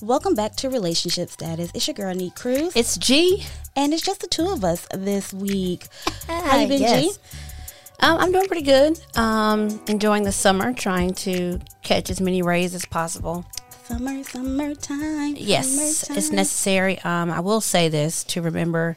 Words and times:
Welcome 0.00 0.34
back 0.36 0.54
to 0.56 0.70
Relationship 0.70 1.30
Status. 1.30 1.72
It's 1.74 1.88
your 1.88 1.94
girl, 1.94 2.14
Neek 2.14 2.36
Cruz. 2.36 2.76
It's 2.76 2.96
G. 2.96 3.44
And 3.74 3.92
it's 3.92 4.02
just 4.02 4.20
the 4.20 4.28
two 4.28 4.46
of 4.46 4.64
us 4.64 4.86
this 4.94 5.32
week. 5.32 5.88
How 6.28 6.60
you 6.60 6.68
been, 6.68 6.78
G? 6.78 7.10
Um, 7.98 8.18
I'm 8.20 8.30
doing 8.30 8.46
pretty 8.46 8.62
good. 8.62 9.00
Um, 9.16 9.80
enjoying 9.88 10.22
the 10.22 10.30
summer, 10.30 10.72
trying 10.72 11.14
to 11.14 11.58
catch 11.82 12.10
as 12.10 12.20
many 12.20 12.42
rays 12.42 12.76
as 12.76 12.86
possible. 12.86 13.44
Summer, 13.94 14.24
summertime. 14.24 15.36
Yes, 15.36 15.68
summertime. 15.68 16.18
it's 16.18 16.30
necessary. 16.32 16.98
Um, 17.02 17.30
I 17.30 17.38
will 17.38 17.60
say 17.60 17.88
this 17.88 18.24
to 18.24 18.42
remember, 18.42 18.96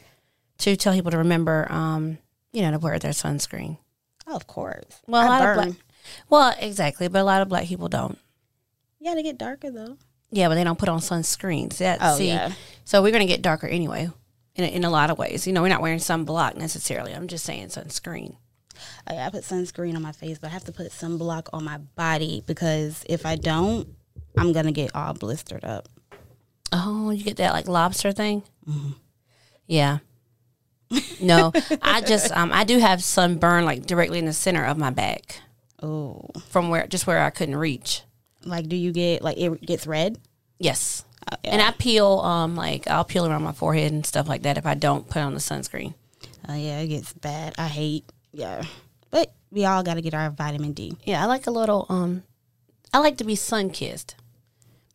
to 0.58 0.74
tell 0.74 0.92
people 0.92 1.12
to 1.12 1.18
remember, 1.18 1.70
um, 1.70 2.18
you 2.52 2.62
know, 2.62 2.72
to 2.72 2.78
wear 2.80 2.98
their 2.98 3.12
sunscreen. 3.12 3.78
Oh, 4.26 4.34
of 4.34 4.48
course. 4.48 5.00
Well, 5.06 5.24
a 5.24 5.28
lot 5.28 5.40
burn. 5.40 5.58
of 5.58 5.64
black, 5.64 5.76
well, 6.28 6.54
exactly, 6.58 7.06
but 7.06 7.20
a 7.20 7.24
lot 7.24 7.42
of 7.42 7.48
black 7.48 7.66
people 7.66 7.86
don't. 7.86 8.18
Yeah, 8.98 9.14
they 9.14 9.22
get 9.22 9.38
darker 9.38 9.70
though. 9.70 9.98
Yeah, 10.32 10.48
but 10.48 10.56
they 10.56 10.64
don't 10.64 10.78
put 10.78 10.88
on 10.88 10.98
sunscreens. 10.98 11.78
That, 11.78 11.98
Oh, 12.02 12.16
see, 12.16 12.26
yeah. 12.26 12.50
So 12.84 13.00
we're 13.00 13.12
going 13.12 13.26
to 13.26 13.32
get 13.32 13.40
darker 13.40 13.68
anyway, 13.68 14.10
in 14.56 14.64
a, 14.64 14.66
in 14.66 14.84
a 14.84 14.90
lot 14.90 15.10
of 15.10 15.18
ways. 15.18 15.46
You 15.46 15.52
know, 15.52 15.62
we're 15.62 15.68
not 15.68 15.80
wearing 15.80 16.00
sunblock 16.00 16.56
necessarily. 16.56 17.14
I'm 17.14 17.28
just 17.28 17.44
saying 17.44 17.68
sunscreen. 17.68 18.34
Oh, 19.08 19.14
yeah, 19.14 19.26
I 19.26 19.30
put 19.30 19.44
sunscreen 19.44 19.94
on 19.94 20.02
my 20.02 20.12
face, 20.12 20.38
but 20.40 20.48
I 20.48 20.50
have 20.54 20.64
to 20.64 20.72
put 20.72 20.90
sunblock 20.90 21.50
on 21.52 21.62
my 21.62 21.78
body 21.78 22.42
because 22.46 23.04
if 23.08 23.24
I 23.24 23.36
don't, 23.36 23.94
I'm 24.38 24.52
gonna 24.52 24.72
get 24.72 24.94
all 24.94 25.14
blistered 25.14 25.64
up. 25.64 25.88
Oh, 26.72 27.10
you 27.10 27.24
get 27.24 27.36
that 27.38 27.52
like 27.52 27.66
lobster 27.68 28.12
thing? 28.12 28.42
Yeah. 29.66 29.98
No, 31.20 31.52
I 31.82 32.00
just 32.00 32.32
um 32.32 32.50
I 32.52 32.64
do 32.64 32.78
have 32.78 33.02
sunburn 33.02 33.64
like 33.66 33.84
directly 33.86 34.18
in 34.18 34.24
the 34.24 34.32
center 34.32 34.64
of 34.64 34.78
my 34.78 34.90
back 34.90 35.40
Oh, 35.82 36.28
from 36.48 36.70
where 36.70 36.86
just 36.86 37.06
where 37.06 37.18
I 37.22 37.30
couldn't 37.30 37.56
reach. 37.56 38.02
like 38.44 38.68
do 38.68 38.76
you 38.76 38.90
get 38.92 39.20
like 39.22 39.36
it 39.36 39.60
gets 39.60 39.86
red? 39.86 40.18
Yes. 40.58 41.04
Oh, 41.30 41.36
yeah. 41.44 41.50
And 41.52 41.62
I 41.62 41.72
peel 41.72 42.20
um 42.20 42.56
like 42.56 42.88
I'll 42.88 43.04
peel 43.04 43.26
around 43.26 43.42
my 43.42 43.52
forehead 43.52 43.92
and 43.92 44.04
stuff 44.06 44.28
like 44.28 44.42
that 44.42 44.56
if 44.56 44.64
I 44.64 44.74
don't 44.74 45.08
put 45.08 45.20
on 45.22 45.34
the 45.34 45.40
sunscreen. 45.40 45.92
Oh 46.48 46.54
yeah, 46.54 46.78
it 46.80 46.88
gets 46.88 47.12
bad. 47.12 47.54
I 47.58 47.68
hate. 47.68 48.04
Yeah, 48.32 48.62
but 49.10 49.30
we 49.50 49.64
all 49.66 49.82
got 49.82 49.94
to 49.94 50.00
get 50.02 50.14
our 50.14 50.30
vitamin 50.30 50.72
D. 50.72 50.96
Yeah, 51.04 51.22
I 51.22 51.26
like 51.26 51.46
a 51.46 51.50
little 51.50 51.84
um 51.90 52.22
I 52.94 52.98
like 53.00 53.18
to 53.18 53.24
be 53.24 53.34
sun 53.34 53.68
kissed. 53.70 54.14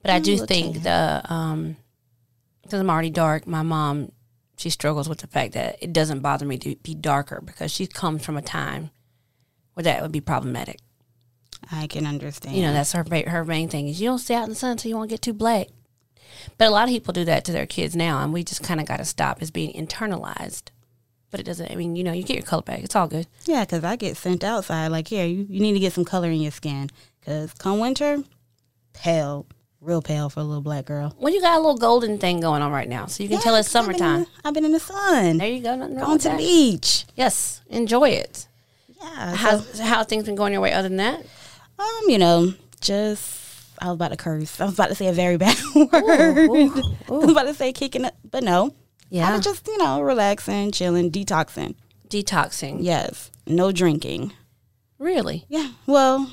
But 0.03 0.11
I 0.11 0.19
do 0.19 0.33
little 0.33 0.45
think 0.45 0.83
the 0.83 1.21
um 1.27 1.77
because 2.61 2.79
I'm 2.79 2.89
already 2.89 3.09
dark, 3.09 3.47
my 3.47 3.63
mom 3.63 4.11
she 4.55 4.69
struggles 4.69 5.09
with 5.09 5.17
the 5.19 5.27
fact 5.27 5.53
that 5.53 5.77
it 5.81 5.91
doesn't 5.91 6.19
bother 6.19 6.45
me 6.45 6.57
to 6.59 6.75
be 6.77 6.93
darker 6.93 7.41
because 7.43 7.71
she 7.71 7.87
comes 7.87 8.23
from 8.23 8.37
a 8.37 8.41
time 8.41 8.91
where 9.73 9.83
that 9.83 10.01
would 10.01 10.11
be 10.11 10.21
problematic. 10.21 10.79
I 11.71 11.87
can 11.87 12.05
understand. 12.05 12.55
You 12.55 12.63
know, 12.63 12.73
that's 12.73 12.91
her 12.91 13.05
her 13.27 13.45
main 13.45 13.69
thing 13.69 13.87
is 13.87 13.99
you 13.99 14.09
don't 14.09 14.19
stay 14.19 14.35
out 14.35 14.43
in 14.43 14.49
the 14.49 14.55
sun 14.55 14.71
until 14.71 14.89
you 14.89 14.95
won't 14.95 15.09
get 15.09 15.21
too 15.21 15.33
black. 15.33 15.67
But 16.57 16.67
a 16.67 16.71
lot 16.71 16.83
of 16.83 16.89
people 16.89 17.13
do 17.13 17.25
that 17.25 17.45
to 17.45 17.51
their 17.51 17.65
kids 17.65 17.95
now, 17.95 18.21
and 18.21 18.33
we 18.33 18.43
just 18.43 18.63
kind 18.63 18.79
of 18.79 18.87
got 18.87 18.97
to 18.97 19.05
stop. 19.05 19.41
It's 19.41 19.51
being 19.51 19.73
internalized. 19.73 20.69
But 21.31 21.39
it 21.39 21.43
doesn't. 21.43 21.71
I 21.71 21.75
mean, 21.75 21.95
you 21.95 22.03
know, 22.03 22.11
you 22.11 22.23
get 22.23 22.37
your 22.37 22.45
color 22.45 22.61
back. 22.61 22.83
It's 22.83 22.95
all 22.95 23.07
good. 23.07 23.27
Yeah, 23.45 23.65
because 23.65 23.83
I 23.83 23.95
get 23.95 24.17
sent 24.17 24.43
outside. 24.43 24.87
Like, 24.89 25.07
here, 25.07 25.25
you, 25.25 25.47
you 25.49 25.59
need 25.59 25.73
to 25.73 25.79
get 25.79 25.93
some 25.93 26.05
color 26.05 26.29
in 26.29 26.41
your 26.41 26.51
skin. 26.51 26.89
Because 27.19 27.53
come 27.53 27.79
winter, 27.79 28.23
pale, 28.93 29.47
real 29.83 30.01
pale 30.01 30.29
for 30.29 30.39
a 30.39 30.43
little 30.43 30.61
black 30.61 30.85
girl. 30.85 31.15
Well, 31.19 31.33
you 31.33 31.41
got 31.41 31.55
a 31.57 31.59
little 31.61 31.77
golden 31.77 32.17
thing 32.17 32.39
going 32.39 32.61
on 32.61 32.71
right 32.71 32.87
now, 32.87 33.05
so 33.07 33.21
you 33.23 33.29
can 33.29 33.39
tell 33.39 33.55
it's 33.55 33.67
'cause 33.71 33.75
I've 33.75 33.87
been 33.87 33.97
summertime. 33.99 34.25
I've 34.45 34.53
been 34.53 34.65
in 34.65 34.71
the 34.71 34.79
sun. 34.79 35.37
There 35.37 35.47
you 35.47 35.61
go. 35.61 35.75
Nothing 35.75 35.97
Going 35.99 36.19
to 36.19 36.29
the 36.29 36.37
beach. 36.37 37.05
Yes, 37.15 37.61
enjoy 37.69 38.09
it. 38.09 38.47
Yeah. 39.01 39.31
so, 39.31 39.35
How's, 39.35 39.79
how 39.79 40.03
things 40.03 40.23
been 40.25 40.35
going 40.35 40.53
your 40.53 40.61
way 40.61 40.71
other 40.73 40.87
than 40.87 40.97
that? 40.97 41.19
um, 41.79 42.01
you 42.07 42.17
know, 42.17 42.53
just 42.81 43.41
I 43.79 43.87
was 43.87 43.95
about 43.95 44.11
to 44.11 44.17
curse. 44.17 44.61
I 44.61 44.65
was 44.65 44.75
about 44.75 44.89
to 44.89 44.95
say 44.95 45.07
a 45.07 45.13
very 45.13 45.37
bad 45.45 45.57
word. 45.75 45.91
I 47.09 47.11
was 47.11 47.31
about 47.31 47.43
to 47.43 47.53
say 47.53 47.73
kicking 47.73 48.05
it, 48.05 48.13
but 48.29 48.43
no. 48.43 48.73
Yeah. 49.09 49.29
I 49.29 49.33
was 49.35 49.43
just, 49.43 49.67
you 49.67 49.77
know, 49.77 50.01
relaxing, 50.01 50.71
chilling, 50.71 51.11
detoxing. 51.11 51.75
Detoxing. 52.09 52.77
Yes. 52.81 53.29
No 53.45 53.71
drinking. 53.71 54.33
Really? 54.97 55.45
Yeah. 55.49 55.71
Well, 55.85 56.31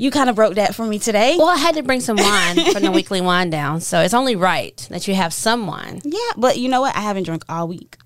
you 0.00 0.10
kind 0.10 0.30
of 0.30 0.36
broke 0.36 0.54
that 0.54 0.74
for 0.74 0.86
me 0.86 0.98
today. 0.98 1.36
Well, 1.38 1.48
I 1.48 1.56
had 1.56 1.74
to 1.74 1.82
bring 1.82 2.00
some 2.00 2.16
wine 2.16 2.72
from 2.72 2.82
the 2.82 2.90
weekly 2.90 3.20
wine 3.20 3.50
down, 3.50 3.80
so 3.82 4.00
it's 4.00 4.14
only 4.14 4.34
right 4.34 4.76
that 4.90 5.06
you 5.06 5.14
have 5.14 5.32
some 5.34 5.66
wine. 5.66 6.00
Yeah, 6.04 6.18
but 6.36 6.58
you 6.58 6.68
know 6.68 6.80
what? 6.80 6.96
I 6.96 7.00
haven't 7.00 7.24
drunk 7.24 7.44
all 7.48 7.68
week. 7.68 7.98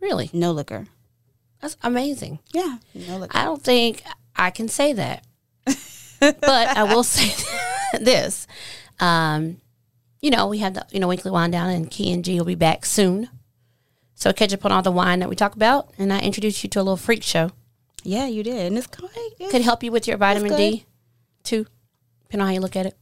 Really? 0.00 0.30
No 0.32 0.52
liquor. 0.52 0.86
That's 1.60 1.76
amazing. 1.82 2.38
Yeah, 2.52 2.78
no 2.94 3.18
liquor. 3.18 3.36
I 3.36 3.44
don't 3.44 3.62
think 3.62 4.02
I 4.36 4.50
can 4.50 4.68
say 4.68 4.92
that. 4.94 5.24
but 6.20 6.42
I 6.44 6.84
will 6.84 7.02
say 7.04 7.34
this. 8.00 8.46
Um, 9.00 9.60
you 10.22 10.30
know, 10.30 10.46
we 10.46 10.58
had 10.58 10.74
the 10.74 10.86
you 10.90 11.00
know 11.00 11.08
weekly 11.08 11.30
wine 11.30 11.50
down, 11.50 11.68
and 11.70 11.90
Key 11.90 12.10
and 12.12 12.24
G 12.24 12.38
will 12.38 12.46
be 12.46 12.54
back 12.54 12.86
soon. 12.86 13.28
So 14.14 14.32
catch 14.32 14.54
up 14.54 14.64
on 14.64 14.72
all 14.72 14.80
the 14.82 14.90
wine 14.92 15.18
that 15.20 15.28
we 15.28 15.36
talk 15.36 15.54
about, 15.54 15.90
and 15.98 16.12
I 16.12 16.20
introduced 16.20 16.62
you 16.64 16.70
to 16.70 16.78
a 16.80 16.82
little 16.82 16.96
freak 16.96 17.22
show. 17.22 17.50
yeah, 18.02 18.26
you 18.26 18.42
did, 18.42 18.66
and 18.66 18.78
it's 18.78 18.86
it's- 19.38 19.50
Could 19.50 19.62
help 19.62 19.82
you 19.82 19.92
with 19.92 20.06
your 20.08 20.16
vitamin. 20.16 20.56
D, 20.56 20.86
too, 21.44 21.66
depending 22.24 22.42
on 22.42 22.46
how 22.48 22.54
you 22.54 22.60
look 22.60 22.76
at 22.76 22.86
it. 22.86 22.96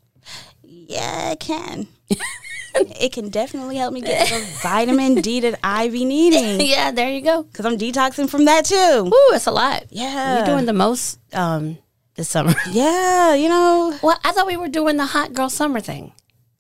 Yeah, 0.65 1.31
it 1.31 1.41
can. 1.41 1.87
it 2.75 3.13
can 3.13 3.29
definitely 3.29 3.77
help 3.77 3.93
me 3.95 4.01
get 4.01 4.29
the 4.29 4.45
vitamin 4.63 5.17
D 5.17 5.41
that 5.41 5.59
I 5.63 5.89
be 5.89 6.05
needing 6.05 6.61
yeah, 6.67 6.91
there 6.91 7.11
you 7.11 7.21
go. 7.23 7.43
because 7.45 7.65
I'm 7.67 7.79
detoxing 7.79 8.29
from 8.29 8.45
that 8.47 8.65
too. 8.67 9.05
Woo, 9.05 9.13
it's 9.35 9.47
a 9.47 9.51
lot. 9.51 9.85
Yeah, 9.91 10.39
You're 10.39 10.47
doing 10.47 10.67
the 10.67 10.73
most 10.73 11.19
um, 11.35 11.79
this 12.17 12.29
summer. 12.29 12.55
Yeah, 12.71 13.35
you 13.35 13.49
know, 13.49 13.99
well, 14.03 14.19
I 14.25 14.33
thought 14.33 14.47
we 14.47 14.57
were 14.57 14.69
doing 14.69 14.97
the 14.97 15.07
hot 15.07 15.33
girl 15.33 15.49
summer 15.51 15.81
thing. 15.81 16.13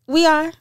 we 0.06 0.24
are, 0.26 0.52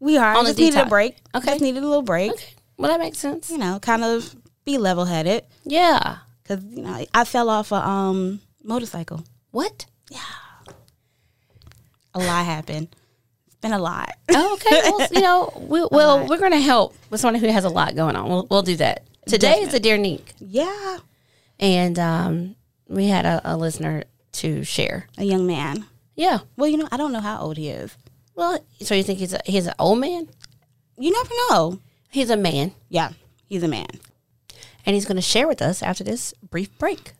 we 0.00 0.16
are. 0.16 0.34
On 0.34 0.38
I 0.38 0.42
the 0.42 0.48
just 0.48 0.58
needed 0.58 0.78
a 0.78 0.82
detox. 0.84 0.88
break. 0.88 1.16
Okay. 1.34 1.50
just 1.50 1.60
needed 1.62 1.82
a 1.82 1.86
little 1.86 2.02
break. 2.02 2.32
Okay, 2.32 2.54
well 2.76 2.90
that 2.90 3.00
makes 3.00 3.18
sense. 3.18 3.50
You 3.50 3.58
know, 3.58 3.78
kind 3.80 4.02
of 4.04 4.34
be 4.64 4.78
level 4.78 5.04
headed 5.06 5.44
Yeah. 5.64 6.18
because 6.42 6.64
you 6.64 6.82
know 6.82 7.04
I 7.14 7.24
fell 7.24 7.48
off 7.50 7.70
a 7.72 7.76
um 7.86 8.40
motorcycle. 8.62 9.24
What? 9.50 9.86
A 12.14 12.18
lot 12.18 12.44
happened. 12.44 12.88
It's 13.46 13.56
been 13.56 13.72
a 13.72 13.78
lot. 13.78 14.10
Oh, 14.30 14.54
okay. 14.54 14.80
Well, 14.90 15.08
you 15.12 15.20
know, 15.20 15.52
we, 15.68 15.86
well, 15.90 16.26
we're 16.26 16.38
going 16.38 16.52
to 16.52 16.58
help 16.60 16.94
with 17.10 17.20
someone 17.20 17.40
who 17.40 17.48
has 17.48 17.64
a 17.64 17.68
lot 17.68 17.94
going 17.94 18.16
on. 18.16 18.28
We'll, 18.28 18.46
we'll 18.50 18.62
do 18.62 18.76
that. 18.76 19.04
Today 19.26 19.60
is 19.60 19.74
a 19.74 19.80
Dear 19.80 19.96
Neek, 19.98 20.32
yeah, 20.40 20.98
and 21.60 21.98
um, 21.98 22.56
we 22.88 23.06
had 23.06 23.26
a, 23.26 23.40
a 23.44 23.56
listener 23.56 24.04
to 24.32 24.64
share. 24.64 25.06
a 25.18 25.24
young 25.24 25.46
man. 25.46 25.84
Yeah. 26.16 26.38
Well, 26.56 26.68
you 26.68 26.76
know, 26.78 26.88
I 26.90 26.96
don't 26.96 27.12
know 27.12 27.20
how 27.20 27.38
old 27.40 27.56
he 27.58 27.68
is. 27.68 27.96
Well, 28.34 28.58
so 28.80 28.94
you 28.94 29.02
think 29.02 29.18
he's 29.18 29.34
a, 29.34 29.40
he's 29.44 29.66
an 29.66 29.74
old 29.78 30.00
man? 30.00 30.28
You 30.98 31.12
never 31.12 31.30
know. 31.50 31.78
He's 32.10 32.30
a 32.30 32.36
man, 32.36 32.72
Yeah, 32.88 33.10
he's 33.46 33.62
a 33.62 33.68
man. 33.68 33.86
and 34.84 34.94
he's 34.94 35.04
going 35.04 35.16
to 35.16 35.22
share 35.22 35.46
with 35.46 35.62
us 35.62 35.82
after 35.82 36.02
this 36.02 36.32
brief 36.50 36.76
break. 36.78 37.12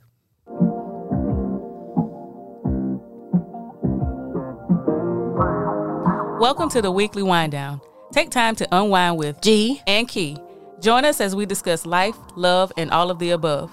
Welcome 6.41 6.71
to 6.71 6.81
the 6.81 6.91
weekly 6.91 7.23
wind 7.23 7.53
down. 7.53 7.83
Take 8.12 8.31
time 8.31 8.56
to 8.56 8.69
unwind 8.73 9.19
with 9.19 9.43
G, 9.43 9.83
and 9.87 10.09
Key. 10.09 10.39
Join 10.81 11.05
us 11.05 11.21
as 11.21 11.37
we 11.37 11.45
discuss 11.45 11.84
life, 11.84 12.17
love, 12.34 12.73
and 12.78 12.91
all 12.91 13.11
of 13.11 13.19
the 13.19 13.33
above. 13.33 13.71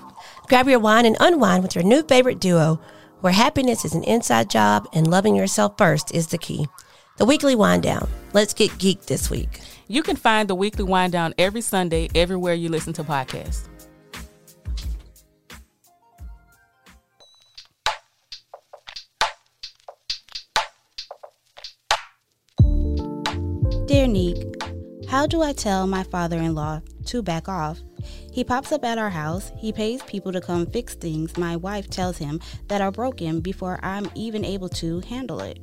Grab 0.50 0.68
your 0.68 0.80
wine 0.80 1.06
and 1.06 1.16
unwind 1.22 1.64
with 1.64 1.76
your 1.76 1.86
new 1.86 2.04
favorite 2.04 2.42
duo, 2.42 2.78
where 3.22 3.32
happiness 3.32 3.86
is 3.86 3.94
an 3.94 4.04
inside 4.04 4.50
job 4.50 4.86
and 4.92 5.10
loving 5.10 5.34
yourself 5.34 5.78
first 5.78 6.14
is 6.14 6.28
the 6.28 6.38
key. 6.38 6.68
The 7.16 7.24
weekly 7.24 7.56
wind 7.56 7.84
down. 7.84 8.10
Let's 8.34 8.54
get 8.54 8.72
geeked 8.72 9.06
this 9.06 9.30
week. 9.30 9.62
You 9.88 10.04
can 10.04 10.18
find 10.18 10.50
the 10.50 10.56
weekly 10.56 10.84
wind 10.84 11.14
down 11.14 11.36
every 11.38 11.62
Sunday 11.62 12.10
everywhere 12.16 12.54
you 12.54 12.68
listen 12.68 12.92
to 12.94 13.04
podcasts. 13.06 13.70
Dear 23.88 24.06
Neek, 24.06 24.38
how 25.08 25.26
do 25.26 25.42
I 25.42 25.54
tell 25.54 25.88
my 25.88 26.04
father 26.04 26.38
in 26.38 26.54
law 26.54 26.82
to 27.06 27.22
back 27.22 27.48
off? 27.48 27.80
He 28.34 28.44
pops 28.44 28.74
up 28.74 28.84
at 28.84 28.98
our 28.98 29.10
house. 29.10 29.54
He 29.58 29.72
pays 29.72 30.04
people 30.04 30.34
to 30.34 30.42
come 30.42 30.66
fix 30.66 30.94
things 30.94 31.38
my 31.38 31.56
wife 31.56 31.90
tells 31.90 32.18
him 32.18 32.42
that 32.68 32.82
are 32.82 32.92
broken 32.92 33.40
before 33.40 33.80
I'm 33.82 34.12
even 34.14 34.44
able 34.44 34.68
to 34.70 35.00
handle 35.00 35.40
it. 35.40 35.60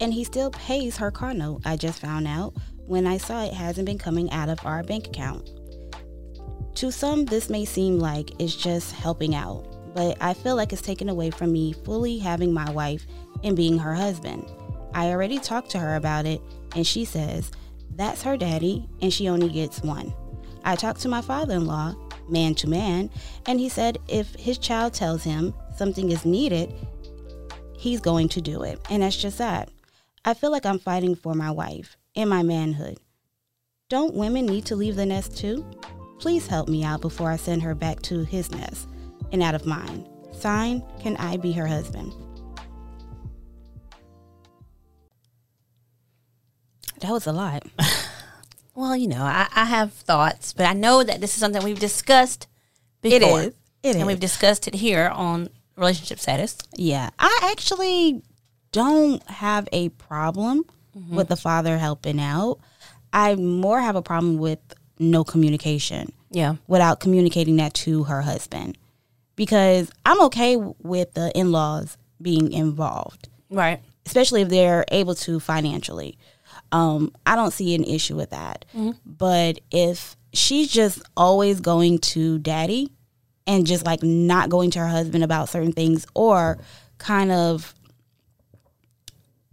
And 0.00 0.14
he 0.14 0.22
still 0.22 0.52
pays 0.52 0.96
her 0.98 1.10
car 1.10 1.34
note, 1.34 1.62
I 1.64 1.76
just 1.76 1.98
found 1.98 2.28
out 2.28 2.54
when 2.86 3.04
I 3.04 3.16
saw 3.16 3.42
it 3.42 3.52
hasn't 3.52 3.86
been 3.86 3.98
coming 3.98 4.30
out 4.30 4.48
of 4.48 4.64
our 4.64 4.84
bank 4.84 5.08
account. 5.08 5.50
To 6.76 6.92
some, 6.92 7.24
this 7.24 7.50
may 7.50 7.64
seem 7.64 7.98
like 7.98 8.30
it's 8.40 8.54
just 8.54 8.92
helping 8.92 9.34
out, 9.34 9.92
but 9.92 10.16
I 10.20 10.34
feel 10.34 10.54
like 10.54 10.72
it's 10.72 10.82
taken 10.82 11.08
away 11.08 11.30
from 11.30 11.50
me 11.50 11.72
fully 11.72 12.18
having 12.18 12.54
my 12.54 12.70
wife 12.70 13.04
and 13.42 13.56
being 13.56 13.76
her 13.78 13.94
husband. 13.94 14.48
I 14.94 15.08
already 15.08 15.38
talked 15.38 15.70
to 15.70 15.78
her 15.78 15.96
about 15.96 16.26
it, 16.26 16.40
and 16.74 16.86
she 16.86 17.04
says 17.04 17.50
That's 17.94 18.22
her 18.22 18.36
daddy, 18.36 18.88
and 19.00 19.12
she 19.12 19.28
only 19.28 19.48
gets 19.48 19.82
one. 19.82 20.14
I 20.64 20.76
talked 20.76 21.00
to 21.02 21.08
my 21.08 21.20
father 21.20 21.54
in 21.54 21.66
law, 21.66 21.94
man 22.28 22.54
to 22.56 22.68
man, 22.68 23.10
and 23.46 23.60
he 23.60 23.68
said 23.68 23.98
if 24.08 24.34
his 24.34 24.58
child 24.58 24.94
tells 24.94 25.22
him 25.22 25.54
something 25.76 26.10
is 26.10 26.24
needed, 26.24 26.74
he's 27.78 28.00
going 28.00 28.28
to 28.30 28.40
do 28.40 28.62
it. 28.62 28.80
And 28.90 29.02
that's 29.02 29.16
just 29.16 29.38
that. 29.38 29.70
I 30.24 30.34
feel 30.34 30.50
like 30.50 30.66
I'm 30.66 30.80
fighting 30.80 31.14
for 31.14 31.34
my 31.34 31.50
wife 31.50 31.96
and 32.16 32.28
my 32.28 32.42
manhood. 32.42 32.98
Don't 33.88 34.14
women 34.14 34.46
need 34.46 34.66
to 34.66 34.76
leave 34.76 34.96
the 34.96 35.06
nest 35.06 35.36
too? 35.36 35.64
Please 36.18 36.48
help 36.48 36.68
me 36.68 36.82
out 36.82 37.00
before 37.00 37.30
I 37.30 37.36
send 37.36 37.62
her 37.62 37.74
back 37.74 38.02
to 38.02 38.24
his 38.24 38.50
nest 38.50 38.88
and 39.30 39.42
out 39.42 39.54
of 39.54 39.66
mine. 39.66 40.08
Sign, 40.32 40.82
can 40.98 41.16
I 41.18 41.36
be 41.36 41.52
her 41.52 41.66
husband? 41.66 42.12
That 47.06 47.12
was 47.12 47.26
a 47.26 47.32
lot. 47.32 47.62
Well, 48.74 48.94
you 48.94 49.08
know, 49.08 49.22
I, 49.22 49.48
I 49.54 49.64
have 49.64 49.94
thoughts, 49.94 50.52
but 50.52 50.66
I 50.66 50.74
know 50.74 51.02
that 51.02 51.22
this 51.22 51.32
is 51.32 51.40
something 51.40 51.64
we've 51.64 51.80
discussed 51.80 52.46
before. 53.00 53.40
is. 53.40 53.46
It 53.82 53.92
and 53.94 54.00
is. 54.00 54.04
we've 54.04 54.20
discussed 54.20 54.68
it 54.68 54.74
here 54.74 55.08
on 55.08 55.48
relationship 55.76 56.18
status. 56.20 56.58
Yeah, 56.74 57.08
I 57.18 57.48
actually 57.50 58.20
don't 58.72 59.22
have 59.30 59.66
a 59.72 59.88
problem 59.88 60.64
mm-hmm. 60.94 61.16
with 61.16 61.28
the 61.28 61.36
father 61.36 61.78
helping 61.78 62.20
out. 62.20 62.58
I 63.14 63.34
more 63.36 63.80
have 63.80 63.96
a 63.96 64.02
problem 64.02 64.36
with 64.36 64.58
no 64.98 65.24
communication 65.24 66.12
Yeah. 66.30 66.56
without 66.66 67.00
communicating 67.00 67.56
that 67.56 67.72
to 67.86 68.04
her 68.04 68.20
husband 68.20 68.76
because 69.36 69.90
I'm 70.04 70.20
okay 70.24 70.56
with 70.56 71.14
the 71.14 71.32
in 71.34 71.50
laws 71.50 71.96
being 72.20 72.52
involved, 72.52 73.30
Right. 73.48 73.80
especially 74.04 74.42
if 74.42 74.50
they're 74.50 74.84
able 74.90 75.14
to 75.14 75.40
financially. 75.40 76.18
Um, 76.72 77.12
I 77.24 77.36
don't 77.36 77.52
see 77.52 77.74
an 77.74 77.84
issue 77.84 78.16
with 78.16 78.30
that. 78.30 78.64
But 79.04 79.60
if 79.70 80.16
she's 80.32 80.68
just 80.68 81.00
always 81.16 81.60
going 81.60 81.98
to 81.98 82.38
daddy 82.38 82.92
and 83.46 83.66
just 83.66 83.86
like 83.86 84.02
not 84.02 84.50
going 84.50 84.70
to 84.72 84.80
her 84.80 84.88
husband 84.88 85.24
about 85.24 85.48
certain 85.48 85.72
things 85.72 86.06
or 86.14 86.58
kind 86.98 87.30
of 87.30 87.74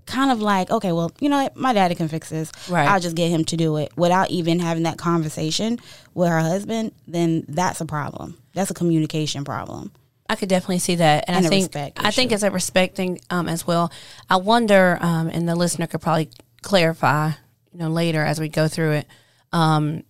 kind 0.06 0.32
of 0.32 0.42
like 0.42 0.70
okay 0.70 0.92
well 0.92 1.12
you 1.22 1.30
know 1.30 1.44
what? 1.44 1.56
My 1.56 1.72
daddy 1.72 1.96
can 1.96 2.10
fix 2.10 2.30
this. 2.30 2.52
Right. 2.70 2.88
i'll 2.88 3.00
just 3.00 3.16
get 3.16 3.30
him 3.30 3.46
to 3.46 3.56
do 3.58 3.78
it 3.78 3.92
without 3.96 4.30
even 4.30 4.60
having 4.60 4.84
that 4.84 4.98
conversation 4.98 5.80
with 6.14 6.28
her 6.30 6.40
husband 6.40 6.92
then 7.08 7.46
that's 7.48 7.80
a 7.80 7.86
problem. 7.86 8.38
That's 8.54 8.70
a 8.70 8.74
communication 8.74 9.46
problem. 9.46 9.92
I 10.30 10.36
could 10.36 10.50
definitely 10.50 10.80
see 10.80 10.96
that, 10.96 11.26
and, 11.28 11.38
And 11.38 11.46
I 11.46 11.50
think 11.50 11.76
I 11.76 12.12
think 12.12 12.32
it's 12.32 12.44
a 12.44 12.50
respect 12.52 12.96
thing 12.96 13.20
um, 13.30 13.48
as 13.50 13.68
well. 13.68 13.92
I 14.30 14.38
wonder, 14.38 14.98
um, 15.02 15.28
and 15.28 15.48
the 15.48 15.56
listener 15.56 15.86
could 15.86 16.02
probably 16.02 16.30
clarify, 16.64 17.32
you 17.72 17.80
know, 17.80 17.90
later 17.90 18.24
as 18.24 18.40
we 18.40 18.50
go 18.50 18.68
through 18.68 18.94
it. 18.94 19.08
Um, 19.52 20.04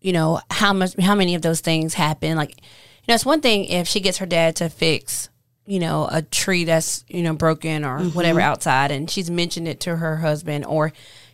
you 0.00 0.12
know 0.12 0.40
how 0.50 0.72
much, 0.72 0.94
how 0.98 1.14
many 1.14 1.34
of 1.34 1.42
those 1.42 1.60
things 1.60 1.94
happen? 1.94 2.36
Like, 2.36 2.50
you 2.50 3.08
know, 3.08 3.14
it's 3.14 3.26
one 3.26 3.40
thing 3.40 3.64
if 3.66 3.88
she 3.88 4.00
gets 4.00 4.18
her 4.18 4.26
dad 4.26 4.56
to 4.56 4.68
fix, 4.68 5.28
you 5.66 5.78
know, 5.78 6.08
a 6.10 6.22
tree 6.22 6.64
that's 6.64 7.04
you 7.08 7.22
know 7.22 7.34
broken 7.34 7.84
or 7.84 8.00
whatever 8.00 8.40
outside, 8.40 8.90
and 8.90 9.10
she's 9.10 9.30
mentioned 9.30 9.68
it 9.68 9.80
to 9.80 9.96
her 9.96 10.16
husband, 10.16 10.64
or 10.64 10.92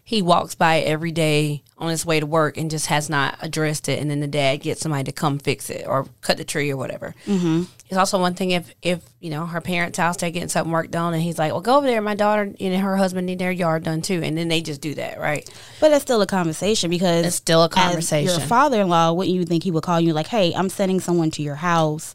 he 0.08 0.22
walks 0.22 0.54
by 0.54 0.78
every 0.78 1.10
day 1.10 1.64
on 1.78 1.90
his 1.90 2.06
way 2.06 2.20
to 2.20 2.26
work 2.26 2.56
and 2.56 2.70
just 2.70 2.86
has 2.86 3.10
not 3.10 3.36
addressed 3.40 3.88
it, 3.88 3.98
and 4.00 4.08
then 4.08 4.20
the 4.20 4.28
dad 4.28 4.58
gets 4.58 4.80
somebody 4.80 5.02
to 5.02 5.10
come 5.10 5.36
fix 5.40 5.68
it 5.68 5.84
or 5.84 6.06
cut 6.20 6.36
the 6.36 6.44
tree 6.44 6.70
or 6.70 6.76
whatever. 6.76 7.12
Mm-hmm. 7.26 7.64
It's 7.88 7.96
also 7.98 8.20
one 8.20 8.34
thing 8.34 8.52
if 8.52 8.72
if 8.82 9.00
you 9.20 9.30
know 9.30 9.46
her 9.46 9.60
parents' 9.60 9.98
house 9.98 10.16
they're 10.16 10.30
getting 10.30 10.48
something 10.48 10.72
work 10.72 10.92
done, 10.92 11.12
and 11.12 11.22
he's 11.24 11.38
like, 11.40 11.50
"Well, 11.50 11.60
go 11.60 11.76
over 11.78 11.88
there. 11.88 12.00
My 12.00 12.14
daughter 12.14 12.52
and 12.60 12.76
her 12.76 12.96
husband 12.96 13.26
need 13.26 13.40
their 13.40 13.50
yard 13.50 13.82
done 13.82 14.00
too," 14.00 14.20
and 14.22 14.38
then 14.38 14.46
they 14.46 14.60
just 14.62 14.80
do 14.80 14.94
that, 14.94 15.18
right? 15.18 15.48
but 15.80 15.90
it's 15.90 16.02
still 16.02 16.22
a 16.22 16.26
conversation 16.26 16.88
because 16.88 17.26
It's 17.26 17.36
still 17.36 17.64
a 17.64 17.68
conversation. 17.68 18.30
your 18.38 18.46
father-in-law 18.46 19.12
wouldn't 19.12 19.34
you 19.34 19.44
think 19.44 19.64
he 19.64 19.72
would 19.72 19.82
call 19.82 20.00
you 20.00 20.12
like 20.14 20.28
hey 20.28 20.54
i'm 20.54 20.68
sending 20.70 21.00
someone 21.00 21.30
to 21.32 21.42
your 21.42 21.56
house 21.56 22.14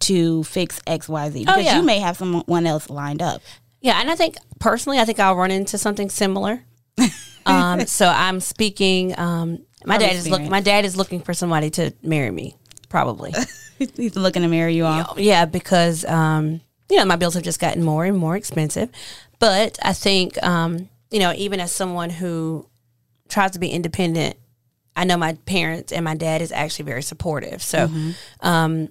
to 0.00 0.42
fix 0.44 0.80
xyz 0.86 1.32
because 1.32 1.56
Oh, 1.56 1.58
yeah. 1.58 1.76
you 1.76 1.82
may 1.82 1.98
have 2.00 2.16
someone 2.16 2.66
else 2.66 2.90
lined 2.90 3.22
up 3.22 3.40
Yeah, 3.80 4.00
and 4.00 4.10
I 4.10 4.16
think 4.16 4.36
personally, 4.58 4.98
I 4.98 5.04
think 5.06 5.18
I'll 5.20 5.36
run 5.36 5.50
into 5.50 5.78
something 5.78 6.10
similar. 6.10 6.64
Um, 7.46 7.86
so 7.86 8.06
I'm 8.06 8.40
speaking. 8.40 9.18
Um, 9.18 9.64
my 9.84 9.96
From 9.96 10.06
dad 10.06 10.16
is 10.16 10.28
look. 10.28 10.42
My 10.42 10.60
dad 10.60 10.84
is 10.84 10.96
looking 10.96 11.20
for 11.20 11.34
somebody 11.34 11.70
to 11.70 11.92
marry 12.02 12.30
me, 12.30 12.56
probably. 12.88 13.32
he's 13.78 14.16
looking 14.16 14.42
to 14.42 14.48
marry 14.48 14.74
you 14.74 14.84
off 14.84 15.18
yeah, 15.18 15.46
because 15.46 16.04
um, 16.04 16.60
you 16.90 16.96
know 16.96 17.04
my 17.04 17.16
bills 17.16 17.34
have 17.34 17.42
just 17.42 17.60
gotten 17.60 17.82
more 17.82 18.04
and 18.04 18.16
more 18.16 18.36
expensive. 18.36 18.90
But 19.38 19.78
I 19.82 19.92
think 19.92 20.42
um, 20.42 20.88
you 21.10 21.18
know, 21.18 21.32
even 21.34 21.60
as 21.60 21.72
someone 21.72 22.10
who 22.10 22.68
tries 23.28 23.52
to 23.52 23.58
be 23.58 23.68
independent, 23.68 24.36
I 24.94 25.04
know 25.04 25.16
my 25.16 25.34
parents 25.46 25.92
and 25.92 26.04
my 26.04 26.14
dad 26.14 26.42
is 26.42 26.52
actually 26.52 26.86
very 26.86 27.02
supportive. 27.02 27.62
So. 27.62 27.90
Um, 28.40 28.88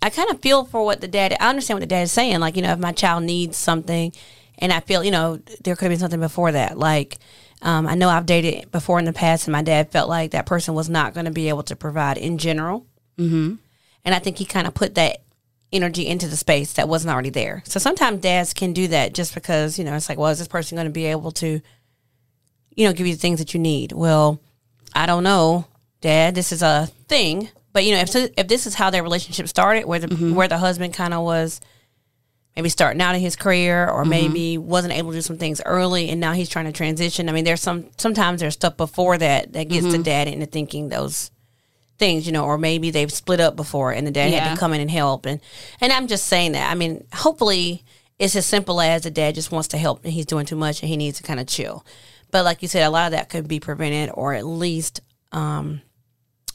I 0.00 0.10
kind 0.10 0.30
of 0.30 0.40
feel 0.40 0.64
for 0.64 0.84
what 0.84 1.00
the 1.00 1.08
dad. 1.08 1.36
I 1.40 1.48
understand 1.50 1.76
what 1.76 1.80
the 1.80 1.86
dad 1.86 2.02
is 2.02 2.12
saying. 2.12 2.38
Like 2.38 2.54
you 2.54 2.62
know, 2.62 2.72
if 2.72 2.78
my 2.78 2.92
child 2.92 3.24
needs 3.24 3.56
something, 3.56 4.12
and 4.58 4.72
I 4.72 4.80
feel 4.80 5.02
you 5.02 5.10
know 5.10 5.40
there 5.62 5.74
could 5.76 5.84
have 5.86 5.92
been 5.92 5.98
something 5.98 6.20
before 6.20 6.52
that. 6.52 6.78
Like 6.78 7.18
um, 7.62 7.86
I 7.86 7.94
know 7.94 8.08
I've 8.08 8.26
dated 8.26 8.70
before 8.70 8.98
in 8.98 9.04
the 9.04 9.12
past, 9.12 9.46
and 9.46 9.52
my 9.52 9.62
dad 9.62 9.90
felt 9.90 10.08
like 10.08 10.32
that 10.32 10.46
person 10.46 10.74
was 10.74 10.88
not 10.88 11.14
going 11.14 11.26
to 11.26 11.32
be 11.32 11.48
able 11.48 11.64
to 11.64 11.76
provide 11.76 12.18
in 12.18 12.38
general. 12.38 12.86
Mm-hmm. 13.18 13.54
And 14.04 14.14
I 14.14 14.18
think 14.18 14.38
he 14.38 14.44
kind 14.44 14.66
of 14.66 14.74
put 14.74 14.94
that 14.94 15.22
energy 15.72 16.06
into 16.06 16.28
the 16.28 16.36
space 16.36 16.74
that 16.74 16.88
wasn't 16.88 17.12
already 17.12 17.30
there. 17.30 17.62
So 17.66 17.78
sometimes 17.78 18.20
dads 18.20 18.54
can 18.54 18.72
do 18.72 18.88
that 18.88 19.12
just 19.12 19.34
because 19.34 19.78
you 19.78 19.84
know 19.84 19.94
it's 19.94 20.08
like, 20.08 20.18
well, 20.18 20.30
is 20.30 20.38
this 20.38 20.48
person 20.48 20.76
going 20.76 20.86
to 20.86 20.92
be 20.92 21.06
able 21.06 21.32
to, 21.32 21.60
you 22.74 22.86
know, 22.86 22.92
give 22.92 23.06
you 23.06 23.14
the 23.14 23.20
things 23.20 23.38
that 23.38 23.54
you 23.54 23.60
need? 23.60 23.92
Well, 23.92 24.40
I 24.94 25.06
don't 25.06 25.24
know, 25.24 25.66
Dad. 26.00 26.34
This 26.34 26.52
is 26.52 26.62
a 26.62 26.88
thing, 27.08 27.50
but 27.72 27.84
you 27.84 27.92
know, 27.92 28.00
if 28.00 28.14
if 28.14 28.48
this 28.48 28.66
is 28.66 28.74
how 28.74 28.90
their 28.90 29.02
relationship 29.02 29.48
started, 29.48 29.84
where 29.84 29.98
the 29.98 30.32
where 30.32 30.48
the 30.48 30.58
husband 30.58 30.94
kind 30.94 31.12
of 31.12 31.24
was 31.24 31.60
maybe 32.56 32.68
starting 32.68 33.00
out 33.00 33.14
in 33.14 33.20
his 33.20 33.36
career, 33.36 33.88
or 33.88 34.04
maybe 34.04 34.58
wasn't 34.58 34.92
able 34.92 35.10
to 35.10 35.18
do 35.18 35.22
some 35.22 35.38
things 35.38 35.60
early, 35.64 36.08
and 36.08 36.20
now 36.20 36.32
he's 36.32 36.48
trying 36.48 36.64
to 36.66 36.72
transition. 36.72 37.28
I 37.28 37.32
mean, 37.32 37.44
there's 37.44 37.60
some 37.60 37.86
sometimes 37.96 38.40
there's 38.40 38.54
stuff 38.54 38.76
before 38.76 39.16
that 39.18 39.52
that 39.52 39.68
gets 39.68 39.90
the 39.90 39.98
dad 39.98 40.28
into 40.28 40.46
thinking 40.46 40.88
those 40.88 41.30
things, 41.98 42.26
you 42.26 42.32
know, 42.32 42.44
or 42.44 42.58
maybe 42.58 42.90
they've 42.90 43.12
split 43.12 43.40
up 43.40 43.56
before 43.56 43.92
and 43.92 44.06
the 44.06 44.10
dad 44.10 44.32
had 44.32 44.54
to 44.54 44.60
come 44.60 44.72
in 44.72 44.80
and 44.80 44.90
help. 44.90 45.26
And 45.26 45.40
and 45.80 45.92
I'm 45.92 46.06
just 46.06 46.26
saying 46.26 46.52
that. 46.52 46.70
I 46.70 46.74
mean, 46.74 47.04
hopefully 47.12 47.84
it's 48.18 48.36
as 48.36 48.46
simple 48.46 48.80
as 48.80 49.02
the 49.02 49.10
dad 49.10 49.34
just 49.34 49.52
wants 49.52 49.68
to 49.68 49.78
help 49.78 50.04
and 50.04 50.12
he's 50.12 50.26
doing 50.26 50.46
too 50.46 50.56
much 50.56 50.82
and 50.82 50.88
he 50.88 50.96
needs 50.96 51.18
to 51.18 51.24
kind 51.24 51.40
of 51.40 51.46
chill. 51.46 51.84
But 52.30 52.44
like 52.44 52.62
you 52.62 52.68
said, 52.68 52.86
a 52.86 52.90
lot 52.90 53.06
of 53.06 53.12
that 53.12 53.28
could 53.28 53.48
be 53.48 53.60
prevented 53.60 54.10
or 54.14 54.34
at 54.34 54.46
least 54.46 55.00
um 55.32 55.82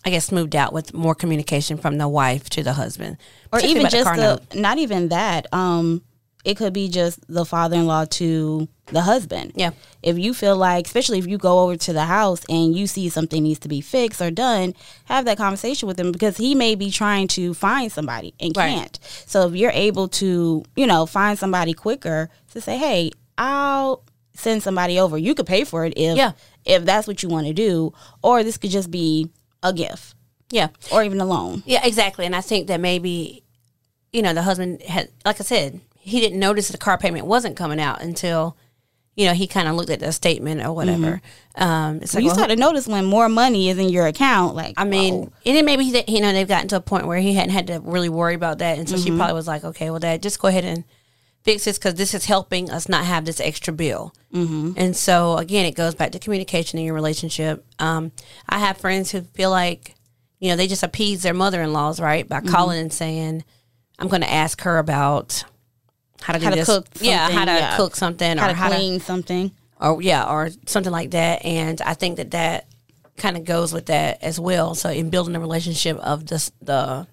I 0.05 0.10
guess 0.10 0.31
moved 0.31 0.55
out 0.55 0.74
with 0.74 0.93
more 0.93 1.15
communication 1.15 1.77
from 1.77 1.98
the 1.98 2.07
wife 2.07 2.50
to 2.51 2.63
the 2.63 2.74
husband. 2.74 3.17
or 3.51 3.60
even 3.62 3.89
just 3.89 4.05
car 4.05 4.17
the, 4.17 4.41
not 4.55 4.77
even 4.77 5.10
that 5.10 5.48
um 5.53 6.01
it 6.43 6.57
could 6.57 6.74
be 6.74 6.89
just 6.89 7.19
the 7.29 7.45
father-in-law 7.45 8.03
to 8.03 8.67
the 8.88 9.01
husband 9.01 9.53
Yeah. 9.55 9.72
if 10.01 10.17
you 10.19 10.33
feel 10.33 10.57
like 10.57 10.86
especially 10.88 11.17
if 11.19 11.25
you 11.25 11.38
go 11.38 11.60
over 11.60 11.77
to 11.77 11.93
the 11.93 12.03
house 12.03 12.41
and 12.50 12.75
you 12.75 12.86
see 12.86 13.07
something 13.07 13.41
needs 13.41 13.60
to 13.60 13.69
be 13.69 13.79
fixed 13.79 14.22
or 14.22 14.29
done 14.29 14.74
have 15.05 15.24
that 15.24 15.38
conversation 15.38 15.88
with 15.88 15.98
him 15.98 16.12
because 16.12 16.36
he 16.36 16.53
may 16.53 16.75
be 16.75 16.91
trying 16.91 17.29
to 17.29 17.53
find 17.53 17.89
somebody 17.93 18.33
and 18.41 18.55
Right. 18.57 18.75
can't 18.75 19.00
so 19.25 19.48
if 19.48 19.55
you're 19.55 19.72
able 19.72 20.10
to 20.10 20.65
you 20.75 20.86
know 20.86 21.05
find 21.05 21.39
somebody 21.39 21.74
quicker 21.74 22.29
to 22.51 22.60
say 22.60 22.77
hey 22.77 23.12
i'll 23.38 24.03
send 24.33 24.62
somebody 24.63 25.00
over 25.00 25.17
you 25.17 25.33
could 25.36 25.45
pay 25.48 25.63
for 25.63 25.86
it 25.86 25.93
if 25.95 26.17
Yeah. 26.17 26.33
if 26.65 26.83
that's 26.83 27.07
what 27.07 27.24
you 27.24 27.29
want 27.29 27.48
to 27.48 27.53
do 27.53 27.93
or 28.22 28.43
this 28.43 28.57
could 28.57 28.72
just 28.72 28.91
be 28.91 29.29
a 29.63 29.74
gift 29.74 30.13
Yeah. 30.51 30.67
or 30.91 31.03
even 31.03 31.20
a 31.20 31.25
loan 31.25 31.63
Yeah, 31.65 31.82
exactly. 31.86 32.25
And 32.25 32.36
I 32.36 32.41
think 32.41 32.67
that 32.67 32.79
maybe, 32.79 33.43
you 34.12 34.22
know, 34.22 34.34
the 34.34 34.43
husband 34.43 34.82
had, 34.84 35.10
like 35.25 35.39
I 35.39 35.43
said, 35.43 35.79
he 35.98 36.20
didn't 36.20 36.39
notice 36.39 36.67
the 36.67 36.77
car 36.77 36.98
payment 36.98 37.25
wasn't 37.25 37.55
coming 37.55 37.79
out 37.79 38.01
until, 38.01 38.58
you 39.15 39.25
know, 39.25 39.34
he 39.34 39.48
kind 39.48 39.67
of 39.67 39.75
looked 39.75 39.89
at 39.89 40.00
the 40.01 40.12
statement 40.12 40.62
or 40.62 40.74
whatever. 40.74 41.22
Um, 41.55 42.00
it's 42.01 42.13
like, 42.13 42.24
you 42.24 42.27
well, 42.27 42.36
start 42.36 42.50
to 42.50 42.55
notice 42.55 42.88
when 42.88 43.05
more 43.05 43.29
money 43.29 43.70
is 43.70 43.77
in 43.77 43.89
your 43.89 44.05
account 44.08 44.55
like 44.55 44.74
I 44.75 44.84
mean, 44.84 45.13
whoa. 45.13 45.32
and 45.46 45.55
then 45.55 45.65
maybe 45.65 45.86
he, 45.86 46.03
you 46.08 46.20
know 46.20 46.34
they've 46.34 46.48
gotten 46.48 46.67
to 46.70 46.75
a 46.77 46.82
point 46.82 47.08
where 47.08 47.20
he 47.20 47.34
hadn't 47.34 47.53
had 47.53 47.67
to 47.67 47.79
really 47.79 48.10
worry 48.10 48.34
about 48.34 48.58
that, 48.58 48.77
and 48.79 48.89
so 48.89 48.98
she 48.98 49.12
probably 49.15 49.36
was 49.36 49.48
like, 49.48 49.63
"Okay, 49.63 49.89
well, 49.91 50.00
Dad, 50.00 50.24
just 50.24 50.39
go 50.39 50.48
ahead 50.48 50.65
and 50.65 50.84
fix 51.43 51.65
this 51.65 51.77
because 51.77 51.95
this 51.95 52.13
is 52.13 52.25
helping 52.25 52.69
us 52.71 52.89
not 52.89 53.05
have 53.05 53.25
this 53.25 53.39
extra 53.39 53.73
bill." 53.73 54.13
Mm-hmm. 54.33 54.73
And 54.77 54.95
so 54.95 55.38
again, 55.38 55.65
it 55.65 55.75
goes 55.75 55.95
back 55.95 56.12
to 56.13 56.19
communication 56.19 56.79
in 56.79 56.85
your 56.85 56.95
relationship. 56.95 57.65
Um, 57.79 58.12
I 58.50 58.59
have 58.59 58.77
friends 58.77 59.12
who 59.12 59.21
feel 59.21 59.51
like, 59.51 59.95
you 60.39 60.50
know, 60.50 60.55
they 60.55 60.67
just 60.67 60.83
appease 60.83 61.23
their 61.23 61.33
mother-in-laws 61.33 62.00
right 62.00 62.27
by 62.27 62.41
calling 62.41 62.79
and 62.79 62.91
saying, 62.93 63.43
"I'm 64.00 64.07
going 64.07 64.21
to 64.21 64.31
ask 64.31 64.62
her 64.62 64.77
about." 64.77 65.43
How 66.21 66.31
to 66.31 66.39
do 66.39 66.45
How 66.45 66.51
to 66.51 66.55
this? 66.55 66.65
cook 66.65 66.88
yeah, 67.01 67.29
how 67.29 67.43
to 67.43 67.51
yeah. 67.51 67.75
cook 67.75 67.97
something, 67.97 68.38
how 68.38 68.45
or 68.45 68.50
to 68.50 68.55
how 68.55 68.69
to 68.69 68.75
clean 68.75 69.01
something 69.01 69.51
or 69.81 70.01
yeah, 70.01 70.31
or 70.31 70.50
something 70.65 70.91
like 70.91 71.12
that. 71.12 71.43
And 71.43 71.81
I 71.81 71.93
think 71.95 72.15
that 72.15 72.31
that 72.31 72.67
kind 73.17 73.35
of 73.38 73.43
goes 73.43 73.73
with 73.73 73.88
that 73.88 74.23
as 74.23 74.39
well. 74.39 74.73
So 74.73 74.89
in 74.89 75.09
building 75.09 75.33
the 75.33 75.39
relationship 75.39 75.97
of 75.97 76.25
the 76.27 76.50
the 76.62 77.07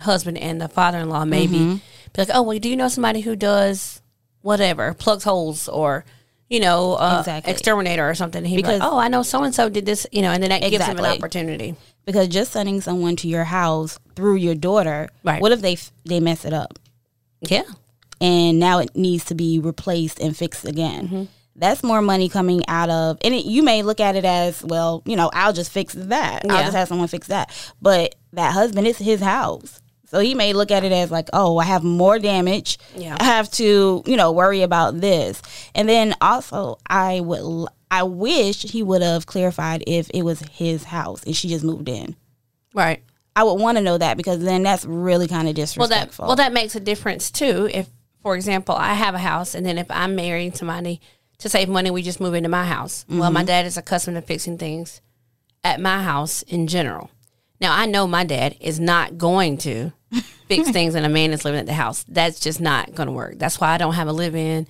husband 0.00 0.38
and 0.38 0.60
the 0.60 0.68
father 0.68 0.98
in 0.98 1.08
law, 1.08 1.24
maybe 1.24 1.80
be 2.12 2.22
like, 2.22 2.30
oh 2.32 2.42
well, 2.42 2.58
do 2.58 2.68
you 2.68 2.76
know 2.76 2.88
somebody 2.88 3.20
who 3.20 3.36
does 3.36 4.02
whatever, 4.42 4.94
plugs 4.94 5.24
holes, 5.24 5.68
or 5.68 6.04
you 6.48 6.58
know, 6.58 6.94
uh, 6.94 7.18
Exactly. 7.20 7.52
exterminator 7.52 8.08
or 8.10 8.14
something. 8.16 8.44
He'd 8.44 8.56
Because- 8.56 8.78
be 8.80 8.84
like, 8.84 8.92
oh, 8.92 8.98
I 8.98 9.06
know 9.08 9.22
so 9.22 9.44
and 9.44 9.54
so 9.54 9.68
did 9.68 9.86
this, 9.86 10.04
you 10.10 10.20
know, 10.22 10.32
and 10.32 10.42
then 10.42 10.50
that 10.50 10.62
gives 10.68 10.84
him 10.84 10.98
an 10.98 11.04
opportunity. 11.04 11.76
because 12.04 12.26
just 12.26 12.50
sending 12.52 12.80
someone 12.80 13.14
to 13.16 13.28
your 13.28 13.44
house 13.44 14.00
through 14.16 14.34
your 14.36 14.56
daughter, 14.56 15.08
Right. 15.22 15.40
what 15.40 15.52
if 15.52 15.60
they 15.60 15.76
they 16.04 16.18
mess 16.18 16.44
it 16.44 16.52
up 16.52 16.78
Yeah. 17.40 17.62
and 18.20 18.58
now 18.58 18.78
it 18.80 18.96
needs 18.96 19.24
to 19.26 19.34
be 19.36 19.60
replaced 19.60 20.18
and 20.18 20.36
fixed 20.36 20.64
again? 20.64 21.06
Mm-hmm. 21.06 21.22
That's 21.54 21.82
more 21.84 22.00
money 22.02 22.28
coming 22.28 22.62
out 22.68 22.88
of, 22.90 23.18
and 23.22 23.32
it, 23.34 23.44
you 23.44 23.62
may 23.62 23.82
look 23.82 24.00
at 24.00 24.16
it 24.16 24.24
as, 24.24 24.64
well, 24.64 25.02
you 25.04 25.14
know, 25.14 25.30
I'll 25.34 25.52
just 25.52 25.70
fix 25.70 25.92
that. 25.94 26.46
I'll 26.50 26.62
just 26.64 26.74
have 26.74 26.88
someone 26.88 27.06
fix 27.08 27.26
that. 27.28 27.50
But 27.82 28.14
that 28.32 28.54
husband, 28.54 28.86
it's 28.88 28.98
his 28.98 29.20
house. 29.20 29.80
So 30.10 30.18
he 30.18 30.34
may 30.34 30.52
look 30.52 30.70
at 30.72 30.82
it 30.82 30.90
as 30.90 31.10
like, 31.12 31.28
oh, 31.32 31.58
I 31.58 31.64
have 31.64 31.84
more 31.84 32.18
damage. 32.18 32.78
Yeah. 32.96 33.16
I 33.20 33.24
have 33.24 33.48
to, 33.52 34.02
you 34.04 34.16
know, 34.16 34.32
worry 34.32 34.62
about 34.62 35.00
this. 35.00 35.40
And 35.74 35.88
then 35.88 36.14
also, 36.20 36.78
I 36.88 37.20
would, 37.20 37.68
I 37.92 38.02
wish 38.02 38.62
he 38.62 38.82
would 38.82 39.02
have 39.02 39.26
clarified 39.26 39.84
if 39.86 40.10
it 40.12 40.22
was 40.22 40.40
his 40.50 40.82
house 40.84 41.22
and 41.22 41.36
she 41.36 41.48
just 41.48 41.64
moved 41.64 41.88
in. 41.88 42.16
Right. 42.74 43.02
I 43.36 43.44
would 43.44 43.54
want 43.60 43.78
to 43.78 43.84
know 43.84 43.98
that 43.98 44.16
because 44.16 44.40
then 44.42 44.64
that's 44.64 44.84
really 44.84 45.28
kind 45.28 45.48
of 45.48 45.54
Well, 45.54 45.54
that 45.54 45.56
disrespectful. 45.62 46.26
well 46.26 46.36
that 46.36 46.52
makes 46.52 46.74
a 46.74 46.80
difference 46.80 47.30
too. 47.30 47.70
If, 47.72 47.88
for 48.22 48.34
example, 48.34 48.74
I 48.74 48.94
have 48.94 49.14
a 49.14 49.18
house, 49.18 49.54
and 49.54 49.64
then 49.64 49.78
if 49.78 49.86
I'm 49.90 50.14
marrying 50.16 50.52
somebody 50.52 51.00
to 51.38 51.48
save 51.48 51.68
money, 51.68 51.90
we 51.92 52.02
just 52.02 52.20
move 52.20 52.34
into 52.34 52.48
my 52.48 52.66
house. 52.66 53.06
Well, 53.08 53.20
Mm-hmm. 53.22 53.32
my 53.34 53.44
dad 53.44 53.64
is 53.64 53.76
accustomed 53.76 54.16
to 54.16 54.22
fixing 54.22 54.58
things 54.58 55.00
at 55.62 55.80
my 55.80 56.02
house 56.02 56.42
in 56.42 56.66
general. 56.66 57.10
Now 57.60 57.74
I 57.76 57.86
know 57.86 58.06
my 58.08 58.24
dad 58.24 58.56
is 58.60 58.80
not 58.80 59.16
going 59.16 59.56
to 59.58 59.92
fix 60.48 60.70
things 60.70 60.94
and 60.94 61.06
a 61.06 61.08
man 61.08 61.32
is 61.32 61.44
living 61.44 61.60
at 61.60 61.66
the 61.66 61.74
house. 61.74 62.04
That's 62.08 62.40
just 62.40 62.60
not 62.60 62.94
going 62.94 63.06
to 63.06 63.12
work. 63.12 63.38
That's 63.38 63.60
why 63.60 63.70
I 63.70 63.78
don't 63.78 63.94
have 63.94 64.08
a 64.08 64.12
live 64.12 64.34
in 64.34 64.66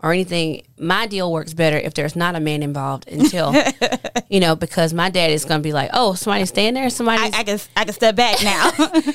or 0.00 0.12
anything. 0.12 0.62
My 0.78 1.06
deal 1.06 1.32
works 1.32 1.54
better 1.54 1.76
if 1.76 1.94
there's 1.94 2.16
not 2.16 2.34
a 2.34 2.40
man 2.40 2.62
involved 2.62 3.08
until 3.08 3.54
you 4.28 4.40
know 4.40 4.56
because 4.56 4.92
my 4.94 5.10
dad 5.10 5.30
is 5.30 5.44
going 5.44 5.60
to 5.60 5.62
be 5.62 5.72
like, 5.72 5.90
oh, 5.92 6.14
somebody's 6.14 6.48
staying 6.48 6.74
there. 6.74 6.90
Somebody's 6.90 7.34
I, 7.34 7.40
I 7.40 7.44
can 7.44 7.58
I 7.76 7.84
can 7.84 7.94
step 7.94 8.16
back 8.16 8.42
now. 8.42 8.70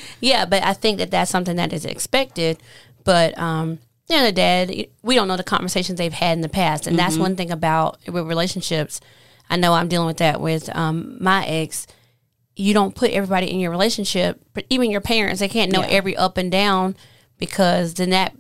yeah, 0.21 0.45
but 0.45 0.63
I 0.63 0.73
think 0.73 0.99
that 0.99 1.11
that's 1.11 1.31
something 1.31 1.55
that 1.55 1.73
is 1.73 1.85
expected. 1.85 2.57
But 3.03 3.37
um, 3.37 3.79
you 4.09 4.17
know, 4.17 4.25
the 4.25 4.31
dad, 4.31 4.87
we 5.01 5.15
don't 5.15 5.27
know 5.27 5.37
the 5.37 5.43
conversations 5.43 5.97
they've 5.97 6.13
had 6.13 6.33
in 6.33 6.41
the 6.41 6.49
past, 6.49 6.87
and 6.87 6.97
that's 6.97 7.17
one 7.17 7.35
thing 7.35 7.51
about 7.51 7.97
with 8.07 8.27
relationships. 8.27 8.99
I 9.49 9.57
know 9.57 9.73
I'm 9.73 9.87
dealing 9.87 10.07
with 10.07 10.17
that 10.17 10.41
with 10.41 10.73
um, 10.75 11.17
my 11.21 11.45
ex. 11.45 11.87
You 12.55 12.73
don't 12.73 12.93
put 12.95 13.11
everybody 13.11 13.49
in 13.51 13.59
your 13.59 13.71
relationship, 13.71 14.39
but 14.53 14.65
even 14.69 14.91
your 14.91 15.01
parents, 15.01 15.39
they 15.39 15.47
can't 15.49 15.71
know 15.71 15.81
Yeah. 15.81 15.87
every 15.87 16.15
up 16.15 16.37
and 16.37 16.51
down 16.51 16.95
because 17.39 17.95
then 17.95 18.11
that 18.11 18.35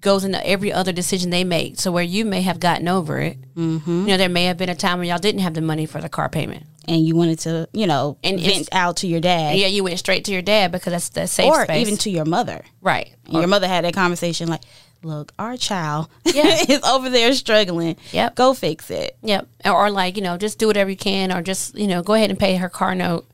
goes 0.00 0.22
into 0.24 0.44
every 0.46 0.72
other 0.72 0.92
decision 0.92 1.30
they 1.30 1.42
make. 1.42 1.80
So 1.80 1.90
where 1.90 2.04
you 2.04 2.24
may 2.24 2.42
have 2.42 2.60
gotten 2.60 2.86
over 2.86 3.18
it, 3.18 3.36
mm-hmm. 3.54 3.90
you 4.02 4.06
know, 4.06 4.16
there 4.16 4.28
may 4.28 4.44
have 4.44 4.56
been 4.56 4.68
a 4.68 4.74
time 4.76 4.98
when 5.00 5.08
y'all 5.08 5.18
didn't 5.18 5.40
have 5.40 5.54
the 5.54 5.60
money 5.60 5.86
for 5.86 6.00
the 6.00 6.08
car 6.08 6.28
payment. 6.28 6.64
and 6.86 7.04
you 7.04 7.16
wanted 7.16 7.38
to, 7.40 7.68
you 7.72 7.86
know, 7.86 8.16
And 8.22 8.40
vent 8.40 8.68
out 8.72 8.98
to 8.98 9.06
your 9.08 9.20
dad 9.20 9.56
Yeah, 9.58 9.66
you 9.66 9.82
went 9.84 9.98
straight 9.98 10.24
to 10.26 10.32
your 10.32 10.40
dad 10.42 10.70
because 10.72 10.92
that's 10.92 11.08
the 11.10 11.26
safe 11.26 11.50
or 11.50 11.64
space. 11.64 11.86
even 11.86 11.98
to 11.98 12.10
your 12.10 12.24
mother. 12.24 12.64
right. 12.80 13.12
And 13.26 13.34
your 13.34 13.48
mother 13.48 13.68
had 13.68 13.84
that 13.84 13.92
conversation 13.92 14.48
like, 14.48 14.62
"Look, 15.02 15.32
our 15.38 15.56
child 15.56 16.08
Yeah. 16.24 16.62
is 16.68 16.82
over 16.82 17.10
there 17.10 17.32
struggling. 17.32 17.96
Yep. 18.12 18.34
Go 18.34 18.54
fix 18.54 18.90
it." 18.90 19.16
Yep. 19.22 19.46
Or, 19.64 19.72
or 19.72 19.90
like, 19.90 20.16
you 20.16 20.22
know, 20.22 20.36
just 20.36 20.58
do 20.58 20.66
whatever 20.66 20.90
you 20.90 20.96
can 20.96 21.32
or 21.32 21.42
just, 21.42 21.76
you 21.76 21.86
know, 21.86 22.02
go 22.02 22.14
ahead 22.14 22.30
and 22.30 22.38
pay 22.38 22.56
her 22.56 22.68
car 22.68 22.94
note 22.94 23.26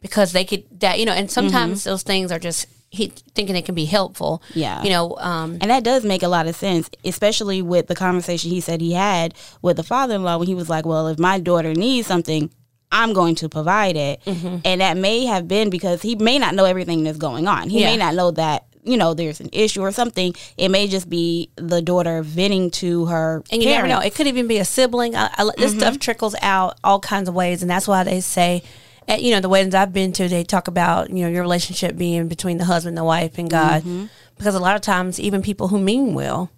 because 0.00 0.32
they 0.32 0.44
could 0.44 0.64
that, 0.80 0.98
you 0.98 1.06
know, 1.06 1.12
and 1.12 1.30
sometimes 1.30 1.84
those 1.84 2.02
things 2.02 2.30
are 2.30 2.38
just 2.38 2.66
he 2.90 3.08
thinking 3.34 3.56
it 3.56 3.64
can 3.64 3.74
be 3.74 3.84
helpful. 3.84 4.42
Yeah. 4.54 4.82
You 4.82 4.90
know, 4.90 5.16
um 5.18 5.58
And 5.60 5.70
that 5.70 5.82
does 5.84 6.04
make 6.04 6.22
a 6.22 6.28
lot 6.28 6.46
of 6.46 6.54
sense, 6.56 6.88
especially 7.04 7.60
with 7.62 7.88
the 7.88 7.94
conversation 7.96 8.50
he 8.50 8.60
said 8.60 8.80
he 8.80 8.92
had 8.92 9.34
with 9.62 9.76
the 9.76 9.82
father 9.82 10.14
in 10.14 10.22
law 10.22 10.38
when 10.38 10.46
he 10.46 10.54
was 10.54 10.68
like, 10.68 10.86
Well, 10.86 11.08
if 11.08 11.18
my 11.18 11.40
daughter 11.40 11.74
needs 11.74 12.06
something, 12.06 12.50
I'm 12.92 13.12
going 13.12 13.34
to 13.36 13.48
provide 13.48 13.96
it. 13.96 14.22
Mm-hmm. 14.24 14.58
And 14.64 14.80
that 14.80 14.96
may 14.96 15.26
have 15.26 15.48
been 15.48 15.70
because 15.70 16.02
he 16.02 16.14
may 16.14 16.38
not 16.38 16.54
know 16.54 16.64
everything 16.64 17.02
that's 17.02 17.18
going 17.18 17.48
on. 17.48 17.68
He 17.68 17.80
may 17.82 17.96
not 17.96 18.14
know 18.14 18.30
that, 18.30 18.65
you 18.86 18.96
know, 18.96 19.14
there's 19.14 19.40
an 19.40 19.50
issue 19.52 19.82
or 19.82 19.90
something. 19.90 20.34
It 20.56 20.70
may 20.70 20.86
just 20.86 21.10
be 21.10 21.50
the 21.56 21.82
daughter 21.82 22.22
venting 22.22 22.70
to 22.72 23.06
her. 23.06 23.42
and 23.50 23.62
you 23.62 23.68
never 23.68 23.88
know. 23.88 23.98
It 23.98 24.14
could 24.14 24.28
even 24.28 24.46
be 24.46 24.58
a 24.58 24.64
sibling. 24.64 25.16
I, 25.16 25.28
I, 25.36 25.50
this 25.56 25.72
stuff 25.72 25.94
mm-hmm. 25.94 25.98
trickles 25.98 26.36
out 26.40 26.78
all 26.84 27.00
kinds 27.00 27.28
of 27.28 27.34
ways, 27.34 27.62
and 27.62 27.70
that's 27.70 27.88
why 27.88 28.04
they 28.04 28.20
say, 28.20 28.62
at, 29.08 29.22
you 29.22 29.32
know, 29.32 29.40
the 29.40 29.48
weddings 29.48 29.74
I've 29.74 29.92
been 29.92 30.12
to, 30.12 30.28
they 30.28 30.44
talk 30.44 30.68
about 30.68 31.10
you 31.10 31.22
know 31.22 31.28
your 31.28 31.42
relationship 31.42 31.96
being 31.96 32.28
between 32.28 32.58
the 32.58 32.64
husband, 32.64 32.96
the 32.96 33.04
wife, 33.04 33.38
and 33.38 33.50
God, 33.50 33.82
mm-hmm. 33.82 34.06
because 34.38 34.54
a 34.54 34.60
lot 34.60 34.76
of 34.76 34.82
times 34.82 35.18
even 35.20 35.42
people 35.42 35.68
who 35.68 35.78
mean 35.78 36.14
well, 36.14 36.50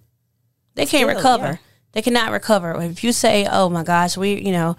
they 0.75 0.85
can't 0.85 1.09
Still, 1.09 1.15
recover. 1.15 1.45
yeah. 1.45 1.57
They 1.93 2.01
cannot 2.03 2.31
recover. 2.31 2.79
If 2.81 3.03
you 3.03 3.11
say, 3.11 3.47
"Oh 3.49 3.69
my 3.69 3.83
gosh, 3.83 4.17
we," 4.17 4.39
you 4.39 4.51
know, 4.51 4.77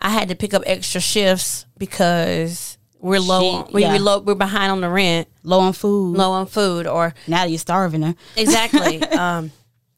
I 0.00 0.10
had 0.10 0.28
to 0.28 0.34
pick 0.34 0.54
up 0.54 0.62
extra 0.66 1.00
shifts 1.00 1.66
because 1.78 2.75
we're 3.06 3.20
low, 3.20 3.48
on, 3.50 3.72
we, 3.72 3.82
yeah. 3.82 3.92
we 3.92 3.98
low, 3.98 4.20
we're 4.20 4.34
behind 4.34 4.72
on 4.72 4.80
the 4.80 4.88
rent, 4.88 5.28
low 5.42 5.60
on 5.60 5.72
food. 5.72 6.16
low 6.16 6.32
on 6.32 6.46
food, 6.46 6.86
or 6.86 7.14
Now 7.26 7.44
you're 7.44 7.58
starving 7.58 8.02
her. 8.02 8.14
Exactly. 8.36 9.02
um, 9.02 9.52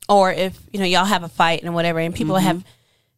or 0.09 0.33
if 0.33 0.59
you 0.73 0.79
know 0.79 0.87
y'all 0.87 1.05
have 1.05 1.23
a 1.23 1.29
fight 1.29 1.63
and 1.63 1.75
whatever, 1.75 1.99
and 1.99 2.15
people 2.15 2.37
have 2.37 2.65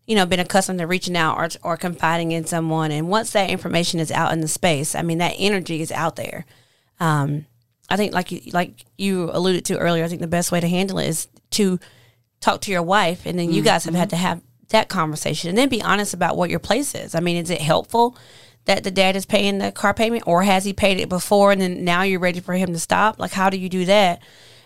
you 0.06 0.16
know 0.16 0.26
been 0.26 0.40
accustomed 0.40 0.78
to 0.78 0.86
reaching 0.86 1.16
out 1.16 1.36
or 1.36 1.48
or 1.62 1.76
confiding 1.76 2.32
in 2.32 2.44
someone, 2.46 2.90
and 2.90 3.08
once 3.08 3.30
that 3.32 3.50
information 3.50 4.00
is 4.00 4.10
out 4.10 4.32
in 4.32 4.40
the 4.40 4.48
space, 4.48 4.94
I 4.94 5.02
mean 5.02 5.18
that 5.18 5.34
energy 5.38 5.80
is 5.80 5.92
out 5.92 6.16
there. 6.16 6.46
Um, 6.98 7.46
I 7.88 7.96
think 7.96 8.12
like 8.12 8.30
you, 8.30 8.40
like 8.52 8.84
you 8.96 9.30
alluded 9.32 9.64
to 9.66 9.78
earlier, 9.78 10.04
I 10.04 10.08
think 10.08 10.20
the 10.20 10.26
best 10.26 10.52
way 10.52 10.60
to 10.60 10.68
handle 10.68 10.98
it 10.98 11.08
is 11.08 11.28
to 11.52 11.78
talk 12.40 12.60
to 12.62 12.72
your 12.72 12.82
wife, 12.82 13.26
and 13.26 13.38
then 13.38 13.52
you 13.52 13.62
guys 13.62 13.84
have 13.84 13.94
had 13.94 14.10
to 14.10 14.16
have 14.16 14.40
that 14.68 14.88
conversation, 14.88 15.48
and 15.48 15.58
then 15.58 15.68
be 15.68 15.82
honest 15.82 16.14
about 16.14 16.36
what 16.36 16.50
your 16.50 16.60
place 16.60 16.94
is. 16.94 17.14
I 17.14 17.20
mean, 17.20 17.36
is 17.36 17.50
it 17.50 17.60
helpful? 17.60 18.16
That 18.70 18.84
the 18.84 18.92
dad 18.92 19.16
is 19.16 19.26
paying 19.26 19.58
the 19.58 19.72
car 19.72 19.92
payment, 19.92 20.22
or 20.28 20.44
has 20.44 20.64
he 20.64 20.72
paid 20.72 21.00
it 21.00 21.08
before, 21.08 21.50
and 21.50 21.60
then 21.60 21.82
now 21.82 22.02
you're 22.02 22.20
ready 22.20 22.38
for 22.38 22.54
him 22.54 22.72
to 22.72 22.78
stop? 22.78 23.18
Like, 23.18 23.32
how 23.32 23.50
do 23.50 23.56
you 23.56 23.68
do 23.68 23.84
that? 23.86 24.22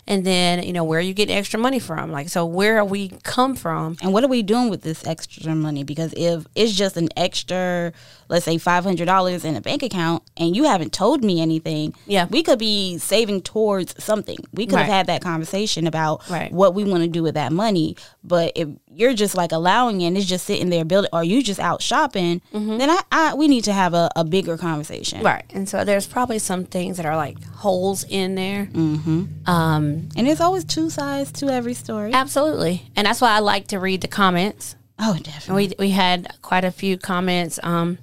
And 0.07 0.25
then 0.25 0.63
you 0.63 0.73
know 0.73 0.85
where 0.85 0.99
are 0.99 1.03
you 1.03 1.15
getting 1.15 1.37
extra 1.37 1.59
money 1.59 1.79
from 1.79 2.11
like 2.13 2.29
so 2.29 2.45
where 2.45 2.79
are 2.79 2.85
we 2.85 3.09
come 3.23 3.55
from 3.55 3.97
And 4.03 4.13
what 4.13 4.23
are 4.25 4.29
we 4.29 4.43
doing 4.43 4.69
with 4.71 4.83
this 4.83 5.07
extra 5.07 5.55
money? 5.55 5.85
Because 5.85 6.13
if 6.17 6.47
it's 6.55 6.73
just 6.73 6.97
an 6.97 7.09
extra, 7.17 7.93
let's 8.29 8.45
say 8.45 8.59
five 8.59 8.85
hundred 8.85 9.07
dollars 9.07 9.45
in 9.45 9.57
a 9.57 9.61
bank 9.61 9.83
account, 9.83 10.23
and 10.37 10.55
you 10.57 10.65
haven't 10.65 10.93
told 10.93 11.23
me 11.25 11.41
anything, 11.41 11.95
Yeah. 12.07 12.27
we 12.31 12.43
could 12.43 12.59
be 12.59 12.99
saving 12.99 13.43
towards 13.43 13.95
something. 14.03 14.39
We 14.53 14.67
could 14.67 14.79
have 14.79 14.89
had 14.89 15.07
that 15.07 15.23
conversation 15.23 15.87
about 15.87 16.29
Right. 16.31 16.53
what 16.53 16.75
we 16.75 16.85
want 16.85 17.03
to 17.03 17.09
do 17.09 17.23
with 17.23 17.35
that 17.35 17.53
money. 17.53 17.97
But 18.23 18.53
if 18.55 18.69
you're 18.93 19.15
just 19.15 19.37
like 19.37 19.53
allowing 19.53 20.01
it, 20.01 20.07
and 20.09 20.17
it's 20.17 20.27
just 20.27 20.45
sitting 20.47 20.71
there 20.71 20.85
building, 20.85 21.11
or 21.13 21.23
you 21.25 21.43
just 21.43 21.61
out 21.61 21.81
shopping, 21.83 22.41
then 22.53 22.91
I, 22.91 23.01
I 23.13 23.35
we 23.35 23.49
need 23.49 23.65
to 23.65 23.73
have 23.73 23.95
a, 23.95 24.11
a 24.17 24.25
bigger 24.25 24.57
conversation. 24.57 25.23
right 25.23 25.45
and 25.55 25.69
so 25.69 25.85
there's 25.85 26.07
probably 26.07 26.39
some 26.39 26.65
things 26.65 26.97
that 26.97 27.07
are 27.07 27.17
like 27.17 27.43
holes 27.65 28.05
in 28.09 28.35
there 28.35 28.67
mm-hmm. 28.67 29.25
um 29.49 29.94
And 30.17 30.27
there's 30.27 30.41
always 30.41 30.65
two 30.65 30.91
sides 30.91 31.33
to 31.41 31.49
every 31.49 31.75
story. 31.75 32.13
absolutely 32.13 32.91
and 32.97 33.07
that's 33.07 33.21
why 33.21 33.31
i 33.33 33.39
like 33.41 33.67
to 33.69 33.79
read 33.79 34.01
the 34.01 34.09
comments 34.09 34.77
Oh, 34.99 35.15
and 35.15 35.25
definitely. 35.25 35.69
we 35.79 35.87
we 35.87 35.91
had 35.91 36.29
quite 36.43 36.65
a 36.65 36.71
few 36.71 36.97
comments 36.99 37.59
um 37.63 37.99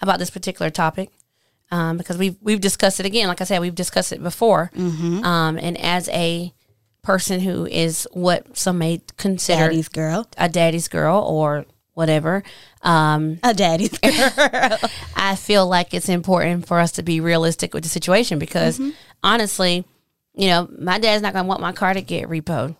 about 0.00 0.18
this 0.18 0.30
particular 0.30 0.70
topic 0.70 1.10
um 1.70 1.96
because 1.98 2.16
we've 2.16 2.36
we've 2.40 2.60
discussed 2.60 2.98
it 3.00 3.06
again 3.06 3.28
like 3.28 3.40
i 3.40 3.44
said 3.44 3.60
we've 3.60 3.74
discussed 3.74 4.12
it 4.12 4.22
before 4.22 4.70
um 4.76 5.58
and 5.60 5.76
as 5.78 6.08
a 6.10 6.52
person 7.02 7.40
who 7.40 7.66
is 7.66 8.06
what 8.12 8.56
some 8.56 8.78
may 8.78 9.00
consider 9.16 9.64
Daddy's 9.68 9.88
girl. 9.88 10.26
a 10.36 10.48
daddy's 10.48 10.88
girl 10.88 11.22
or 11.22 11.64
whatever 11.94 12.42
um 12.82 13.38
A 13.42 13.52
daddy's 13.54 13.96
girl. 13.98 14.78
I 15.16 15.34
feel 15.36 15.66
like 15.66 15.92
it's 15.94 16.08
important 16.08 16.66
for 16.66 16.78
us 16.80 16.92
to 16.92 17.02
be 17.02 17.20
realistic 17.20 17.74
with 17.74 17.82
the 17.82 17.88
situation 17.88 18.38
because 18.38 18.80
honestly, 19.22 19.84
you 20.38 20.46
know, 20.48 20.68
my 20.78 20.98
dad's 20.98 21.20
not 21.22 21.34
going 21.34 21.44
to 21.44 21.48
want 21.48 21.60
my 21.60 21.72
car 21.72 21.92
to 21.92 22.00
get 22.00 22.28
repoed 22.28 22.74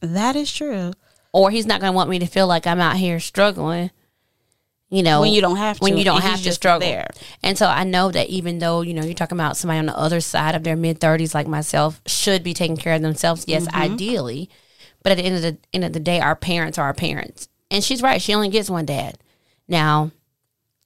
that 0.00 0.34
is 0.36 0.50
true. 0.52 0.92
or 1.32 1.50
he's 1.50 1.66
not 1.66 1.80
going 1.80 1.92
to 1.92 1.96
want 1.96 2.08
me 2.10 2.18
to 2.20 2.26
feel 2.26 2.46
like 2.46 2.66
I'm 2.66 2.80
out 2.80 2.96
here 2.96 3.20
struggling. 3.20 3.90
You 4.88 5.02
know, 5.04 5.20
When 5.20 5.32
you 5.32 5.40
don't 5.40 5.56
have 5.58 5.76
to, 5.78 5.82
when 5.84 5.96
you 5.96 6.04
don't 6.04 6.22
have 6.22 6.42
to 6.42 6.52
struggle. 6.52 6.88
there. 6.88 7.08
And 7.44 7.56
so 7.56 7.66
I 7.66 7.84
know 7.84 8.10
that 8.10 8.28
even 8.28 8.58
though, 8.58 8.80
you 8.80 8.92
know, 8.94 9.02
you're 9.04 9.14
talking 9.14 9.36
about 9.38 9.56
somebody 9.56 9.78
on 9.78 9.86
the 9.86 9.96
other 9.96 10.20
side 10.20 10.54
of 10.56 10.64
their 10.64 10.74
mid 10.74 10.98
30s 11.00 11.32
like 11.34 11.46
myself 11.46 12.00
should 12.06 12.42
be 12.42 12.54
taking 12.54 12.76
care 12.76 12.94
of 12.94 13.02
themselves, 13.02 13.44
yes, 13.46 13.66
Mm-hmm. 13.68 13.76
ideally. 13.92 14.50
But 15.02 15.12
at 15.12 15.18
the 15.18 15.24
end 15.24 15.36
of 15.36 15.42
the 15.42 15.58
end 15.72 15.84
of 15.84 15.92
the 15.92 16.00
day, 16.00 16.18
our 16.20 16.34
parents 16.34 16.76
are 16.78 16.86
our 16.86 16.94
parents. 16.94 17.48
And 17.70 17.84
she's 17.84 18.02
right, 18.02 18.20
she 18.20 18.34
only 18.34 18.48
gets 18.48 18.68
one 18.68 18.86
dad. 18.86 19.18
Now, 19.68 20.10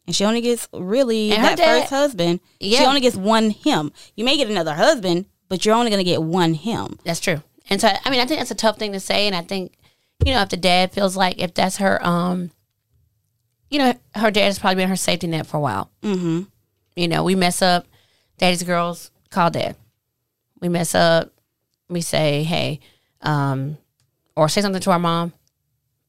And 0.06 0.14
she 0.14 0.24
only 0.26 0.42
gets 0.42 0.68
really 0.74 1.30
And 1.32 1.40
her 1.40 1.48
that 1.50 1.56
dad- 1.58 1.80
first 1.82 1.90
husband. 1.90 2.40
She 2.60 2.76
only 2.84 3.00
gets 3.00 3.16
one 3.16 3.50
him. 3.50 3.90
You 4.16 4.24
may 4.26 4.36
get 4.36 4.50
another 4.50 4.74
husband, 4.74 5.24
but 5.48 5.64
you're 5.64 5.74
only 5.74 5.90
going 5.90 6.04
to 6.04 6.10
get 6.10 6.22
one 6.22 6.54
him. 6.54 6.98
That's 7.04 7.20
true. 7.20 7.42
And 7.70 7.80
so 7.80 7.88
I 7.88 8.10
mean 8.10 8.20
I 8.20 8.26
think 8.26 8.40
that's 8.40 8.50
a 8.50 8.56
tough 8.56 8.78
thing 8.78 8.92
to 8.92 9.00
say 9.00 9.26
and 9.26 9.34
I 9.34 9.42
think 9.42 9.72
you 10.24 10.32
know 10.32 10.42
if 10.42 10.50
the 10.50 10.56
dad 10.56 10.92
feels 10.92 11.16
like 11.16 11.38
if 11.38 11.54
that's 11.54 11.78
her 11.78 12.04
um 12.06 12.50
you 13.70 13.78
know 13.78 13.94
her 14.14 14.30
dad 14.30 14.44
has 14.44 14.58
probably 14.58 14.76
been 14.76 14.88
her 14.88 14.96
safety 14.96 15.26
net 15.26 15.46
for 15.46 15.56
a 15.56 15.60
while. 15.60 15.90
Mm-hmm. 16.02 16.42
You 16.96 17.08
know, 17.08 17.24
we 17.24 17.34
mess 17.34 17.62
up, 17.62 17.86
daddy's 18.38 18.62
girls 18.62 19.10
call 19.30 19.50
dad. 19.50 19.76
We 20.60 20.68
mess 20.68 20.94
up, 20.94 21.32
we 21.88 22.00
say, 22.00 22.44
"Hey, 22.44 22.80
um 23.22 23.78
or 24.36 24.48
say 24.48 24.60
something 24.60 24.82
to 24.82 24.90
our 24.90 24.98
mom, 24.98 25.32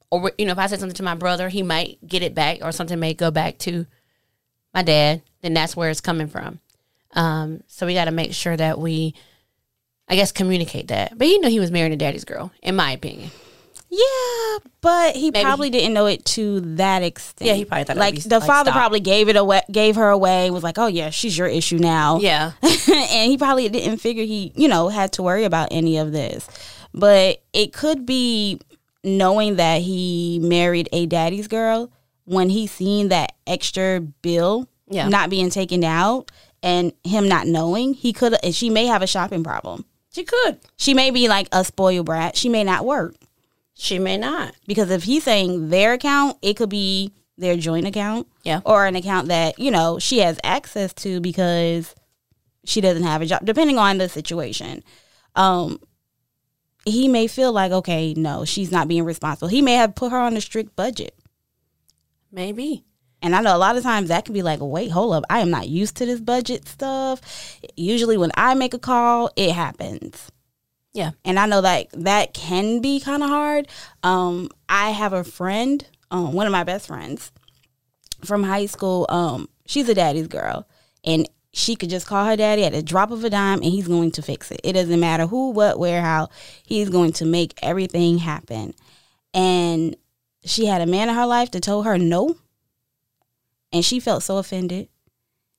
or 0.09 0.31
you 0.37 0.45
know, 0.45 0.51
if 0.51 0.57
I 0.57 0.67
said 0.67 0.79
something 0.79 0.95
to 0.95 1.03
my 1.03 1.15
brother, 1.15 1.49
he 1.49 1.63
might 1.63 1.97
get 2.05 2.23
it 2.23 2.35
back, 2.35 2.59
or 2.61 2.71
something 2.71 2.99
may 2.99 3.13
go 3.13 3.31
back 3.31 3.57
to 3.59 3.85
my 4.73 4.83
dad. 4.83 5.21
Then 5.41 5.53
that's 5.53 5.75
where 5.75 5.89
it's 5.89 6.01
coming 6.01 6.27
from. 6.27 6.59
Um, 7.15 7.61
so 7.67 7.85
we 7.85 7.93
got 7.93 8.05
to 8.05 8.11
make 8.11 8.33
sure 8.33 8.55
that 8.55 8.77
we, 8.77 9.15
I 10.07 10.15
guess, 10.15 10.31
communicate 10.31 10.89
that. 10.89 11.17
But 11.17 11.27
he 11.27 11.37
knew 11.39 11.49
he 11.49 11.59
was 11.59 11.71
marrying 11.71 11.93
a 11.93 11.97
daddy's 11.97 12.25
girl, 12.25 12.51
in 12.61 12.75
my 12.75 12.91
opinion. 12.91 13.31
Yeah, 13.89 14.57
but 14.81 15.15
he 15.15 15.31
Maybe 15.31 15.43
probably 15.43 15.69
didn't 15.69 15.93
know 15.93 16.07
it 16.07 16.25
to 16.25 16.59
that 16.75 17.01
extent. 17.03 17.47
Yeah, 17.47 17.53
he 17.53 17.63
probably 17.65 17.85
thought 17.85 17.97
like 17.97 18.15
be, 18.15 18.21
the 18.21 18.39
like, 18.39 18.47
father 18.47 18.71
stop. 18.71 18.79
probably 18.79 18.99
gave 18.99 19.29
it 19.29 19.35
away, 19.37 19.61
gave 19.71 19.95
her 19.95 20.09
away, 20.09 20.49
was 20.49 20.63
like, 20.63 20.77
"Oh 20.77 20.87
yeah, 20.87 21.11
she's 21.11 21.37
your 21.37 21.47
issue 21.47 21.77
now." 21.77 22.17
Yeah, 22.19 22.51
and 22.61 23.31
he 23.31 23.37
probably 23.37 23.69
didn't 23.69 23.99
figure 23.99 24.25
he, 24.25 24.51
you 24.55 24.67
know, 24.67 24.89
had 24.89 25.13
to 25.13 25.23
worry 25.23 25.45
about 25.45 25.69
any 25.71 25.97
of 25.97 26.11
this. 26.11 26.47
But 26.93 27.41
it 27.53 27.71
could 27.73 28.05
be 28.05 28.59
knowing 29.03 29.57
that 29.57 29.81
he 29.81 30.39
married 30.41 30.89
a 30.91 31.05
daddy's 31.05 31.47
girl 31.47 31.91
when 32.25 32.49
he 32.49 32.67
seen 32.67 33.09
that 33.09 33.33
extra 33.45 34.01
bill 34.01 34.67
Yeah. 34.89 35.07
not 35.09 35.29
being 35.29 35.49
taken 35.51 35.83
out 35.83 36.31
and 36.65 36.91
him 37.03 37.29
not 37.29 37.45
knowing, 37.45 37.93
he 37.93 38.11
could 38.11 38.35
and 38.43 38.53
she 38.53 38.69
may 38.71 38.87
have 38.87 39.03
a 39.03 39.07
shopping 39.07 39.43
problem. 39.43 39.85
she 40.11 40.23
could. 40.23 40.59
She 40.75 40.93
may 40.95 41.11
be 41.11 41.27
like 41.29 41.47
a 41.51 41.63
spoiled 41.63 42.07
brat. 42.07 42.35
She 42.35 42.49
may 42.49 42.63
not 42.63 42.83
work. 42.83 43.15
She 43.75 43.99
may 43.99 44.17
not. 44.17 44.55
Because 44.65 44.89
if 44.89 45.03
he's 45.03 45.23
saying 45.23 45.69
their 45.69 45.93
account, 45.93 46.37
it 46.41 46.55
could 46.55 46.69
be 46.69 47.13
their 47.37 47.55
joint 47.55 47.85
account. 47.85 48.27
Yeah. 48.43 48.61
Or 48.65 48.85
an 48.85 48.95
account 48.95 49.27
that, 49.27 49.59
you 49.59 49.69
know, 49.69 49.99
she 49.99 50.19
has 50.19 50.39
access 50.43 50.91
to 50.95 51.21
because 51.21 51.93
she 52.63 52.81
doesn't 52.81 53.03
have 53.03 53.21
a 53.21 53.25
job, 53.27 53.45
depending 53.45 53.77
on 53.77 53.99
the 53.99 54.09
situation. 54.09 54.83
Um, 55.35 55.79
he 56.85 57.07
may 57.07 57.27
feel 57.27 57.51
like, 57.51 57.71
okay, 57.71 58.13
no, 58.15 58.45
she's 58.45 58.71
not 58.71 58.87
being 58.87 59.03
responsible. 59.03 59.49
He 59.49 59.61
may 59.61 59.73
have 59.73 59.93
put 59.93 60.11
her 60.11 60.17
on 60.17 60.35
a 60.35 60.41
strict 60.41 60.75
budget. 60.75 61.13
Maybe. 62.31 62.85
And 63.21 63.35
I 63.35 63.41
know 63.41 63.55
a 63.55 63.57
lot 63.57 63.77
of 63.77 63.83
times 63.83 64.09
that 64.09 64.25
can 64.25 64.33
be 64.33 64.43
like, 64.43 64.59
wait, 64.61 64.91
hold 64.91 65.13
up. 65.13 65.23
I 65.29 65.39
am 65.39 65.49
not 65.49 65.67
used 65.67 65.97
to 65.97 66.05
this 66.05 66.19
budget 66.19 66.67
stuff. 66.67 67.59
Usually 67.75 68.17
when 68.17 68.31
I 68.35 68.53
make 68.53 68.73
a 68.73 68.79
call, 68.79 69.31
it 69.35 69.51
happens. 69.51 70.31
Yeah. 70.93 71.11
And 71.23 71.39
I 71.39 71.45
know 71.45 71.61
that 71.61 71.87
that 71.93 72.33
can 72.33 72.81
be 72.81 72.99
kind 72.99 73.23
of 73.23 73.29
hard. 73.29 73.67
Um, 74.03 74.49
I 74.69 74.91
have 74.91 75.13
a 75.13 75.23
friend, 75.23 75.85
um, 76.11 76.33
one 76.33 76.45
of 76.45 76.51
my 76.51 76.63
best 76.63 76.87
friends 76.87 77.31
from 78.23 78.43
high 78.43 78.65
school. 78.67 79.05
Um, 79.09 79.49
she's 79.65 79.89
a 79.89 79.95
daddy's 79.95 80.27
girl. 80.27 80.67
And 81.03 81.27
she 81.51 81.75
could 81.75 81.89
just 81.89 82.05
call 82.05 82.25
her 82.25 82.35
daddy 82.35 82.65
at 82.65 82.73
a 82.73 82.83
drop 82.83 83.11
of 83.11 83.23
a 83.23 83.29
dime 83.29 83.61
and 83.61 83.71
he's 83.71 83.87
going 83.87 84.11
to 84.11 84.21
fix 84.21 84.51
it. 84.51 84.59
It 84.63 84.73
doesn't 84.73 84.99
matter 84.99 85.25
who, 85.25 85.51
what, 85.51 85.79
where, 85.79 86.01
how. 86.01 86.29
He's 86.65 86.89
going 86.89 87.13
to 87.13 87.25
make 87.25 87.57
everything 87.61 88.17
happen. 88.17 88.73
And 89.33 89.95
she 90.43 90.65
had 90.65 90.81
a 90.81 90.85
man 90.85 91.09
in 91.09 91.15
her 91.15 91.25
life 91.25 91.51
that 91.51 91.63
told 91.63 91.85
her 91.85 91.97
no 91.97 92.37
and 93.73 93.83
she 93.85 93.99
felt 93.99 94.23
so 94.23 94.37
offended. 94.37 94.89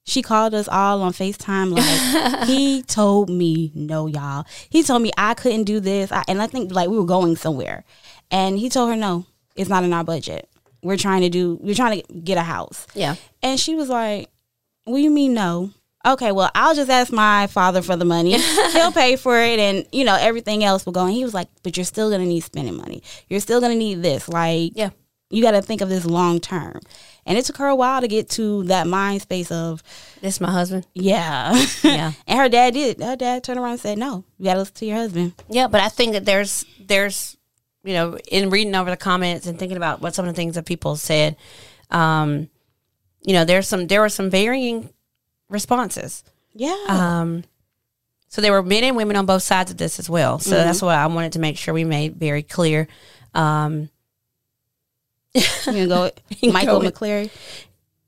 She 0.05 0.23
called 0.23 0.55
us 0.55 0.69
all 0.69 1.03
on 1.03 1.13
FaceTime 1.13 1.73
like 1.73 2.47
he 2.49 2.83
told 2.83 3.29
me 3.29 3.73
no, 3.75 4.07
y'all. 4.07 4.45
He 4.71 4.83
told 4.85 5.03
me 5.03 5.11
I 5.19 5.35
couldn't 5.35 5.65
do 5.65 5.81
this, 5.81 6.13
I, 6.13 6.23
and 6.29 6.41
I 6.41 6.47
think 6.47 6.73
like 6.73 6.89
we 6.89 6.97
were 6.99 7.05
going 7.05 7.35
somewhere, 7.37 7.85
and 8.31 8.57
he 8.59 8.69
told 8.69 8.91
her 8.91 8.97
no, 8.97 9.27
it's 9.57 9.69
not 9.69 9.83
in 9.85 9.93
our 9.93 10.05
budget. 10.05 10.49
We're 10.83 10.97
trying 10.97 11.23
to 11.23 11.29
do, 11.29 11.59
we're 11.61 11.75
trying 11.75 12.01
to 12.03 12.13
get 12.15 12.39
a 12.39 12.43
house, 12.43 12.87
Yeah. 12.95 13.17
and 13.43 13.59
she 13.59 13.75
was 13.75 13.89
like, 13.89 14.31
"What 14.85 14.99
do 14.99 15.03
you 15.03 15.11
mean 15.11 15.35
no?" 15.35 15.73
Okay, 16.07 16.31
well, 16.31 16.53
I'll 16.55 16.77
just 16.77 16.89
ask 16.91 17.13
my 17.13 17.49
father 17.49 17.83
for 17.83 17.97
the 17.97 18.05
money. 18.05 18.39
He'll 18.73 18.93
pay 18.93 19.17
for 19.17 19.37
it, 19.41 19.59
and 19.59 19.85
you 19.91 20.05
know 20.05 20.15
everything 20.21 20.63
else 20.63 20.87
will 20.87 20.93
go. 20.93 21.05
And 21.07 21.13
he 21.15 21.25
was 21.25 21.35
like, 21.35 21.49
"But 21.65 21.77
you're 21.77 21.83
still 21.85 22.11
gonna 22.11 22.27
need 22.27 22.43
spending 22.45 22.77
money. 22.77 23.03
You're 23.29 23.41
still 23.41 23.61
gonna 23.61 23.75
need 23.75 24.03
this. 24.03 24.29
Like, 24.29 24.71
Yeah. 24.77 24.91
you 25.31 25.43
got 25.43 25.51
to 25.53 25.63
think 25.63 25.81
of 25.81 25.89
this 25.89 26.05
long 26.07 26.39
term." 26.39 26.79
And 27.27 27.37
it 27.37 27.45
took 27.45 27.57
her 27.57 27.67
a 27.67 27.75
while 27.75 28.01
to 28.01 28.09
get 28.09 28.31
to 28.31 28.63
that 28.65 28.87
mind 28.87 29.21
space 29.23 29.51
of, 29.51 29.83
This 30.21 30.41
my 30.41 30.51
husband. 30.53 30.87
yeah, 30.95 31.55
Yeah. 31.83 32.13
and 32.27 32.39
her 32.39 32.49
dad 32.49 32.75
did. 32.75 33.03
Her 33.03 33.17
dad 33.17 33.43
turned 33.45 33.59
around 33.59 33.73
and 33.73 33.81
said, 33.81 33.99
"No, 33.99 34.25
you 34.39 34.45
got 34.45 34.55
to 34.55 34.61
listen 34.61 34.75
to 34.77 34.87
your 34.87 34.97
husband." 34.97 35.33
Yeah, 35.51 35.67
but 35.67 35.81
I 35.81 35.89
think 35.89 36.13
that 36.13 36.25
there's 36.25 36.65
there's 36.81 37.37
you 37.83 37.95
know 37.95 38.17
in 38.31 38.49
reading 38.51 38.75
over 38.77 38.91
the 38.91 38.97
comments 38.97 39.47
and 39.47 39.59
thinking 39.59 39.77
about 39.77 40.01
what 40.01 40.15
some 40.15 40.25
of 40.25 40.33
the 40.33 40.37
things 40.37 40.55
that 40.55 40.67
people 40.67 40.95
said, 40.97 41.35
um, 41.91 42.49
you 43.23 43.33
know, 43.33 43.45
there's 43.45 43.67
some 43.67 43.89
there 43.89 44.01
were 44.01 44.09
some 44.09 44.31
varying 44.31 44.91
responses. 45.49 46.23
Yeah, 46.55 46.77
Um, 46.89 47.45
so 48.29 48.41
there 48.41 48.53
were 48.53 48.63
men 48.63 48.83
and 48.85 48.97
women 48.97 49.17
on 49.17 49.27
both 49.27 49.43
sides 49.43 49.71
of 49.71 49.77
this 49.77 49.99
as 49.99 50.09
well. 50.09 50.39
So 50.39 50.51
that's 50.51 50.81
what 50.81 50.95
I 50.95 51.07
wanted 51.07 51.33
to 51.33 51.39
make 51.39 51.59
sure 51.59 51.75
we 51.75 51.85
made 51.85 52.17
very 52.17 52.43
clear. 52.43 52.89
Um, 53.35 53.91
you 55.67 55.87
gonna 55.87 56.11
go 56.43 56.53
Michael 56.53 56.81
with- 56.81 56.95
McCleary. 56.95 57.31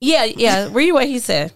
yeah, 0.01 0.25
yeah. 0.25 0.69
Read 0.71 0.93
what 0.93 1.07
he 1.07 1.19
said. 1.19 1.53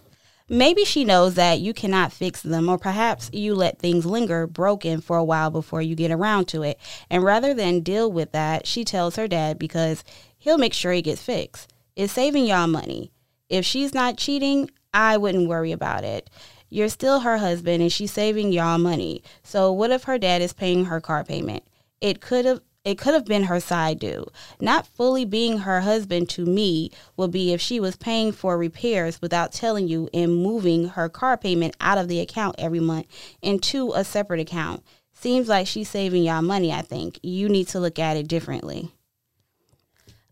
Maybe 0.49 0.83
she 0.83 1.05
knows 1.05 1.35
that 1.35 1.61
you 1.61 1.73
cannot 1.73 2.11
fix 2.11 2.41
them, 2.41 2.67
or 2.69 2.77
perhaps 2.77 3.29
you 3.33 3.55
let 3.55 3.79
things 3.79 4.05
linger 4.05 4.45
broken 4.45 4.99
for 5.01 5.17
a 5.17 5.23
while 5.23 5.49
before 5.49 5.81
you 5.81 5.95
get 5.95 6.11
around 6.11 6.45
to 6.49 6.63
it. 6.63 6.77
And 7.09 7.23
rather 7.23 7.53
than 7.53 7.79
deal 7.79 8.11
with 8.11 8.33
that, 8.33 8.67
she 8.67 8.83
tells 8.83 9.15
her 9.15 9.27
dad 9.27 9.57
because 9.57 10.03
he'll 10.37 10.57
make 10.57 10.73
sure 10.73 10.91
it 10.91 11.03
gets 11.03 11.23
fixed. 11.23 11.73
It's 11.95 12.13
saving 12.13 12.45
y'all 12.45 12.67
money. 12.67 13.11
If 13.49 13.65
she's 13.65 13.93
not 13.93 14.17
cheating, 14.17 14.69
I 14.93 15.15
wouldn't 15.17 15.47
worry 15.47 15.71
about 15.71 16.03
it. 16.03 16.29
You're 16.69 16.89
still 16.89 17.21
her 17.21 17.37
husband 17.37 17.81
and 17.81 17.91
she's 17.91 18.11
saving 18.11 18.51
y'all 18.51 18.77
money. 18.77 19.23
So 19.43 19.71
what 19.71 19.91
if 19.91 20.03
her 20.03 20.17
dad 20.17 20.41
is 20.41 20.53
paying 20.53 20.85
her 20.85 20.99
car 20.99 21.23
payment? 21.23 21.63
It 22.01 22.19
could 22.19 22.45
have 22.45 22.61
it 22.85 22.97
could 22.97 23.13
have 23.13 23.25
been 23.25 23.43
her 23.43 23.59
side 23.59 23.99
due. 23.99 24.25
Not 24.59 24.87
fully 24.87 25.23
being 25.25 25.59
her 25.59 25.81
husband 25.81 26.29
to 26.29 26.45
me 26.45 26.91
would 27.15 27.31
be 27.31 27.53
if 27.53 27.61
she 27.61 27.79
was 27.79 27.95
paying 27.95 28.31
for 28.31 28.57
repairs 28.57 29.21
without 29.21 29.53
telling 29.53 29.87
you 29.87 30.09
and 30.13 30.35
moving 30.35 30.89
her 30.89 31.07
car 31.07 31.37
payment 31.37 31.75
out 31.79 31.97
of 31.97 32.07
the 32.07 32.19
account 32.19 32.55
every 32.59 32.81
month 32.81 33.07
into 33.41 33.93
a 33.93 34.03
separate 34.03 34.41
account. 34.41 34.83
Seems 35.13 35.47
like 35.47 35.67
she's 35.67 35.89
saving 35.89 36.23
y'all 36.23 36.41
money, 36.41 36.73
I 36.73 36.81
think. 36.81 37.19
You 37.23 37.47
need 37.47 37.69
to 37.69 37.79
look 37.79 37.99
at 37.99 38.17
it 38.17 38.27
differently. 38.27 38.91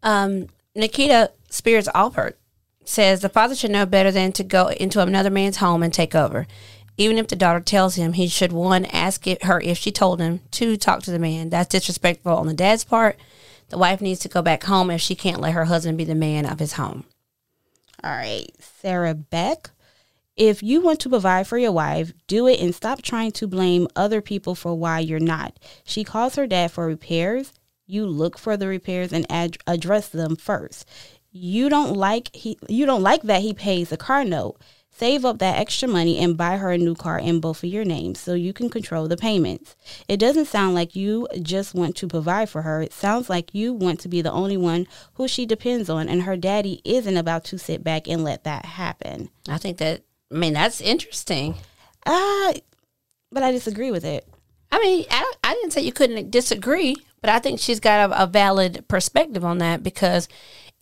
Um, 0.03 0.47
Nikita 0.75 1.31
Spears 1.49 1.87
Alpert 1.95 2.33
says 2.83 3.21
the 3.21 3.29
father 3.29 3.55
should 3.55 3.71
know 3.71 3.85
better 3.85 4.11
than 4.11 4.33
to 4.33 4.43
go 4.43 4.67
into 4.67 4.99
another 4.99 5.29
man's 5.29 5.57
home 5.57 5.83
and 5.83 5.93
take 5.93 6.15
over. 6.15 6.47
Even 6.97 7.17
if 7.17 7.27
the 7.27 7.35
daughter 7.35 7.59
tells 7.59 7.95
him, 7.95 8.13
he 8.13 8.27
should 8.27 8.51
one 8.51 8.85
ask 8.85 9.25
it, 9.25 9.43
her 9.43 9.59
if 9.61 9.77
she 9.77 9.91
told 9.91 10.19
him 10.19 10.41
to 10.51 10.77
talk 10.77 11.01
to 11.03 11.11
the 11.11 11.19
man. 11.19 11.49
That's 11.49 11.69
disrespectful 11.69 12.35
on 12.35 12.47
the 12.47 12.53
dad's 12.53 12.83
part. 12.83 13.17
The 13.69 13.77
wife 13.77 14.01
needs 14.01 14.19
to 14.21 14.29
go 14.29 14.41
back 14.41 14.63
home 14.65 14.91
if 14.91 15.01
she 15.01 15.15
can't 15.15 15.39
let 15.39 15.53
her 15.53 15.65
husband 15.65 15.97
be 15.97 16.03
the 16.03 16.15
man 16.15 16.45
of 16.45 16.59
his 16.59 16.73
home. 16.73 17.05
All 18.03 18.11
right, 18.11 18.49
Sarah 18.59 19.13
Beck. 19.13 19.71
If 20.35 20.63
you 20.63 20.81
want 20.81 20.99
to 21.01 21.09
provide 21.09 21.47
for 21.47 21.57
your 21.57 21.71
wife, 21.71 22.13
do 22.27 22.47
it 22.47 22.59
and 22.59 22.73
stop 22.73 23.01
trying 23.01 23.31
to 23.33 23.47
blame 23.47 23.87
other 23.95 24.21
people 24.21 24.55
for 24.55 24.73
why 24.73 24.99
you're 24.99 25.19
not. 25.19 25.57
She 25.83 26.03
calls 26.03 26.35
her 26.35 26.47
dad 26.47 26.71
for 26.71 26.87
repairs. 26.87 27.53
You 27.85 28.05
look 28.05 28.37
for 28.37 28.57
the 28.57 28.67
repairs 28.67 29.13
and 29.13 29.25
ad- 29.29 29.57
address 29.67 30.07
them 30.09 30.35
first. 30.35 30.87
You 31.31 31.69
don't 31.69 31.95
like 31.95 32.35
he 32.35 32.57
you 32.67 32.85
don't 32.85 33.03
like 33.03 33.21
that 33.23 33.41
he 33.41 33.53
pays 33.53 33.89
the 33.89 33.97
car 33.97 34.25
note. 34.25 34.59
Save 34.93 35.25
up 35.25 35.39
that 35.39 35.57
extra 35.57 35.87
money 35.87 36.19
and 36.19 36.37
buy 36.37 36.57
her 36.57 36.71
a 36.71 36.77
new 36.77 36.93
car 36.93 37.17
in 37.17 37.39
both 37.39 37.63
of 37.63 37.69
your 37.69 37.85
names 37.85 38.19
so 38.19 38.33
you 38.33 38.53
can 38.53 38.69
control 38.69 39.07
the 39.07 39.17
payments. 39.17 39.75
It 40.07 40.17
doesn't 40.17 40.45
sound 40.45 40.75
like 40.75 40.95
you 40.95 41.27
just 41.41 41.73
want 41.73 41.95
to 41.95 42.07
provide 42.07 42.49
for 42.49 42.61
her. 42.61 42.81
It 42.81 42.93
sounds 42.93 43.29
like 43.29 43.55
you 43.55 43.73
want 43.73 43.99
to 44.01 44.07
be 44.07 44.21
the 44.21 44.31
only 44.31 44.57
one 44.57 44.87
who 45.13 45.27
she 45.27 45.45
depends 45.45 45.89
on, 45.89 46.07
and 46.07 46.23
her 46.23 46.37
daddy 46.37 46.81
isn't 46.83 47.17
about 47.17 47.45
to 47.45 47.57
sit 47.57 47.83
back 47.83 48.07
and 48.07 48.23
let 48.23 48.43
that 48.43 48.65
happen. 48.65 49.29
I 49.49 49.57
think 49.57 49.77
that, 49.79 50.03
I 50.31 50.35
mean, 50.35 50.53
that's 50.53 50.81
interesting. 50.81 51.55
Ah, 52.05 52.53
but 53.31 53.43
I 53.43 53.51
disagree 53.51 53.91
with 53.91 54.05
it. 54.05 54.27
I 54.71 54.79
mean, 54.79 55.05
I, 55.09 55.33
I 55.43 55.53
didn't 55.55 55.71
say 55.71 55.81
you 55.81 55.93
couldn't 55.93 56.31
disagree, 56.31 56.95
but 57.21 57.29
I 57.29 57.39
think 57.39 57.59
she's 57.59 57.79
got 57.79 58.11
a, 58.11 58.23
a 58.23 58.27
valid 58.27 58.85
perspective 58.87 59.43
on 59.43 59.57
that 59.59 59.83
because 59.83 60.27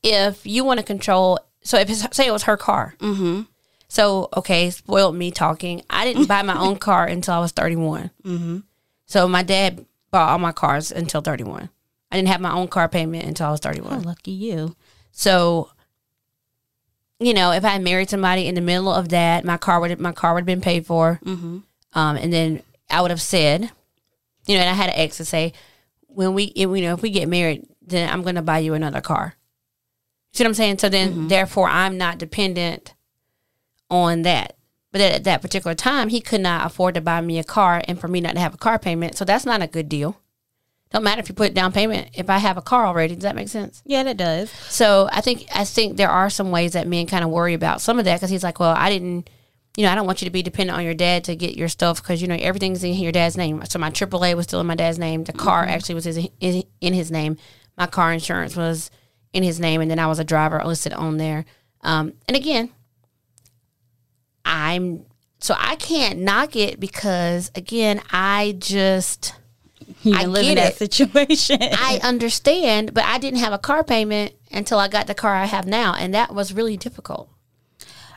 if 0.03 0.45
you 0.45 0.63
want 0.63 0.79
to 0.79 0.85
control, 0.85 1.39
so 1.63 1.77
if 1.77 1.89
it's, 1.89 2.15
say 2.15 2.27
it 2.27 2.31
was 2.31 2.43
her 2.43 2.57
car, 2.57 2.95
mm-hmm. 2.99 3.43
So 3.89 4.29
okay, 4.37 4.69
spoiled 4.69 5.15
me 5.15 5.31
talking. 5.31 5.81
I 5.89 6.05
didn't 6.05 6.27
buy 6.27 6.43
my 6.43 6.57
own 6.57 6.77
car 6.77 7.05
until 7.05 7.33
I 7.33 7.39
was 7.39 7.51
31. 7.51 8.11
Mm-hmm. 8.23 8.59
So 9.07 9.27
my 9.27 9.41
dad 9.43 9.83
bought 10.11 10.29
all 10.29 10.39
my 10.39 10.51
cars 10.51 10.91
until 10.91 11.21
31. 11.21 11.69
I 12.11 12.15
didn't 12.15 12.29
have 12.29 12.39
my 12.39 12.53
own 12.53 12.67
car 12.67 12.87
payment 12.87 13.25
until 13.25 13.47
I 13.47 13.51
was 13.51 13.59
31. 13.59 13.93
Oh, 13.93 14.07
lucky 14.07 14.31
you. 14.31 14.75
So, 15.11 15.71
you 17.19 17.33
know, 17.33 17.51
if 17.51 17.65
I 17.65 17.69
had 17.69 17.81
married 17.83 18.11
somebody 18.11 18.47
in 18.47 18.53
the 18.55 18.61
middle 18.61 18.93
of 18.93 19.09
that, 19.09 19.43
my 19.43 19.57
car 19.57 19.79
would 19.79 19.99
my 19.99 20.11
car 20.11 20.35
would 20.35 20.41
have 20.41 20.45
been 20.45 20.61
paid 20.61 20.85
for, 20.85 21.19
um, 21.93 22.15
and 22.15 22.31
then 22.31 22.61
I 22.91 23.01
would 23.01 23.11
have 23.11 23.21
said, 23.21 23.71
you 24.45 24.55
know, 24.55 24.61
and 24.61 24.69
I 24.69 24.73
had 24.73 24.89
an 24.89 24.99
ex 24.99 25.17
to 25.17 25.25
say, 25.25 25.53
when 26.07 26.35
we, 26.35 26.45
if, 26.45 26.69
you 26.69 26.81
know, 26.81 26.93
if 26.93 27.01
we 27.01 27.09
get 27.09 27.27
married, 27.27 27.65
then 27.81 28.07
I'm 28.09 28.21
going 28.21 28.35
to 28.35 28.41
buy 28.43 28.59
you 28.59 28.75
another 28.75 29.01
car. 29.01 29.33
See 30.33 30.43
what 30.43 30.49
I'm 30.49 30.53
saying? 30.53 30.77
So 30.77 30.89
then, 30.89 31.27
therefore, 31.27 31.67
I'm 31.67 31.97
not 31.97 32.19
dependent 32.19 32.93
on 33.89 34.23
that. 34.23 34.55
But 34.91 35.01
at 35.01 35.23
that 35.23 35.41
particular 35.41 35.75
time, 35.75 36.09
he 36.09 36.19
could 36.19 36.41
not 36.41 36.65
afford 36.65 36.95
to 36.95 37.01
buy 37.01 37.21
me 37.21 37.37
a 37.37 37.43
car, 37.43 37.81
and 37.87 37.99
for 37.99 38.07
me 38.07 38.21
not 38.21 38.33
to 38.33 38.39
have 38.39 38.55
a 38.55 38.57
car 38.57 38.79
payment, 38.79 39.15
so 39.15 39.23
that's 39.23 39.45
not 39.45 39.61
a 39.61 39.67
good 39.67 39.87
deal. 39.87 40.19
Don't 40.91 41.03
matter 41.03 41.19
if 41.19 41.29
you 41.29 41.35
put 41.35 41.53
down 41.53 41.71
payment. 41.71 42.09
If 42.15 42.29
I 42.31 42.39
have 42.39 42.57
a 42.57 42.63
car 42.63 42.87
already, 42.87 43.13
does 43.13 43.23
that 43.23 43.35
make 43.35 43.49
sense? 43.49 43.83
Yeah, 43.85 44.01
that 44.03 44.17
does. 44.17 44.49
So 44.49 45.07
I 45.11 45.21
think 45.21 45.45
I 45.53 45.63
think 45.63 45.97
there 45.97 46.09
are 46.09 46.31
some 46.31 46.49
ways 46.49 46.73
that 46.73 46.87
men 46.87 47.05
kind 47.05 47.23
of 47.23 47.29
worry 47.29 47.53
about 47.53 47.81
some 47.81 47.99
of 47.99 48.05
that 48.05 48.15
because 48.15 48.31
he's 48.31 48.43
like, 48.43 48.59
well, 48.59 48.73
I 48.75 48.89
didn't, 48.89 49.29
you 49.77 49.83
know, 49.83 49.91
I 49.91 49.95
don't 49.95 50.07
want 50.07 50.23
you 50.23 50.25
to 50.25 50.31
be 50.31 50.41
dependent 50.41 50.75
on 50.75 50.83
your 50.83 50.95
dad 50.95 51.25
to 51.25 51.35
get 51.35 51.55
your 51.55 51.67
stuff 51.67 52.01
because 52.01 52.23
you 52.23 52.27
know 52.27 52.37
everything's 52.39 52.83
in 52.83 52.95
your 52.95 53.11
dad's 53.11 53.37
name. 53.37 53.63
So 53.65 53.77
my 53.77 53.91
AAA 53.91 54.35
was 54.35 54.45
still 54.45 54.61
in 54.61 54.65
my 54.65 54.73
dad's 54.73 54.97
name. 54.97 55.25
The 55.25 55.33
car 55.33 55.63
actually 55.63 55.93
was 55.93 56.05
his, 56.05 56.17
in, 56.39 56.63
in 56.81 56.93
his 56.95 57.11
name. 57.11 57.37
My 57.77 57.85
car 57.85 58.11
insurance 58.11 58.55
was 58.55 58.89
in 59.31 59.43
his 59.43 59.59
name, 59.59 59.81
and 59.81 59.91
then 59.91 59.99
I 59.99 60.07
was 60.07 60.17
a 60.17 60.23
driver 60.23 60.59
listed 60.65 60.93
on 60.93 61.17
there. 61.17 61.45
Um, 61.81 62.13
and 62.27 62.35
again, 62.35 62.71
I'm 64.45 65.05
so 65.39 65.55
I 65.57 65.75
can't 65.75 66.19
knock 66.19 66.55
it 66.55 66.79
because 66.79 67.51
again, 67.55 68.01
I 68.11 68.55
just 68.59 69.33
You 70.03 70.13
I 70.15 70.25
live 70.25 70.45
in 70.47 70.55
that 70.55 70.73
it. 70.73 70.77
situation. 70.77 71.57
I 71.61 71.99
understand, 72.03 72.93
but 72.93 73.03
I 73.05 73.17
didn't 73.19 73.39
have 73.39 73.53
a 73.53 73.57
car 73.57 73.83
payment 73.83 74.33
until 74.51 74.79
I 74.79 74.87
got 74.87 75.07
the 75.07 75.15
car 75.15 75.35
I 75.35 75.45
have 75.45 75.65
now, 75.67 75.93
and 75.93 76.13
that 76.13 76.33
was 76.33 76.53
really 76.53 76.77
difficult. 76.77 77.29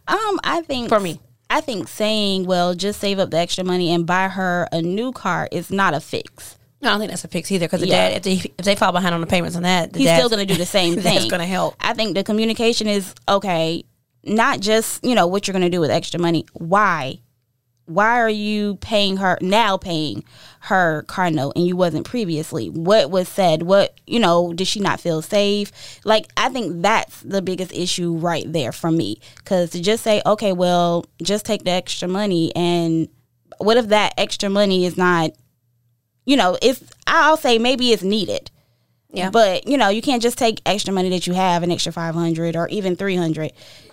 um, 0.08 0.40
I 0.44 0.62
think 0.66 0.88
For 0.88 1.00
me. 1.00 1.20
I 1.50 1.60
think 1.60 1.86
saying, 1.88 2.46
"Well, 2.46 2.74
just 2.74 2.98
save 3.00 3.18
up 3.18 3.30
the 3.30 3.36
extra 3.38 3.62
money 3.62 3.90
and 3.92 4.06
buy 4.06 4.28
her 4.28 4.66
a 4.72 4.80
new 4.80 5.12
car" 5.12 5.48
is 5.52 5.70
not 5.70 5.92
a 5.94 6.00
fix. 6.00 6.56
I 6.82 6.86
don't 6.86 6.98
think 6.98 7.10
that's 7.12 7.24
a 7.24 7.28
fix 7.28 7.52
either 7.52 7.66
because 7.66 7.80
the 7.82 7.86
Yeah. 7.88 8.08
dad, 8.08 8.16
if 8.16 8.22
they 8.24 8.32
if 8.58 8.64
they 8.64 8.74
fall 8.74 8.90
behind 8.90 9.14
on 9.14 9.20
the 9.20 9.26
payments 9.26 9.54
on 9.54 9.62
that, 9.62 9.92
the 9.92 10.00
He's 10.00 10.08
still 10.12 10.28
going 10.28 10.44
to 10.46 10.52
do 10.52 10.58
the 10.58 10.66
same 10.78 10.94
thing. 10.94 11.02
That's 11.14 11.26
going 11.26 11.40
to 11.40 11.46
help. 11.46 11.76
I 11.80 11.92
think 11.94 12.14
the 12.16 12.24
communication 12.24 12.88
is 12.88 13.14
okay. 13.28 13.84
Not 14.24 14.60
just 14.60 15.04
you 15.04 15.14
know 15.14 15.26
what 15.26 15.46
you're 15.46 15.52
going 15.52 15.62
to 15.62 15.70
do 15.70 15.80
with 15.80 15.90
extra 15.90 16.20
money. 16.20 16.46
Why? 16.52 17.20
Why 17.86 18.20
are 18.20 18.30
you 18.30 18.76
paying 18.76 19.16
her 19.16 19.36
now? 19.40 19.76
Paying 19.76 20.24
her 20.60 21.02
car 21.08 21.30
note 21.30 21.54
and 21.56 21.66
you 21.66 21.76
wasn't 21.76 22.06
previously. 22.06 22.70
What 22.70 23.10
was 23.10 23.28
said? 23.28 23.62
What 23.62 23.98
you 24.06 24.20
know? 24.20 24.52
Did 24.52 24.68
she 24.68 24.80
not 24.80 25.00
feel 25.00 25.22
safe? 25.22 25.72
Like 26.04 26.28
I 26.36 26.48
think 26.48 26.82
that's 26.82 27.20
the 27.22 27.42
biggest 27.42 27.72
issue 27.72 28.14
right 28.16 28.50
there 28.50 28.72
for 28.72 28.90
me. 28.90 29.20
Because 29.36 29.70
to 29.70 29.82
just 29.82 30.04
say 30.04 30.22
okay, 30.24 30.52
well, 30.52 31.04
just 31.22 31.44
take 31.44 31.64
the 31.64 31.72
extra 31.72 32.08
money 32.08 32.54
and 32.54 33.08
what 33.58 33.76
if 33.76 33.88
that 33.88 34.14
extra 34.16 34.48
money 34.48 34.84
is 34.84 34.96
not? 34.96 35.32
You 36.24 36.36
know, 36.36 36.56
it's 36.62 36.82
I'll 37.06 37.36
say 37.36 37.58
maybe 37.58 37.92
it's 37.92 38.04
needed. 38.04 38.50
Yeah. 39.12 39.30
But 39.30 39.66
you 39.66 39.76
know, 39.76 39.88
you 39.88 40.02
can't 40.02 40.22
just 40.22 40.38
take 40.38 40.62
extra 40.64 40.92
money 40.92 41.10
that 41.10 41.26
you 41.26 41.34
have, 41.34 41.62
an 41.62 41.70
extra 41.70 41.92
five 41.92 42.14
hundred 42.14 42.56
or 42.56 42.68
even 42.68 42.96
three 42.96 43.16
hundred. 43.16 43.52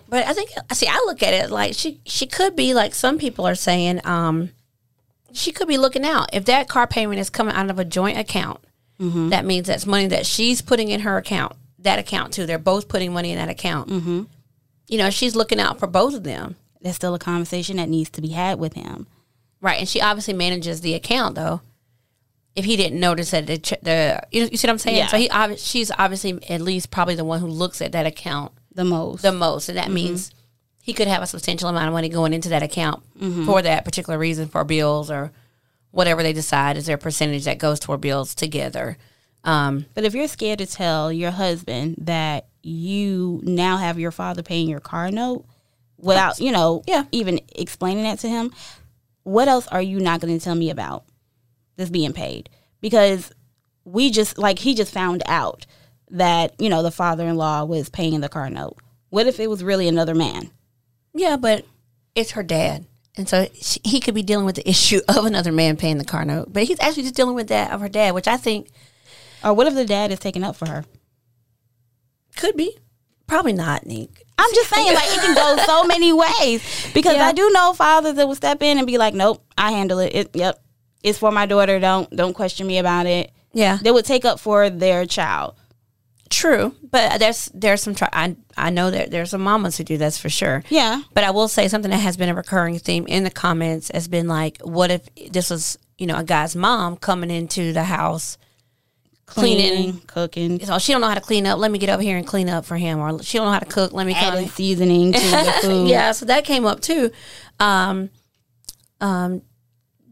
But 0.10 0.26
I 0.28 0.34
think 0.34 0.50
see, 0.74 0.88
I 0.88 1.04
look 1.06 1.22
at 1.22 1.34
it 1.34 1.52
like 1.52 1.74
she 1.76 2.02
she 2.06 2.26
could 2.26 2.56
be 2.56 2.74
like 2.74 2.94
some 2.96 3.18
people 3.18 3.48
are 3.48 3.56
saying. 3.56 4.02
Um, 4.06 4.52
she 5.32 5.52
could 5.52 5.68
be 5.68 5.78
looking 5.78 6.04
out 6.04 6.30
if 6.34 6.46
that 6.46 6.68
car 6.68 6.88
payment 6.88 7.20
is 7.20 7.30
coming 7.30 7.54
out 7.56 7.70
of 7.70 7.78
a 7.78 7.86
joint 7.86 8.18
account. 8.18 8.60
Mm-hmm. 9.00 9.30
That 9.30 9.46
means 9.46 9.68
that's 9.68 9.86
money 9.86 10.08
that 10.08 10.26
she's 10.26 10.62
putting 10.62 10.90
in 10.90 11.02
her 11.02 11.18
account. 11.18 11.54
That 11.78 12.00
account 12.00 12.34
too. 12.34 12.46
They're 12.48 12.58
both 12.58 12.88
putting 12.88 13.14
money 13.14 13.32
in 13.32 13.38
that 13.38 13.48
account. 13.50 13.90
Mm-hmm. 13.90 14.24
You 14.88 14.98
know, 14.98 15.12
she's 15.12 15.36
looking 15.36 15.60
out 15.60 15.78
for 15.80 15.86
both 15.86 16.16
of 16.16 16.24
them, 16.24 16.56
That's 16.82 16.96
still 16.96 17.14
a 17.14 17.20
conversation 17.20 17.78
that 17.78 17.88
needs 17.90 18.10
to 18.12 18.22
be 18.22 18.30
had 18.30 18.60
with 18.60 18.74
him. 18.74 19.06
right? 19.62 19.78
And 19.80 19.88
she 19.88 20.02
obviously 20.02 20.34
manages 20.34 20.82
the 20.82 20.96
account 20.96 21.36
though. 21.36 21.62
If 22.56 22.66
he 22.66 22.76
didn't 22.76 23.00
notice 23.00 23.30
that 23.32 23.46
the, 23.46 23.58
the 23.84 24.24
you, 24.32 24.50
you 24.52 24.58
see 24.58 24.68
what 24.68 24.72
I'm 24.74 24.78
saying? 24.80 24.98
Yeah. 24.98 25.08
So 25.08 25.18
he 25.18 25.56
she's 25.58 25.92
obviously 25.98 26.44
at 26.50 26.60
least 26.60 26.90
probably 26.90 27.14
the 27.16 27.24
one 27.24 27.40
who 27.40 27.48
looks 27.48 27.82
at 27.82 27.92
that 27.92 28.08
account 28.08 28.52
The 28.74 28.84
most. 28.84 29.22
the 29.22 29.32
most, 29.32 29.70
and 29.70 29.78
that 29.78 29.92
means 29.92 30.32
he 30.82 30.94
could 30.94 31.08
have 31.08 31.22
a 31.24 31.28
substantial 31.28 31.70
amount 31.70 31.88
of 31.88 31.94
money 31.94 32.10
going 32.10 32.34
into 32.34 32.50
that 32.50 32.64
account 32.64 33.04
for 33.46 33.62
that 33.62 33.84
particular 33.86 34.18
reason, 34.18 34.48
for 34.48 34.64
bills 34.64 35.10
or 35.12 35.32
whatever 35.92 36.22
they 36.24 36.34
decide 36.34 36.78
is 36.78 36.86
their 36.86 36.98
percentage 36.98 37.46
that 37.46 37.58
goes 37.58 37.80
toward 37.80 38.00
bills 38.02 38.34
together. 38.36 38.98
Um, 39.44 39.86
but 39.94 40.04
if 40.04 40.14
you're 40.14 40.28
scared 40.28 40.60
to 40.60 40.66
tell 40.66 41.12
your 41.12 41.32
husband 41.32 41.96
that 42.02 42.48
you 42.62 43.40
now 43.44 43.78
have 43.78 43.98
your 43.98 44.12
father 44.12 44.44
paying 44.44 44.68
your 44.70 44.80
car 44.82 45.10
note 45.12 45.46
without, 45.98 46.40
you 46.40 46.52
know, 46.52 46.84
Yeah. 46.88 47.06
even 47.12 47.40
explaining 47.56 48.04
that 48.04 48.20
to 48.20 48.30
him, 48.30 48.54
what 49.24 49.48
else 49.48 49.68
are 49.68 49.82
you 49.82 50.00
not 50.00 50.20
going 50.22 50.38
to 50.38 50.44
tell 50.44 50.56
me 50.56 50.70
about 50.70 51.06
this 51.78 51.90
being 51.90 52.14
paid? 52.14 52.50
Because 52.82 53.32
we 53.86 54.12
just 54.12 54.38
like 54.38 54.60
he 54.60 54.76
just 54.76 54.94
found 54.94 55.24
out 55.26 55.66
that 56.12 56.54
you 56.60 56.70
know 56.70 56.84
the 56.84 56.92
father-in-law 56.92 57.66
was 57.66 57.90
paying 57.90 58.20
the 58.22 58.30
car 58.30 58.50
note. 58.50 58.78
What 59.10 59.28
if 59.28 59.40
it 59.40 59.50
was 59.50 59.64
really 59.64 59.88
another 59.88 60.16
man? 60.16 60.52
yeah, 61.14 61.38
but 61.38 61.66
it's 62.16 62.32
her 62.32 62.44
dad, 62.44 62.86
and 63.18 63.28
so 63.28 63.48
she, 63.60 63.80
he 63.84 64.00
could 64.00 64.14
be 64.16 64.24
dealing 64.24 64.46
with 64.46 64.56
the 64.56 64.70
issue 64.70 65.00
of 65.08 65.26
another 65.26 65.52
man 65.52 65.78
paying 65.78 65.98
the 65.98 66.06
car 66.06 66.26
note, 66.26 66.54
but 66.54 66.64
he's 66.64 66.80
actually 66.80 67.04
just 67.04 67.16
dealing 67.16 67.36
with 67.36 67.48
that 67.48 67.72
of 67.72 67.82
her 67.82 67.90
dad, 67.90 68.14
which 68.14 68.28
I 68.28 68.38
think 68.38 68.70
Or 69.44 69.54
what 69.54 69.68
if 69.68 69.74
the 69.74 69.86
dad 69.86 70.12
is 70.12 70.20
taking 70.20 70.44
up 70.44 70.56
for 70.56 70.68
her? 70.68 70.86
could 72.36 72.56
be, 72.56 72.78
probably 73.28 73.54
not, 73.54 73.86
Nick. 73.86 74.24
I'm 74.38 74.54
just 74.54 74.70
saying, 74.70 74.94
like 74.94 75.04
it 75.08 75.20
can 75.20 75.36
go 75.36 75.58
so 75.66 75.84
many 75.88 76.14
ways 76.14 76.64
because 76.94 77.16
Yeah. 77.16 77.26
I 77.28 77.34
do 77.34 77.50
know 77.50 77.74
fathers 77.74 78.14
that 78.16 78.28
will 78.28 78.36
step 78.36 78.62
in 78.64 78.78
and 78.78 78.88
be 78.88 78.98
like, 78.98 79.14
"Nope, 79.14 79.44
I 79.58 79.72
handle 79.72 80.00
it. 80.00 80.16
it. 80.16 80.36
Yep, 80.36 80.64
it's 81.04 81.20
for 81.20 81.32
my 81.32 81.46
daughter. 81.46 81.80
Don't 81.80 82.10
don't 82.16 82.34
question 82.34 82.66
me 82.68 82.78
about 82.78 83.06
it." 83.06 83.32
Yeah, 83.52 83.80
They 83.82 83.92
would 83.92 84.06
take 84.06 84.24
up 84.26 84.40
for 84.40 84.70
their 84.70 85.06
child. 85.08 85.56
True, 86.30 86.76
but 86.92 87.20
there's 87.20 87.50
there's 87.54 87.82
some. 87.84 87.96
I 88.14 88.36
I 88.58 88.70
know 88.70 88.92
that 88.92 89.12
there's 89.12 89.32
some 89.32 89.42
mamas 89.42 89.78
who 89.78 89.84
do 89.84 89.98
that's 89.98 90.18
for 90.18 90.30
sure. 90.30 90.64
Yeah, 90.70 91.02
But 91.14 91.24
I 91.24 91.32
will 91.32 91.48
say 91.48 91.68
something 91.68 91.92
that 91.92 91.98
has 91.98 92.18
been 92.18 92.30
a 92.30 92.36
recurring 92.36 92.78
theme 92.80 93.06
in 93.08 93.24
the 93.24 93.32
comments 93.32 93.90
has 93.94 94.08
been 94.08 94.28
like, 94.28 94.60
what 94.62 94.92
if 94.92 95.08
this 95.32 95.50
was, 95.50 95.78
you 95.98 96.06
know, 96.08 96.18
a 96.18 96.24
guy's 96.24 96.56
mom 96.56 96.98
coming 96.98 97.32
into 97.32 97.72
the 97.74 97.84
house 97.86 98.38
cleaning, 99.26 99.72
cleaning? 99.72 100.02
cooking, 100.08 100.66
So 100.66 100.80
she 100.80 100.92
don't 100.92 101.02
know 101.02 101.08
how 101.08 101.14
to 101.16 101.22
clean 101.22 101.46
up. 101.48 101.60
Let 101.60 101.72
me 101.72 101.78
get 101.80 101.90
over 101.90 102.02
here 102.02 102.18
and 102.18 102.26
clean 102.28 102.50
up 102.50 102.66
for 102.66 102.78
him, 102.78 103.00
or 103.00 103.22
she 103.24 103.38
don't 103.38 103.46
know 103.48 103.54
how 103.54 103.60
to 103.60 103.66
cook. 103.66 103.94
Let 103.94 104.06
me 104.08 104.14
adding 104.14 104.50
seasoning 104.50 105.14
to 105.14 105.20
the 105.20 105.54
food. 105.62 105.88
yeah, 105.88 106.12
so 106.14 106.26
that 106.26 106.46
came 106.46 106.66
up 106.66 106.80
too. 106.82 107.12
Um, 107.60 108.10
um, 109.02 109.42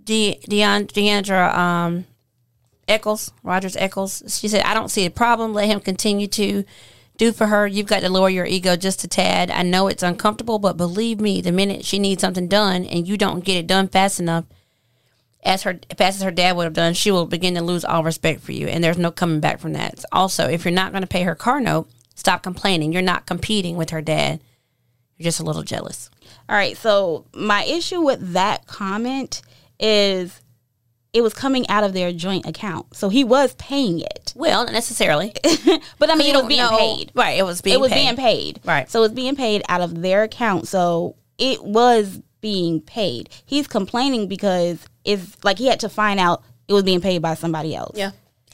De- 0.03 0.39
Deandra 0.49 1.53
um, 1.53 2.05
Eccles, 2.87 3.31
Rogers 3.43 3.75
Eccles, 3.75 4.23
she 4.39 4.47
said, 4.47 4.63
I 4.63 4.73
don't 4.73 4.89
see 4.89 5.05
a 5.05 5.11
problem. 5.11 5.53
Let 5.53 5.67
him 5.67 5.79
continue 5.79 6.27
to 6.27 6.63
do 7.17 7.31
for 7.31 7.47
her. 7.47 7.67
You've 7.67 7.87
got 7.87 8.01
to 8.01 8.09
lower 8.09 8.29
your 8.29 8.45
ego 8.45 8.75
just 8.75 9.03
a 9.03 9.07
tad. 9.07 9.51
I 9.51 9.63
know 9.63 9.87
it's 9.87 10.03
uncomfortable, 10.03 10.59
but 10.59 10.77
believe 10.77 11.19
me, 11.19 11.41
the 11.41 11.51
minute 11.51 11.83
she 11.83 11.99
needs 11.99 12.21
something 12.21 12.47
done 12.47 12.85
and 12.85 13.07
you 13.07 13.17
don't 13.17 13.43
get 13.43 13.57
it 13.57 13.67
done 13.67 13.87
fast 13.87 14.19
enough, 14.19 14.45
as 15.43 15.63
her 15.63 15.79
fast 15.97 16.17
as 16.17 16.23
her 16.23 16.31
dad 16.31 16.55
would 16.55 16.65
have 16.65 16.73
done, 16.73 16.93
she 16.93 17.11
will 17.11 17.25
begin 17.25 17.55
to 17.55 17.61
lose 17.61 17.85
all 17.85 18.03
respect 18.03 18.41
for 18.41 18.51
you, 18.51 18.67
and 18.67 18.83
there's 18.83 18.97
no 18.97 19.11
coming 19.11 19.39
back 19.39 19.59
from 19.59 19.73
that. 19.73 20.03
Also, 20.11 20.47
if 20.47 20.65
you're 20.65 20.73
not 20.73 20.91
going 20.91 21.03
to 21.03 21.07
pay 21.07 21.23
her 21.23 21.35
car 21.35 21.61
note, 21.61 21.89
stop 22.15 22.43
complaining. 22.43 22.91
You're 22.91 23.01
not 23.01 23.25
competing 23.25 23.77
with 23.77 23.91
her 23.91 24.01
dad. 24.01 24.41
You're 25.17 25.25
just 25.25 25.39
a 25.39 25.43
little 25.43 25.63
jealous. 25.63 26.09
All 26.49 26.55
right. 26.55 26.75
So 26.77 27.25
my 27.33 27.63
issue 27.63 28.01
with 28.01 28.33
that 28.33 28.67
comment 28.67 29.41
is 29.79 30.41
it 31.17 31.21
was 31.23 31.33
coming 31.33 31.67
out 31.67 31.83
of 31.83 31.93
their 31.93 32.13
joint 32.13 32.45
account, 32.45 32.95
so 32.95 33.09
he 33.09 33.23
was 33.23 33.55
paying 33.55 33.99
it. 33.99 34.33
Well, 34.35 34.65
not 34.65 34.73
necessarily. 34.73 35.33
But 35.99 36.11
I 36.11 36.15
mean, 36.15 36.35
it 36.35 36.37
was 36.37 36.47
being 36.47 36.59
know- 36.59 36.77
paid. 36.77 37.11
Right. 37.15 37.39
It 37.39 37.43
was 37.43 37.61
being 37.61 37.75
it 37.75 37.79
was 37.79 37.91
paid. 37.91 38.03
being 38.03 38.15
paid. 38.15 38.59
Right. 38.63 38.89
So 38.89 38.99
it 38.99 39.01
was 39.01 39.11
being 39.13 39.35
paid 39.35 39.63
out 39.67 39.81
of 39.81 40.01
their 40.01 40.21
account. 40.23 40.67
So 40.67 41.15
it 41.39 41.63
was 41.63 42.21
being 42.39 42.81
paid. 42.81 43.29
He's 43.45 43.67
complaining 43.67 44.27
because 44.27 44.85
it's 45.03 45.43
like 45.43 45.57
he 45.57 45.65
had 45.65 45.79
to 45.79 45.89
find 45.89 46.19
out 46.19 46.43
it 46.67 46.73
was 46.73 46.83
being 46.83 47.01
paid 47.01 47.21
by 47.23 47.33
somebody 47.33 47.75
else. 47.75 47.97
Yeah. 47.97 48.11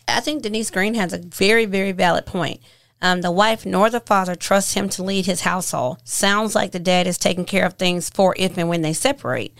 I 0.07 0.21
think 0.21 0.41
Denise 0.43 0.71
Green 0.71 0.93
has 0.95 1.11
a 1.13 1.17
very, 1.17 1.65
very 1.65 1.91
valid 1.91 2.25
point. 2.25 2.61
Um, 3.03 3.19
the 3.19 3.31
wife 3.31 3.65
nor 3.65 3.89
the 3.89 3.99
father 3.99 4.33
trusts 4.33 4.75
him 4.75 4.87
to 4.89 5.03
lead 5.03 5.25
his 5.25 5.41
household. 5.41 5.97
Sounds 6.05 6.55
like 6.55 6.71
the 6.71 6.79
dad 6.79 7.05
is 7.05 7.17
taking 7.17 7.43
care 7.43 7.65
of 7.65 7.73
things 7.73 8.09
for 8.09 8.33
if 8.39 8.57
and 8.57 8.69
when 8.69 8.81
they 8.81 8.93
separate. 8.93 9.55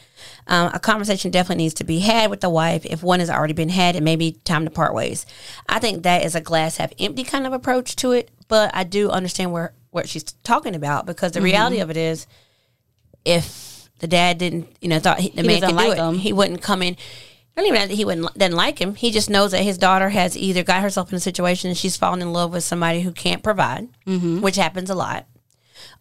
Um, 0.48 0.72
a 0.74 0.80
conversation 0.80 1.30
definitely 1.30 1.66
needs 1.66 1.74
to 1.76 1.84
be 1.84 2.00
had 2.00 2.30
with 2.30 2.40
the 2.40 2.50
wife. 2.50 2.86
If 2.86 3.04
one 3.04 3.20
has 3.20 3.30
already 3.30 3.52
been 3.54 3.68
had, 3.68 3.98
it 3.98 4.02
may 4.04 4.16
be 4.16 4.32
time 4.46 4.64
to 4.64 4.72
part 4.72 4.94
ways. 4.94 5.26
I 5.68 5.80
think 5.80 6.04
that 6.04 6.24
is 6.26 6.36
a 6.36 6.42
glass 6.42 6.78
half 6.78 6.94
empty 6.98 7.26
kind 7.26 7.46
of 7.46 7.52
approach 7.52 7.98
to 7.98 8.14
it, 8.14 8.32
but 8.48 8.72
I 8.74 8.86
do 8.86 9.10
understand 9.10 9.52
where 9.52 9.74
what 9.92 10.08
she's 10.08 10.24
talking 10.24 10.74
about 10.74 11.06
because 11.06 11.34
the 11.34 11.42
reality 11.42 11.80
of 11.80 11.90
it 11.90 11.98
is, 11.98 12.26
if 13.26 13.90
the 14.00 14.08
dad 14.08 14.38
didn't, 14.38 14.74
you 14.82 14.88
know, 14.88 15.00
thought 15.00 15.20
he, 15.20 15.30
the 15.30 15.42
He 15.42 15.48
man 15.48 15.62
do 15.62 15.76
like 15.76 15.92
it, 15.92 15.98
him. 15.98 16.16
he 16.16 16.34
wouldn't 16.34 16.62
come 16.62 16.82
in. 16.82 16.98
Not 17.56 17.66
even 17.68 17.80
know 17.82 17.88
that 17.88 17.94
he 17.94 18.06
wouldn't 18.06 18.34
doesn't 18.38 18.56
like 18.56 18.80
him. 18.80 18.96
He 18.96 19.12
just 19.12 19.30
knows 19.30 19.52
that 19.52 19.62
his 19.63 19.78
daughter 19.78 20.10
has 20.10 20.36
either 20.36 20.63
got 20.63 20.82
herself 20.82 21.12
in 21.12 21.16
a 21.18 21.20
situation 21.20 21.70
and 21.70 21.78
she's 21.78 21.96
fallen 21.96 22.22
in 22.22 22.34
love 22.34 22.52
with 22.52 22.63
somebody 22.63 23.02
who 23.02 23.12
can't 23.12 23.44
provide, 23.44 23.89
Mm-hmm. 24.08 24.42
which 24.42 24.56
happens 24.56 24.89
a 24.89 24.96
lot. 24.96 25.28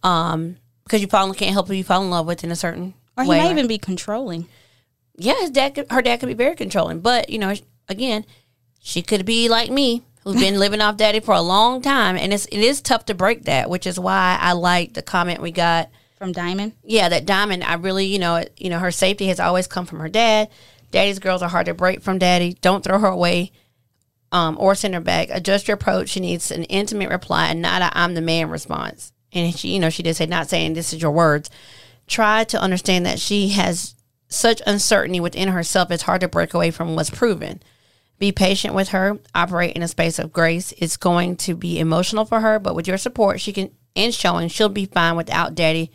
Um, 0.03 0.57
because 0.85 1.01
you 1.01 1.07
fall 1.07 1.33
can't 1.35 1.53
help 1.53 1.69
who 1.69 1.75
you 1.75 1.85
fall 1.85 2.03
in 2.03 2.11
love 2.11 2.27
with 2.27 2.43
in 2.45 2.51
a 2.51 2.57
certain 2.57 2.95
Or 3.17 3.25
he 3.25 3.31
way. 3.31 3.38
right? 3.41 3.51
even 3.51 3.67
be 3.67 3.79
controlling. 3.79 4.49
yeah, 5.17 5.35
his 5.41 5.51
dad, 5.51 5.75
could, 5.75 5.91
her 5.91 6.03
dad 6.03 6.21
could 6.21 6.27
be 6.27 6.35
very 6.35 6.57
controlling, 6.57 7.01
but 7.01 7.29
you 7.31 7.38
know, 7.38 7.55
again, 7.88 8.25
she 8.81 9.01
could 9.03 9.25
be 9.25 9.49
like 9.49 9.71
me, 9.71 10.03
who's 10.25 10.37
been 10.41 10.59
living 10.59 10.81
off 10.81 10.97
daddy 10.97 11.21
for 11.21 11.35
a 11.35 11.41
long 11.41 11.83
time, 11.83 12.17
and 12.17 12.33
it's 12.33 12.47
it 12.47 12.59
is 12.59 12.81
tough 12.81 13.05
to 13.07 13.15
break 13.15 13.45
that, 13.45 13.71
which 13.71 13.87
is 13.87 13.99
why 14.01 14.37
I 14.41 14.53
like 14.53 14.95
the 14.95 15.03
comment 15.03 15.41
we 15.41 15.53
got 15.53 15.88
From 16.17 16.33
Diamond. 16.33 16.73
yeah, 16.83 17.09
that 17.11 17.27
diamond. 17.27 17.62
I 17.62 17.75
really, 17.75 18.07
you 18.07 18.19
know, 18.19 18.43
you 18.57 18.71
know, 18.71 18.79
her 18.81 18.91
safety 18.91 19.27
has 19.29 19.38
always 19.38 19.67
come 19.69 19.87
from 19.87 20.01
her 20.01 20.09
dad. 20.09 20.49
Daddy's 20.93 21.19
girls 21.19 21.43
are 21.43 21.49
hard 21.49 21.67
to 21.67 21.75
break 21.75 22.01
from 22.03 22.19
daddy. 22.19 22.55
Don't 22.61 22.85
throw 22.85 23.01
her 23.01 23.09
away. 23.09 23.51
um, 24.31 24.57
or 24.59 24.75
send 24.75 24.95
her 24.95 25.01
back. 25.01 25.29
Adjust 25.31 25.69
your 25.69 25.75
approach. 25.75 26.09
She 26.11 26.21
needs 26.21 26.51
an 26.51 26.65
intimate 26.65 27.11
reply 27.11 27.49
and 27.49 27.61
not 27.61 27.83
a 27.83 27.91
"I'm 27.99 28.15
the 28.15 28.23
man" 28.23 28.49
response. 28.49 29.13
And 29.33 29.55
she, 29.59 29.69
you 29.75 29.79
know, 29.81 29.91
she 29.91 30.03
did 30.03 30.17
say 30.17 30.27
not 30.27 30.49
saying 30.49 30.73
this 30.75 30.93
is 30.95 31.03
your 31.03 31.11
words. 31.13 31.51
Try 32.07 32.45
to 32.45 32.61
understand 32.61 33.05
that 33.07 33.19
she 33.21 33.49
has 33.51 33.95
such 34.29 34.63
uncertainty 34.67 35.21
within 35.21 35.49
herself. 35.49 35.91
It's 35.91 36.05
hard 36.05 36.23
to 36.23 36.29
break 36.29 36.55
away 36.55 36.71
from 36.71 36.95
what's 36.97 37.11
proven. 37.11 37.63
Be 38.19 38.33
patient 38.33 38.75
with 38.75 38.89
her. 38.89 39.19
Operate 39.35 39.77
in 39.77 39.83
a 39.83 39.89
space 39.89 40.19
of 40.19 40.33
grace. 40.33 40.73
It's 40.79 40.97
going 40.97 41.37
to 41.39 41.55
be 41.55 41.79
emotional 41.79 42.25
for 42.25 42.41
her, 42.41 42.59
but 42.59 42.75
with 42.75 42.89
your 42.89 42.99
support, 42.99 43.41
she 43.41 43.53
can 43.53 43.71
and 43.95 44.15
showing 44.15 44.49
she'll 44.49 44.71
be 44.71 44.87
fine 44.87 45.17
without 45.17 45.55
daddy. 45.55 45.91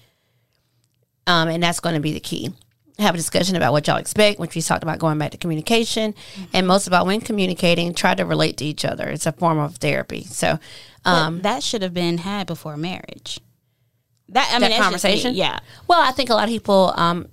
Um, 1.25 1.47
and 1.49 1.63
that's 1.63 1.79
going 1.79 1.95
to 1.95 2.01
be 2.01 2.13
the 2.13 2.19
key 2.19 2.53
have 2.99 3.13
a 3.13 3.17
discussion 3.17 3.55
about 3.55 3.73
what 3.73 3.87
y'all 3.87 3.97
expect, 3.97 4.39
which 4.39 4.55
we 4.55 4.61
talked 4.61 4.83
about 4.83 4.97
going 4.97 5.17
back 5.19 5.31
to 5.31 5.37
communication, 5.37 6.15
and 6.53 6.67
most 6.67 6.87
about 6.87 7.05
when 7.05 7.21
communicating, 7.21 7.93
try 7.93 8.15
to 8.15 8.25
relate 8.25 8.57
to 8.57 8.65
each 8.65 8.83
other. 8.83 9.07
It's 9.07 9.25
a 9.25 9.31
form 9.31 9.59
of 9.59 9.75
therapy. 9.75 10.23
So, 10.23 10.59
um, 11.05 11.41
that 11.41 11.63
should 11.63 11.83
have 11.83 11.93
been 11.93 12.17
had 12.19 12.47
before 12.47 12.75
marriage. 12.75 13.39
That 14.29 14.49
I 14.49 14.53
mean, 14.53 14.61
that 14.61 14.69
just 14.69 14.79
me. 14.79 14.83
conversation, 14.83 15.35
yeah, 15.35 15.59
Well, 15.87 16.01
I 16.01 16.11
think 16.11 16.29
a 16.29 16.33
lot 16.33 16.45
of 16.45 16.49
people, 16.49 16.93
um, 16.97 17.27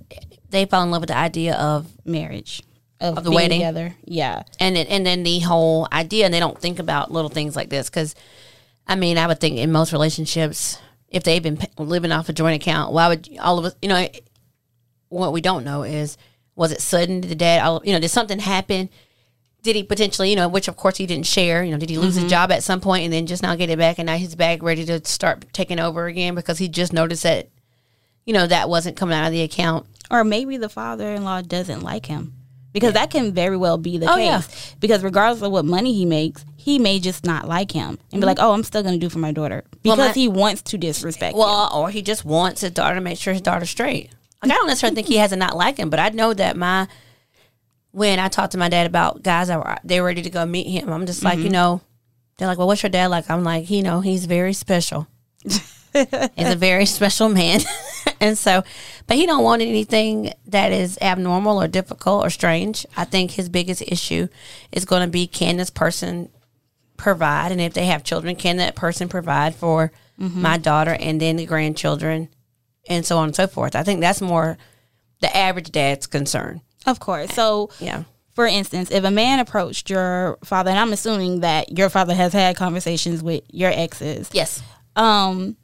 they 0.50 0.66
fall 0.66 0.82
in 0.84 0.90
love 0.90 1.02
with 1.02 1.08
the 1.08 1.16
idea 1.16 1.56
of, 1.56 1.88
marriage 2.04 2.62
of, 3.00 3.18
Of 3.18 3.24
the 3.24 3.32
wedding? 3.32 3.60
together. 3.60 3.96
Yeah, 4.04 4.42
and 4.60 4.76
then, 4.76 4.86
and 4.86 5.04
then 5.04 5.22
the 5.24 5.40
whole 5.40 5.88
idea, 5.92 6.26
and 6.26 6.32
they 6.32 6.40
don't 6.40 6.60
think 6.60 6.78
about 6.78 7.10
little 7.10 7.30
things 7.30 7.56
like 7.56 7.70
this. 7.70 7.90
Because, 7.90 8.14
I 8.86 8.94
mean, 8.94 9.18
I 9.18 9.26
would 9.26 9.40
think 9.40 9.58
in 9.58 9.72
most 9.72 9.92
relationships, 9.92 10.78
if 11.08 11.24
they've 11.24 11.42
been 11.42 11.58
living 11.78 12.12
off 12.12 12.28
a 12.28 12.32
joint 12.32 12.62
account, 12.62 12.92
why 12.92 13.08
would 13.08 13.28
all 13.40 13.58
of 13.58 13.64
us, 13.64 13.74
you 13.82 13.88
know, 13.88 14.06
what 15.08 15.32
we 15.32 15.40
don't 15.40 15.64
know 15.64 15.82
is 15.82 16.16
was 16.56 16.72
it 16.72 16.80
sudden? 16.80 17.20
Did 17.20 17.30
the 17.30 17.34
dad, 17.34 17.64
all, 17.64 17.82
you 17.84 17.92
know, 17.92 18.00
did 18.00 18.08
something 18.08 18.38
happen? 18.38 18.88
Did 19.62 19.76
he 19.76 19.82
potentially, 19.82 20.30
you 20.30 20.36
know, 20.36 20.48
which 20.48 20.68
of 20.68 20.76
course 20.76 20.98
he 20.98 21.06
didn't 21.06 21.26
share, 21.26 21.64
you 21.64 21.70
know, 21.72 21.78
did 21.78 21.90
he 21.90 21.98
lose 21.98 22.14
his 22.14 22.24
mm-hmm. 22.24 22.28
job 22.28 22.52
at 22.52 22.62
some 22.62 22.80
point 22.80 23.04
and 23.04 23.12
then 23.12 23.26
just 23.26 23.42
now 23.42 23.54
get 23.56 23.70
it 23.70 23.78
back 23.78 23.98
and 23.98 24.06
now 24.06 24.16
he's 24.16 24.34
back 24.34 24.62
ready 24.62 24.84
to 24.84 25.04
start 25.06 25.46
taking 25.52 25.80
over 25.80 26.06
again 26.06 26.34
because 26.34 26.58
he 26.58 26.68
just 26.68 26.92
noticed 26.92 27.22
that, 27.22 27.48
you 28.26 28.34
know, 28.34 28.46
that 28.46 28.68
wasn't 28.68 28.96
coming 28.96 29.16
out 29.16 29.26
of 29.26 29.32
the 29.32 29.42
account. 29.42 29.86
or 30.10 30.22
maybe 30.22 30.58
the 30.58 30.68
father-in-law 30.68 31.42
doesn't 31.42 31.80
like 31.80 32.06
him 32.06 32.34
because 32.74 32.92
that 32.92 33.10
can 33.10 33.32
very 33.32 33.56
well 33.56 33.78
be 33.78 33.96
the 33.96 34.10
Oh, 34.10 34.16
case. 34.16 34.24
yeah. 34.26 34.74
Because 34.80 35.02
regardless 35.02 35.42
of 35.42 35.50
what 35.52 35.64
money 35.64 35.94
he 35.94 36.04
makes, 36.04 36.44
he 36.56 36.78
may 36.78 36.98
just 36.98 37.24
not 37.24 37.48
like 37.48 37.70
him 37.70 37.86
and 37.88 37.98
be 38.10 38.16
mm-hmm. 38.18 38.26
like, 38.26 38.38
"Oh, 38.40 38.52
I'm 38.52 38.64
still 38.64 38.82
going 38.82 38.94
to 38.94 39.00
do 39.00 39.08
for 39.08 39.20
my 39.20 39.32
daughter," 39.32 39.64
because 39.82 39.98
my- 39.98 40.12
he 40.12 40.28
wants 40.28 40.60
to 40.62 40.76
disrespect. 40.76 41.34
him. 41.34 41.38
Well, 41.38 41.70
or 41.72 41.90
he 41.90 42.02
just 42.02 42.24
wants 42.24 42.60
his 42.60 42.72
daughter 42.72 42.96
to 42.96 43.00
make 43.00 43.18
sure 43.18 43.32
his 43.32 43.42
daughter's 43.42 43.70
straight. 43.70 44.10
Like, 44.44 44.52
I 44.52 44.58
don't 44.58 44.66
necessarily 44.66 44.94
think 44.94 45.08
he 45.08 45.16
has 45.16 45.32
a 45.32 45.36
not 45.36 45.56
like 45.56 45.78
him, 45.78 45.90
but 45.90 46.00
I 46.00 46.10
know 46.10 46.34
that 46.34 46.56
my 46.56 46.88
when 47.92 48.18
I 48.18 48.28
talked 48.28 48.52
to 48.52 48.58
my 48.58 48.68
dad 48.68 48.86
about 48.86 49.22
guys 49.22 49.48
that 49.48 49.58
were 49.58 49.76
they 49.84 50.00
were 50.00 50.06
ready 50.06 50.22
to 50.22 50.30
go 50.30 50.44
meet 50.44 50.68
him, 50.68 50.90
I'm 50.90 51.06
just 51.06 51.22
like, 51.22 51.38
you 51.38 51.44
mm-hmm. 51.44 51.52
know, 51.52 51.80
they're 52.36 52.48
like, 52.48 52.58
well, 52.58 52.66
what's 52.66 52.82
your 52.82 52.90
dad 52.90 53.06
like? 53.06 53.30
I'm 53.30 53.44
like, 53.44 53.70
you 53.70 53.82
know, 53.82 54.00
he's 54.00 54.26
very 54.26 54.52
special. 54.52 55.06
he's 55.44 55.62
a 55.94 56.56
very 56.56 56.86
special 56.86 57.28
man, 57.28 57.60
and 58.20 58.36
so, 58.36 58.64
but 59.06 59.16
he 59.16 59.26
don't 59.26 59.44
want 59.44 59.62
anything 59.62 60.32
that 60.46 60.72
is 60.72 60.98
abnormal 61.00 61.62
or 61.62 61.68
difficult 61.68 62.26
or 62.26 62.30
strange. 62.30 62.84
I 62.96 63.04
think 63.04 63.32
his 63.32 63.48
biggest 63.48 63.82
issue 63.82 64.26
is 64.72 64.84
going 64.84 65.02
to 65.02 65.10
be 65.10 65.28
can 65.28 65.56
this 65.56 65.70
person 65.70 66.30
provide, 66.96 67.52
and 67.52 67.60
if 67.60 67.74
they 67.74 67.86
have 67.86 68.02
children, 68.02 68.34
can 68.34 68.56
that 68.56 68.74
person 68.74 69.08
provide 69.08 69.54
for 69.54 69.92
mm-hmm. 70.20 70.42
my 70.42 70.58
daughter 70.58 70.96
and 70.98 71.20
then 71.20 71.36
the 71.36 71.46
grandchildren, 71.46 72.28
and 72.88 73.04
so 73.06 73.18
on 73.18 73.24
and 73.26 73.36
so 73.36 73.46
forth. 73.46 73.74
I 73.76 73.82
think 73.82 74.00
that's 74.00 74.20
more 74.20 74.56
the 75.20 75.34
average 75.36 75.70
dad's 75.72 76.06
concern. 76.06 76.60
of 76.86 77.00
course. 77.00 77.32
So, 77.32 77.70
Yeah. 77.80 78.04
for 78.34 78.46
instance, 78.46 78.90
if 78.90 79.04
a 79.04 79.10
man 79.10 79.38
approached 79.38 79.88
your 79.88 80.38
father, 80.44 80.70
and 80.70 80.78
I'm 80.78 80.92
assuming 80.92 81.40
that 81.40 81.76
your 81.78 81.88
father 81.88 82.14
has 82.14 82.32
had 82.32 82.56
conversations 82.56 83.22
with 83.22 83.42
your 83.50 83.70
exes, 83.72 84.28
Yes. 84.32 84.62
um 84.96 85.56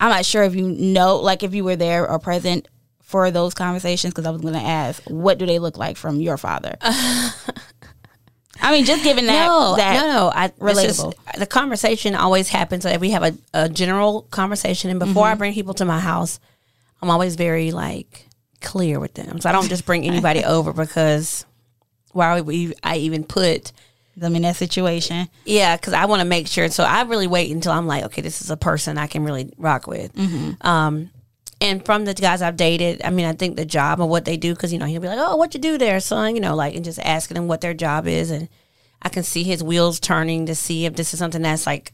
i'm 0.00 0.08
not 0.10 0.24
sure 0.24 0.42
if 0.44 0.54
you 0.54 0.66
know 0.68 1.16
like 1.16 1.42
if 1.42 1.54
you 1.54 1.62
were 1.64 1.76
there 1.76 2.08
or 2.08 2.18
present 2.18 2.66
for 3.02 3.30
those 3.30 3.52
conversations 3.52 4.12
because 4.14 4.24
i 4.26 4.30
was 4.30 4.40
going 4.40 4.54
to 4.54 4.60
ask 4.60 5.02
what 5.08 5.36
do 5.38 5.44
they 5.44 5.58
look 5.58 5.76
like 5.76 5.96
from 5.96 6.20
your 6.20 6.36
father 6.38 6.76
i 8.62 8.72
mean 8.72 8.84
just 8.84 9.02
given 9.04 9.26
that 9.26 9.46
no, 9.46 9.76
that 9.76 9.94
no, 9.94 10.06
no. 10.12 10.28
I, 10.28 10.46
is- 10.46 10.52
relatable. 11.00 11.14
the 11.38 11.46
conversation 11.46 12.14
always 12.14 12.48
happens. 12.48 12.84
Like 12.84 13.00
we 13.00 13.10
have 13.10 13.22
a, 13.22 13.34
a 13.54 13.68
general 13.68 14.22
conversation, 14.30 14.90
and 14.90 14.98
before 14.98 15.24
Mm-hmm. 15.26 15.32
I 15.32 15.34
bring 15.36 15.54
people 15.54 15.74
to 15.74 15.84
my 15.84 16.00
house, 16.00 16.40
I'm 17.02 17.10
always 17.10 17.36
very 17.36 17.70
like 17.72 18.26
clear 18.60 19.00
with 19.00 19.14
them. 19.14 19.40
So 19.40 19.48
I 19.48 19.52
don't 19.52 19.68
just 19.68 19.86
bring 19.86 20.04
anybody 20.04 20.44
over 20.56 20.72
because 20.72 21.44
why 22.12 22.34
would 22.34 22.46
we? 22.46 22.74
I 22.82 22.96
even 22.98 23.24
put 23.24 23.72
them 24.16 24.34
in 24.36 24.42
that 24.42 24.56
situation 24.56 25.28
yeah, 25.46 25.76
because 25.76 25.92
I 25.94 26.04
want 26.04 26.20
to 26.20 26.26
make 26.26 26.46
sure. 26.46 26.68
So 26.68 26.84
I 26.84 27.02
really 27.02 27.26
wait 27.28 27.50
until 27.52 27.72
I'm 27.72 27.86
like, 27.86 28.04
okay, 28.04 28.20
this 28.20 28.42
is 28.42 28.50
a 28.50 28.56
person 28.56 28.98
I 28.98 29.06
can 29.06 29.24
really 29.24 29.52
rock 29.56 29.86
with. 29.86 30.10
Um, 30.64 31.10
and 31.60 31.84
from 31.84 32.04
the 32.04 32.14
guys 32.14 32.40
I've 32.42 32.56
dated, 32.56 33.02
I 33.04 33.10
mean, 33.10 33.26
I 33.26 33.32
think 33.32 33.56
the 33.56 33.66
job 33.66 34.00
and 34.00 34.08
what 34.08 34.24
they 34.24 34.36
do, 34.36 34.54
because 34.54 34.72
you 34.72 34.78
know 34.78 34.86
he'll 34.86 35.00
be 35.00 35.08
like, 35.08 35.18
oh, 35.20 35.36
what 35.36 35.54
you 35.54 35.60
do 35.60 35.76
there, 35.78 36.00
son? 36.00 36.34
You 36.34 36.40
know, 36.40 36.54
like 36.54 36.74
and 36.74 36.84
just 36.84 36.98
asking 37.00 37.34
them 37.34 37.48
what 37.48 37.60
their 37.60 37.74
job 37.74 38.06
is, 38.06 38.30
and 38.30 38.48
I 39.02 39.08
can 39.08 39.22
see 39.22 39.42
his 39.44 39.62
wheels 39.62 40.00
turning 40.00 40.46
to 40.46 40.54
see 40.54 40.86
if 40.86 40.94
this 40.96 41.12
is 41.12 41.18
something 41.18 41.42
that's 41.42 41.66
like 41.66 41.92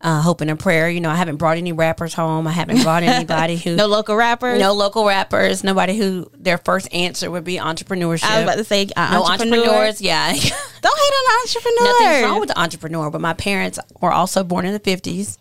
uh, 0.00 0.20
hoping 0.22 0.48
and 0.50 0.58
prayer. 0.58 0.88
You 0.88 1.00
know, 1.00 1.10
I 1.10 1.16
haven't 1.16 1.36
brought 1.36 1.56
any 1.56 1.72
rappers 1.72 2.14
home. 2.14 2.46
I 2.46 2.52
haven't 2.52 2.82
brought 2.82 3.02
anybody 3.14 3.56
who 3.56 3.76
no 3.76 3.86
local 3.86 4.16
rappers 4.16 4.58
no 4.58 4.72
local 4.72 5.06
rappers. 5.06 5.62
Nobody 5.64 5.96
who 5.96 6.30
their 6.34 6.58
first 6.58 6.92
answer 6.94 7.30
would 7.30 7.44
be 7.44 7.56
entrepreneurship. 7.56 8.24
i 8.24 8.36
was 8.36 8.44
about 8.44 8.56
to 8.56 8.64
say 8.64 8.88
uh, 8.96 9.10
no 9.12 9.24
entrepreneur. 9.24 9.58
entrepreneurs. 9.60 10.00
Yeah. 10.00 10.32
don't 10.32 10.42
hate 10.42 10.50
on 10.50 11.40
entrepreneurs 11.42 12.00
Nothing's 12.00 12.22
wrong 12.24 12.40
with 12.40 12.48
the 12.50 12.58
entrepreneur, 12.60 13.10
but 13.10 13.20
my 13.20 13.34
parents 13.34 13.78
were 14.00 14.12
also 14.12 14.44
born 14.44 14.64
in 14.64 14.72
the 14.72 14.80
50s, 14.80 15.38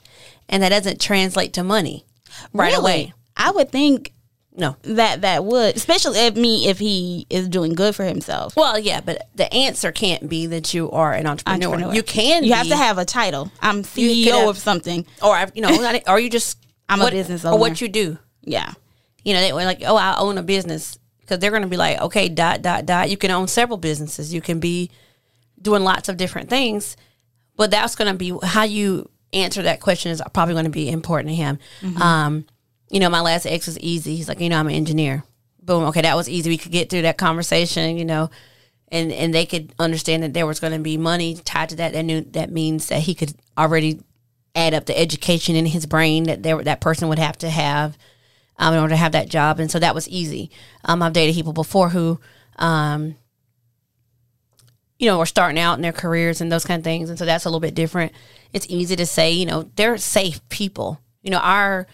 and 0.50 0.64
that 0.64 0.70
doesn't 0.70 1.00
translate 1.00 1.54
to 1.54 1.64
money 1.64 2.06
right 2.54 2.74
Really? 2.74 2.80
away. 2.80 3.14
I 3.38 3.52
would 3.52 3.72
think 3.72 4.14
No. 4.56 4.76
that 4.84 5.22
that 5.22 5.44
would 5.46 5.76
especially 5.76 6.20
if 6.20 6.36
me 6.36 6.68
if 6.68 6.80
he 6.80 7.26
is 7.30 7.48
doing 7.50 7.74
good 7.74 7.96
for 7.96 8.04
himself 8.06 8.56
Well, 8.56 8.78
yeah, 8.80 9.02
but 9.02 9.28
the 9.36 9.52
answer 9.54 9.92
can't 9.92 10.30
be 10.30 10.46
that 10.48 10.74
you 10.74 10.92
are 10.92 11.14
an 11.14 11.26
entrepreneur. 11.28 11.68
Entrepreneur. 11.70 11.96
You 11.96 12.04
can 12.04 12.44
you 12.44 12.54
have 12.54 12.68
to 12.68 12.76
have 12.78 12.98
a 12.98 13.06
title 13.06 13.52
i'm 13.62 13.84
ceo 13.84 14.26
have- 14.40 14.48
of 14.50 14.58
something 14.58 15.06
or 15.22 15.46
you 15.56 15.62
know, 15.62 16.00
or 16.08 16.20
you 16.20 16.30
just 16.30 16.58
I'm 16.90 17.00
a 17.02 17.06
what- 17.06 17.14
business 17.14 17.44
or 17.46 17.50
owner. 17.50 17.58
what 17.60 17.82
you 17.82 17.88
do. 17.90 18.18
yeah 18.42 18.74
You 19.24 19.34
know, 19.34 19.42
they 19.42 19.54
were 19.54 19.64
like, 19.64 19.82
oh, 19.88 19.96
I 19.96 20.18
own 20.20 20.38
a 20.38 20.44
business 20.44 21.00
because 21.22 21.40
they're 21.40 21.50
going 21.56 21.64
to 21.64 21.70
be 21.70 21.78
like, 21.78 21.98
okay, 22.02 22.28
dot 22.28 22.62
dot 22.62 22.86
dot. 22.86 23.10
You 23.10 23.16
can 23.16 23.32
own 23.32 23.48
several 23.48 23.78
businesses. 23.78 24.34
You 24.34 24.42
can 24.42 24.60
be 24.60 24.92
doing 25.62 25.82
lots 25.86 26.10
of 26.10 26.18
different 26.18 26.50
things, 26.50 26.98
but 27.56 27.72
that's 27.72 27.96
going 27.96 28.12
to 28.12 28.18
be 28.18 28.34
how 28.44 28.64
you 28.64 29.10
answer 29.32 29.62
that 29.64 29.80
question 29.80 30.12
is 30.12 30.22
probably 30.34 30.54
going 30.56 30.66
to 30.66 30.78
be 30.84 30.90
important 30.90 31.30
to 31.30 31.36
him. 31.36 31.58
Um, 32.02 32.46
you 32.94 33.00
know, 33.00 33.10
my 33.10 33.22
last 33.22 33.48
ex 33.48 33.66
was 33.66 33.80
easy. 33.80 34.16
He's 34.16 34.28
like, 34.30 34.40
you 34.40 34.50
know, 34.50 34.60
I'm 34.60 34.68
an 34.68 34.76
engineer. 34.76 35.24
Boom. 35.62 35.84
Okay, 35.86 36.02
that 36.02 36.16
was 36.16 36.30
easy. 36.30 36.50
We 36.50 36.60
could 36.60 36.72
get 36.72 36.90
through 36.90 37.02
that 37.02 37.18
conversation. 37.18 37.98
You 37.98 38.06
know. 38.06 38.30
And, 38.90 39.12
and 39.12 39.34
they 39.34 39.48
could 39.48 39.74
understand 39.80 40.22
that 40.22 40.36
there 40.36 40.46
was 40.46 40.60
going 40.60 40.74
to 40.74 40.78
be 40.78 40.98
money 40.98 41.34
tied 41.34 41.70
to 41.70 41.76
that. 41.78 41.94
That 41.94 42.04
knew 42.04 42.22
that 42.22 42.52
means 42.52 42.90
that 42.90 43.02
he 43.02 43.16
could 43.16 43.34
already 43.58 44.02
add 44.54 44.76
up 44.76 44.86
the 44.86 44.96
education 44.96 45.56
in 45.56 45.66
his 45.66 45.88
brain 45.88 46.26
that 46.26 46.44
there 46.44 46.62
that 46.64 46.80
person 46.80 47.08
would 47.08 47.18
have 47.18 47.36
to 47.40 47.50
have 47.50 47.98
um, 48.58 48.74
in 48.74 48.80
order 48.80 48.94
to 48.94 48.98
have 48.98 49.14
that 49.14 49.30
job, 49.30 49.60
and 49.60 49.72
so 49.72 49.80
that 49.80 49.96
was 49.96 50.08
easy. 50.10 50.52
Um, 50.86 51.02
I've 51.02 51.14
dated 51.14 51.34
people 51.34 51.54
before 51.54 51.90
who, 51.90 52.20
um, 52.58 53.16
you 55.00 55.08
know, 55.08 55.18
were 55.18 55.26
starting 55.26 55.60
out 55.60 55.76
in 55.76 55.82
their 55.82 55.92
careers 55.92 56.40
and 56.40 56.52
those 56.52 56.66
kind 56.66 56.80
of 56.80 56.84
things, 56.84 57.10
and 57.10 57.18
so 57.18 57.26
that's 57.26 57.46
a 57.46 57.50
little 57.50 57.60
bit 57.60 57.74
different. 57.74 58.12
It's 58.52 58.68
easy 58.70 58.96
to 58.96 59.06
say, 59.06 59.32
you 59.32 59.48
know, 59.48 59.72
they're 59.76 59.98
safe 59.98 60.48
people. 60.50 61.02
You 61.24 61.32
know, 61.32 61.40
our 61.40 61.88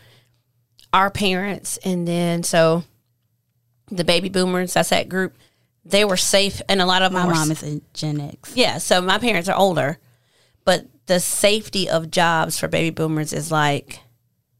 our 0.93 1.09
parents, 1.09 1.77
and 1.83 2.07
then 2.07 2.43
so 2.43 2.83
the 3.91 4.03
baby 4.03 4.29
boomers. 4.29 4.73
That's 4.73 4.89
that 4.89 5.09
group. 5.09 5.35
They 5.85 6.05
were 6.05 6.17
safe, 6.17 6.61
and 6.69 6.81
a 6.81 6.85
lot 6.85 7.01
of 7.01 7.11
my 7.11 7.25
mom 7.25 7.51
is 7.51 7.63
a 7.63 7.81
gen 7.93 8.19
x 8.19 8.55
yeah, 8.55 8.77
so 8.77 9.01
my 9.01 9.17
parents 9.17 9.49
are 9.49 9.57
older, 9.57 9.97
but 10.65 10.85
the 11.07 11.19
safety 11.19 11.89
of 11.89 12.11
jobs 12.11 12.59
for 12.59 12.67
baby 12.67 12.91
boomers 12.91 13.33
is 13.33 13.51
like, 13.51 13.99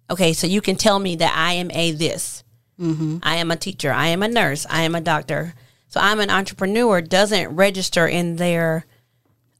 okay, 0.09 0.33
so 0.33 0.47
you 0.47 0.61
can 0.61 0.75
tell 0.75 0.97
me 0.97 1.15
that 1.17 1.33
I 1.35 1.53
am 1.53 1.69
a 1.71 1.91
this. 1.91 2.43
Mm-hmm. 2.79 3.17
I 3.21 3.35
am 3.35 3.51
a 3.51 3.55
teacher. 3.57 3.91
I 3.91 4.07
am 4.07 4.23
a 4.23 4.27
nurse. 4.27 4.65
I 4.69 4.81
am 4.83 4.95
a 4.95 5.01
doctor. 5.01 5.53
So 5.89 5.99
I'm 5.99 6.19
an 6.19 6.29
entrepreneur 6.29 7.01
doesn't 7.01 7.55
register 7.55 8.07
in 8.07 8.37
their, 8.37 8.85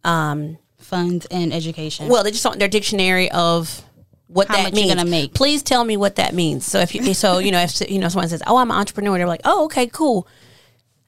um 0.04 0.58
funds 0.78 1.28
and 1.30 1.54
education 1.54 2.08
well, 2.08 2.24
they 2.24 2.32
just 2.32 2.46
want 2.46 2.58
their 2.58 2.70
dictionary 2.70 3.30
of 3.32 3.84
what 4.32 4.48
How 4.48 4.56
that 4.56 4.74
means. 4.74 4.94
gonna 4.94 5.10
make. 5.10 5.34
Please 5.34 5.62
tell 5.64 5.84
me 5.84 5.98
what 5.98 6.16
that 6.16 6.34
means. 6.34 6.66
So 6.66 6.80
if 6.80 6.94
you, 6.96 7.14
so 7.14 7.40
you 7.40 7.52
know, 7.52 7.60
if 7.60 7.82
you 7.90 8.00
know 8.00 8.08
someone 8.10 8.30
says, 8.30 8.42
"Oh, 8.48 8.58
I'm 8.58 8.70
an 8.72 8.78
entrepreneur," 8.78 9.18
they're 9.18 9.28
like, 9.28 9.42
"Oh, 9.44 9.66
okay, 9.66 9.88
cool." 9.88 10.28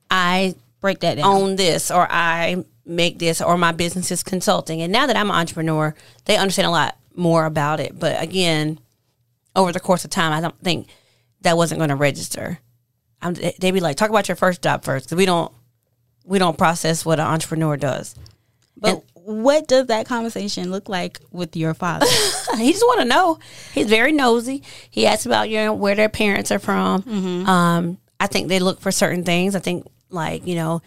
I 0.10 0.56
break 0.82 1.00
that 1.02 1.16
down 1.16 1.26
own 1.26 1.56
this 1.56 1.92
or 1.92 2.08
I 2.12 2.66
make 2.86 3.20
this 3.20 3.42
or 3.42 3.58
my 3.58 3.72
business 3.72 4.12
is 4.12 4.24
consulting. 4.24 4.82
And 4.82 4.92
now 4.92 5.06
that 5.08 5.16
I'm 5.16 5.30
an 5.30 5.36
entrepreneur, 5.36 5.94
they 6.26 6.36
understand 6.38 6.66
a 6.68 6.72
lot 6.72 6.98
more 7.16 7.46
about 7.46 7.80
it. 7.80 7.98
But 7.98 8.22
again, 8.22 8.80
over 9.56 9.72
the 9.72 9.80
course 9.80 10.04
of 10.04 10.10
time, 10.12 10.34
I 10.34 10.42
don't 10.42 10.60
think 10.62 10.88
that 11.42 11.56
wasn't 11.56 11.80
going 11.80 11.90
to 11.92 11.96
register. 11.96 12.60
I'm, 13.22 13.36
they'd 13.36 13.72
be 13.72 13.80
like, 13.80 13.96
talk 13.98 14.10
about 14.10 14.28
your 14.28 14.36
first 14.36 14.62
job 14.64 14.84
first. 14.84 15.10
'cause 15.10 15.16
we 15.16 15.26
don't, 15.28 15.52
we 16.26 16.40
don't 16.40 16.58
process 16.58 17.06
what 17.06 17.20
an 17.20 17.28
entrepreneur 17.28 17.78
does. 17.78 18.16
But 18.76 19.04
what 19.32 19.67
does 19.67 19.88
that 19.88 20.06
conversation 20.06 20.72
look 20.72 20.88
like 20.89 21.20
with 21.32 21.56
your 21.56 21.74
father? 21.74 22.06
he 22.58 22.72
just 22.72 22.84
want 22.84 23.00
to 23.02 23.06
know. 23.06 23.39
He's 23.74 23.88
very 23.88 24.12
nosy. 24.12 24.63
He 24.89 25.08
asks 25.08 25.26
about 25.26 25.50
you 25.50 25.58
know 25.58 25.74
where 25.74 25.96
their 25.96 26.10
parents 26.10 26.52
are 26.52 26.60
from. 26.60 27.48
Um, 27.48 27.98
I 28.20 28.28
think 28.28 28.48
they 28.50 28.60
look 28.60 28.80
for 28.82 28.91
certain 28.91 29.24
things. 29.24 29.56
I 29.56 29.60
think 29.60 29.88
like 30.10 30.46
you 30.46 30.56
know, 30.56 30.82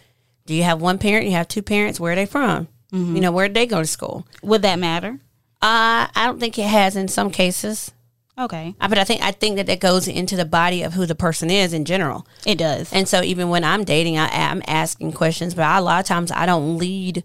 do 0.45 0.53
you 0.53 0.63
have 0.63 0.81
one 0.81 0.97
parent? 0.97 1.25
You 1.25 1.31
have 1.33 1.47
two 1.47 1.61
parents? 1.61 1.99
Where 1.99 2.13
are 2.13 2.15
they 2.15 2.25
from? 2.25 2.67
You 2.91 3.19
know, 3.19 3.31
where 3.33 3.49
did 3.49 3.55
they 3.55 3.65
go 3.65 3.81
to 3.81 3.85
school? 3.87 4.25
Would 4.41 4.61
that 4.61 4.79
matter? 4.79 5.19
Uh, 5.61 6.07
I 6.15 6.25
don't 6.27 6.39
think 6.39 6.57
it 6.57 6.67
has 6.67 6.95
in 6.95 7.09
some 7.09 7.29
cases. 7.29 7.91
Okay, 8.37 8.75
But 8.79 8.97
I 8.97 9.03
think 9.05 9.21
I 9.21 9.31
think 9.31 9.55
that 9.55 9.65
that 9.67 9.79
goes 9.79 10.07
into 10.09 10.35
the 10.35 10.43
body 10.45 10.83
of 10.83 10.93
who 10.93 11.05
the 11.05 11.15
person 11.15 11.49
is 11.49 11.71
in 11.73 11.85
general. 11.85 12.27
it 12.45 12.57
does. 12.57 12.91
And 12.93 13.07
so 13.07 13.21
even 13.21 13.47
when 13.49 13.63
I'm 13.63 13.83
dating, 13.85 14.17
I 14.17 14.27
am 14.33 14.61
asking 14.67 15.13
questions, 15.13 15.55
but 15.55 15.63
I, 15.63 15.77
a 15.77 15.81
lot 15.81 16.01
of 16.01 16.05
times 16.05 16.31
I 16.31 16.45
don't 16.45 16.77
lead 16.77 17.23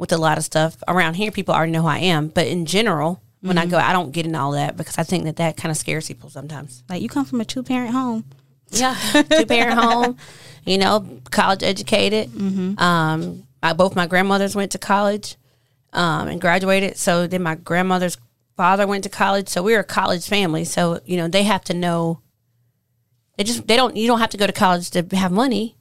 with 0.00 0.12
a 0.12 0.18
lot 0.18 0.38
of 0.38 0.44
stuff. 0.44 0.82
Around 0.88 1.14
here, 1.14 1.30
people 1.30 1.54
already 1.54 1.72
know 1.72 1.82
who 1.82 1.88
I 1.88 1.98
am. 1.98 2.28
But 2.28 2.46
in 2.46 2.64
general, 2.64 3.20
when 3.42 3.58
I 3.58 3.66
go, 3.66 3.76
I 3.76 3.92
don't 3.92 4.12
get 4.12 4.26
in 4.26 4.34
all 4.34 4.52
that 4.52 4.76
because 4.76 4.96
I 4.98 5.02
think 5.02 5.24
that 5.24 5.36
that 5.36 5.56
kind 5.58 5.70
of 5.70 5.76
scares 5.76 6.08
people 6.08 6.30
sometimes. 6.30 6.82
like 6.88 7.02
you 7.02 7.08
come 7.08 7.26
from 7.26 7.40
a 7.40 7.44
two 7.44 7.62
parent 7.62 7.92
home. 7.92 8.24
Yeah, 8.70 8.94
two 9.30 9.46
parent 9.46 9.78
home, 9.78 10.16
you 10.64 10.78
know, 10.78 11.20
college 11.30 11.62
educated. 11.62 12.30
Um, 12.78 13.46
I, 13.62 13.72
both 13.74 13.94
my 13.94 14.06
grandmothers 14.06 14.54
went 14.56 14.72
to 14.72 14.78
college 14.78 15.36
um, 15.92 16.28
and 16.28 16.40
graduated. 16.40 16.96
So 16.96 17.26
then 17.26 17.42
my 17.42 17.56
grandmother's 17.56 18.16
father 18.56 18.86
went 18.86 19.04
to 19.04 19.10
college. 19.10 19.48
So 19.48 19.62
we 19.62 19.72
were 19.74 19.80
a 19.80 19.84
college 19.84 20.26
family. 20.26 20.64
So 20.64 21.00
you 21.04 21.16
know 21.16 21.28
they 21.28 21.42
have 21.42 21.64
to 21.64 21.74
know. 21.74 22.20
They 23.36 23.44
just 23.44 23.66
they 23.66 23.76
don't. 23.76 23.96
You 23.96 24.06
don't 24.06 24.20
have 24.20 24.30
to 24.30 24.38
go 24.38 24.46
to 24.46 24.52
college 24.52 24.90
to 24.90 25.02
have 25.14 25.32
money. 25.32 25.76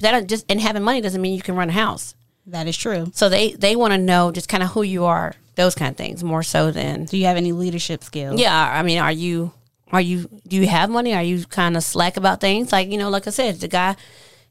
That 0.00 0.28
just 0.28 0.44
and 0.48 0.60
having 0.60 0.82
money 0.82 1.00
doesn't 1.00 1.20
mean 1.20 1.34
you 1.34 1.42
can 1.42 1.56
run 1.56 1.70
a 1.70 1.72
house. 1.72 2.15
That 2.46 2.66
is 2.68 2.76
true. 2.76 3.10
So 3.14 3.28
they 3.28 3.52
they 3.52 3.76
want 3.76 3.92
to 3.92 3.98
know 3.98 4.30
just 4.30 4.48
kind 4.48 4.62
of 4.62 4.70
who 4.70 4.82
you 4.82 5.04
are, 5.04 5.34
those 5.56 5.74
kind 5.74 5.90
of 5.90 5.96
things 5.96 6.22
more 6.22 6.42
so 6.42 6.70
than 6.70 7.04
Do 7.06 7.16
you 7.16 7.26
have 7.26 7.36
any 7.36 7.52
leadership 7.52 8.04
skills? 8.04 8.40
yeah. 8.40 8.70
I 8.78 8.82
mean, 8.82 8.98
are 8.98 9.12
you 9.12 9.52
are 9.92 10.00
you 10.00 10.28
do 10.46 10.56
you 10.56 10.66
have 10.68 10.90
money? 10.90 11.14
Are 11.14 11.22
you 11.22 11.44
kind 11.46 11.76
of 11.76 11.82
slack 11.82 12.16
about 12.16 12.40
things? 12.40 12.72
Like 12.72 12.88
you 12.90 12.98
know, 12.98 13.08
like 13.10 13.26
I 13.26 13.30
said, 13.30 13.56
the 13.60 13.68
guy, 13.68 13.96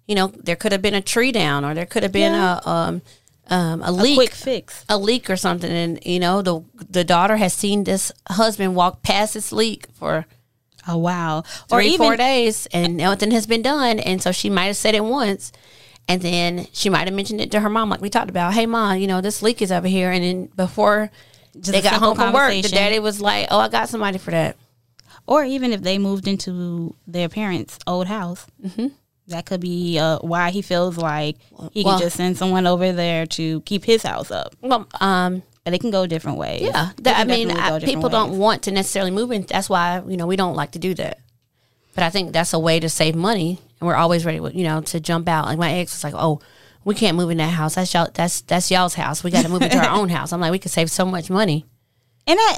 you 0.08 0.16
know, 0.16 0.28
there 0.28 0.56
could 0.56 0.72
have 0.72 0.82
been 0.82 0.94
a 0.94 1.02
tree 1.02 1.32
down, 1.32 1.64
or 1.66 1.74
there 1.74 1.86
could 1.86 2.04
have 2.04 2.12
been 2.12 2.34
Yeah. 2.34 2.60
a 2.66 2.70
um 2.70 3.02
um 3.50 3.82
a 3.84 3.90
A 3.90 3.92
leak, 3.92 4.16
quick 4.18 4.32
fix. 4.34 4.84
a 4.90 4.98
leak 4.98 5.30
or 5.30 5.38
something, 5.38 5.72
and 5.72 6.00
you 6.06 6.20
know 6.20 6.42
the 6.42 6.62
the 6.90 7.04
daughter 7.04 7.38
has 7.38 7.54
seen 7.54 7.84
this 7.86 8.12
husband 8.30 8.76
walk 8.76 9.04
past 9.04 9.36
this 9.36 9.52
leak 9.52 9.88
for 9.94 10.26
Oh 10.88 10.98
wow. 10.98 11.44
three 11.70 11.96
four 11.98 12.16
days, 12.18 12.68
and 12.74 12.98
nothing 12.98 13.32
has 13.32 13.46
been 13.48 13.62
done, 13.62 14.00
and 14.00 14.22
so 14.22 14.32
she 14.32 14.50
might 14.50 14.66
have 14.66 14.78
said 14.78 14.96
it 14.96 15.04
once. 15.06 15.52
And 16.08 16.22
then 16.22 16.68
she 16.72 16.89
might 16.89 17.08
have 17.08 17.15
mentioned 17.15 17.41
it 17.41 17.50
to 17.52 17.60
her 17.60 17.70
mom, 17.70 17.89
like 17.89 18.02
we 18.02 18.10
talked 18.10 18.30
about. 18.30 18.54
Hey, 18.54 18.65
mom, 18.65 19.00
you 19.00 19.08
know 19.08 19.22
this 19.22 19.41
leak 19.41 19.62
is 19.62 19.72
over 19.72 19.88
here. 19.88 20.12
And 20.12 20.24
then 20.24 20.46
before 20.56 21.10
Just 21.54 21.72
they 21.72 21.82
got 21.82 21.94
home 21.94 22.15
from 22.15 22.34
work, 22.34 22.54
the 22.62 22.70
daddy 22.70 23.00
was 23.00 23.20
like, 23.20 23.48
"Oh, 23.50 23.60
I 23.60 23.70
got 23.70 23.89
somebody 23.89 24.20
for 24.20 24.32
that." 24.32 24.56
or 25.28 25.44
even 25.44 25.72
if 25.72 25.82
they 25.82 25.98
moved 25.98 26.28
into 26.28 26.96
their 27.08 27.30
parents' 27.30 27.80
old 27.88 28.08
house, 28.08 28.46
mm-hmm. 28.63 28.88
that 29.28 29.46
could 29.46 29.60
be 29.60 29.98
uh, 29.98 30.20
why 30.20 30.52
he 30.52 30.62
feels 30.62 30.98
like 30.98 31.38
he 31.72 31.84
Well- 31.84 31.98
can 31.98 32.06
just 32.06 32.18
send 32.18 32.38
someone 32.38 32.68
over 32.68 32.91
there 32.91 33.26
to 33.28 33.62
keep 33.62 33.84
his 33.86 34.04
house 34.04 34.32
up. 34.32 34.56
Well, 34.62 34.88
um, 35.00 35.44
But 35.63 35.72
they 35.72 35.80
can 35.80 35.91
go 35.91 36.06
different 36.06 36.38
ways. 36.38 36.62
Yeah, 36.62 36.91
that, 37.02 37.20
I 37.20 37.24
mean, 37.24 37.50
I, 37.50 37.80
people 37.80 38.10
don't 38.10 38.38
want 38.38 38.63
to 38.63 38.72
necessarily 38.72 39.12
move 39.12 39.32
in. 39.32 39.44
That's 39.44 39.70
why 39.70 40.04
you 40.08 40.18
know 40.18 40.28
we 40.28 40.36
don't 40.36 40.56
like 40.56 40.72
to 40.72 40.80
do 40.80 40.94
that. 40.96 41.20
But 41.96 42.04
I 42.04 42.10
think 42.10 42.34
that's 42.34 42.54
a 42.54 42.60
way 42.60 42.80
to 42.80 42.89
save 42.89 43.15
money, 43.15 43.60
and 43.80 43.88
we're 43.88 43.96
always 43.96 44.26
ready, 44.26 44.38
you 44.54 44.64
know, 44.64 44.82
to 44.82 45.00
jump 45.00 45.28
out. 45.28 45.46
Like 45.46 45.58
my 45.58 45.74
ex 45.74 45.94
was 45.94 46.04
like, 46.04 46.14
"Oh, 46.22 46.40
we 46.84 46.96
can't 46.96 47.18
move 47.18 47.30
in 47.30 47.38
that 47.38 47.50
house. 47.54 47.76
That's 47.76 47.94
y'all. 47.94 48.10
That's 48.14 48.42
that's 48.42 48.70
y'all's 48.72 48.94
house. 48.96 49.24
We 49.24 49.32
got 49.32 49.44
to 49.44 49.50
move 49.50 49.62
into 49.62 49.78
our 49.78 49.90
own 50.00 50.10
house." 50.10 50.32
I'm 50.34 50.40
like, 50.42 50.52
we 50.52 50.60
could 50.60 50.72
save 50.72 50.90
so 50.92 51.06
much 51.06 51.30
money. 51.30 51.66
And 52.28 52.40
I, 52.40 52.54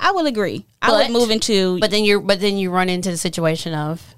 I, 0.00 0.08
I 0.08 0.10
will 0.12 0.26
agree. 0.26 0.66
I 0.82 0.88
But- 0.88 1.06
would 1.08 1.12
move 1.12 1.30
into 1.30 1.78
But 1.78 1.90
then 1.92 2.04
you're, 2.04 2.18
but 2.20 2.40
then 2.40 2.56
you 2.58 2.70
run 2.70 2.88
into 2.88 3.10
the 3.12 3.16
situation 3.16 3.72
of, 3.74 4.14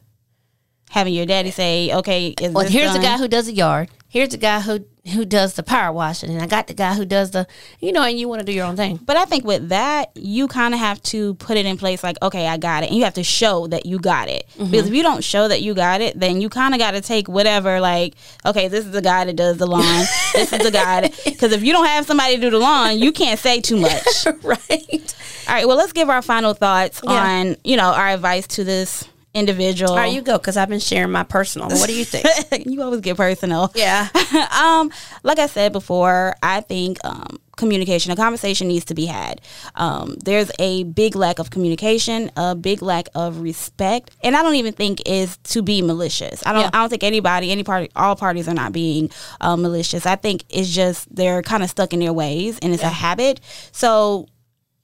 having 0.91 1.13
your 1.15 1.27
daddy 1.27 1.51
say, 1.51 1.93
"Okay, 1.93 2.29
is 2.41 2.53
well, 2.53 2.67
here's 2.67 2.93
done? 2.93 3.03
guy 3.03 3.19
who 3.19 3.29
does 3.29 3.49
a 3.49 3.53
yard. 3.53 3.89
Here's 4.09 4.31
the 4.31 4.37
guy 4.39 4.61
who 4.61 4.85
who 5.13 5.25
does 5.25 5.55
the 5.55 5.63
power 5.63 5.93
washing, 5.93 6.31
and 6.31 6.43
I 6.43 6.47
got 6.47 6.67
the 6.67 6.75
guy 6.75 6.95
who 6.95 7.05
does 7.05 7.31
the, 7.31 7.47
you 7.81 7.93
know, 7.93 8.03
and 8.03 8.19
you 8.19 8.29
want 8.29 8.41
to 8.41 8.45
do 8.45 8.53
your 8.53 8.67
own 8.67 8.75
thing. 8.77 8.97
But 8.97 9.17
I 9.17 9.25
think 9.25 9.45
with 9.45 9.69
that, 9.69 10.11
you 10.17 10.49
kind 10.49 10.75
of 10.75 10.81
have 10.81 11.01
to 11.05 11.35
put 11.35 11.57
it 11.57 11.65
in 11.65 11.77
place 11.77 12.03
like, 12.03 12.17
okay, 12.23 12.49
I 12.49 12.57
got 12.57 12.83
it. 12.83 12.89
And 12.89 12.97
you 12.99 13.05
have 13.05 13.15
to 13.15 13.23
show 13.23 13.69
that 13.69 13.87
you 13.87 13.99
got 14.01 14.29
it. 14.29 14.49
Mm-hmm. 14.59 14.71
Because 14.71 14.89
if 14.89 14.95
you 14.95 15.03
don't 15.03 15.23
show 15.23 15.47
that 15.47 15.63
you 15.63 15.75
got 15.75 16.01
it, 16.01 16.19
then 16.19 16.41
you 16.41 16.49
kind 16.49 16.75
of 16.75 16.81
got 16.81 16.93
to 16.93 17.01
take 17.01 17.29
whatever, 17.29 17.81
like, 17.81 18.15
okay, 18.45 18.67
this 18.67 18.85
is 18.85 18.91
the 18.91 19.03
guy 19.03 19.25
that 19.25 19.37
does 19.37 19.59
the 19.59 19.67
lawn. 19.67 20.07
this 20.35 20.53
is 20.53 20.59
the 20.59 20.73
guy. 20.73 21.09
Because 21.25 21.53
if 21.53 21.63
you 21.63 21.73
don't 21.73 21.87
have 21.87 22.05
somebody 22.05 22.35
to 22.35 22.41
do 22.41 22.51
the 22.51 22.59
lawn, 22.59 22.99
you 22.99 23.13
can't 23.13 23.39
say 23.39 23.61
too 23.61 23.77
much. 23.77 24.27
right. 24.43 25.15
All 25.49 25.55
right, 25.55 25.69
well, 25.69 25.77
let's 25.77 25.93
give 25.93 26.09
our 26.11 26.23
final 26.23 26.53
thoughts 26.53 27.01
Yeah. 27.05 27.11
on, 27.13 27.57
you 27.63 27.77
know, 27.77 27.93
our 27.93 28.09
advice 28.09 28.49
to 28.49 28.65
this 28.65 29.05
individual. 29.37 29.93
All 29.93 29.99
right, 29.99 30.13
you 30.13 30.23
go 30.23 30.39
because 30.39 30.57
I've 30.57 30.69
been 30.69 30.81
sharing 30.81 31.13
my 31.13 31.23
personal. 31.23 31.69
What 31.69 31.87
do 31.87 31.95
you 31.95 32.05
think? 32.05 32.67
you 32.67 32.83
always 32.83 33.03
get 33.03 33.17
personal. 33.17 33.71
yeah. 33.75 34.09
um, 34.61 34.91
like 35.23 35.39
I 35.39 35.47
said 35.47 35.73
before, 35.73 36.35
I 36.43 36.63
think 36.63 36.99
um, 37.05 37.39
communication, 37.57 38.13
a 38.13 38.17
conversation 38.17 38.69
needs 38.69 38.87
to 38.87 38.95
be 38.95 39.07
had. 39.07 39.41
Um, 39.75 40.17
there's 40.25 40.51
a 40.59 40.85
big 40.85 41.15
lack 41.15 41.39
of 41.39 41.51
communication, 41.51 42.31
a 42.37 42.55
big 42.55 42.83
lack 42.83 43.09
of 43.15 43.41
respect, 43.41 44.11
and 44.23 44.35
I 44.35 44.43
don't 44.43 44.55
even 44.55 44.73
think 44.73 45.03
is 45.07 45.37
to 45.39 45.63
be 45.63 45.83
malicious. 45.83 46.45
I 46.47 46.53
don't. 46.53 46.63
Yeah. 46.63 46.71
I 46.73 46.81
don't 46.81 46.89
think 46.89 47.05
anybody, 47.05 47.51
any 47.53 47.63
party, 47.63 47.91
all 47.95 48.17
parties 48.17 48.49
are 48.49 48.55
not 48.55 48.73
being 48.73 49.11
uh, 49.41 49.57
malicious. 49.57 50.07
I 50.07 50.17
think 50.17 50.45
it's 50.49 50.71
just 50.71 51.15
they're 51.15 51.43
kind 51.43 51.63
of 51.63 51.71
stuck 51.71 51.93
in 51.93 52.01
their 52.01 52.13
ways, 52.13 52.59
and 52.61 52.73
it's 52.73 52.83
a 52.83 52.89
habit. 52.89 53.41
So 53.73 54.29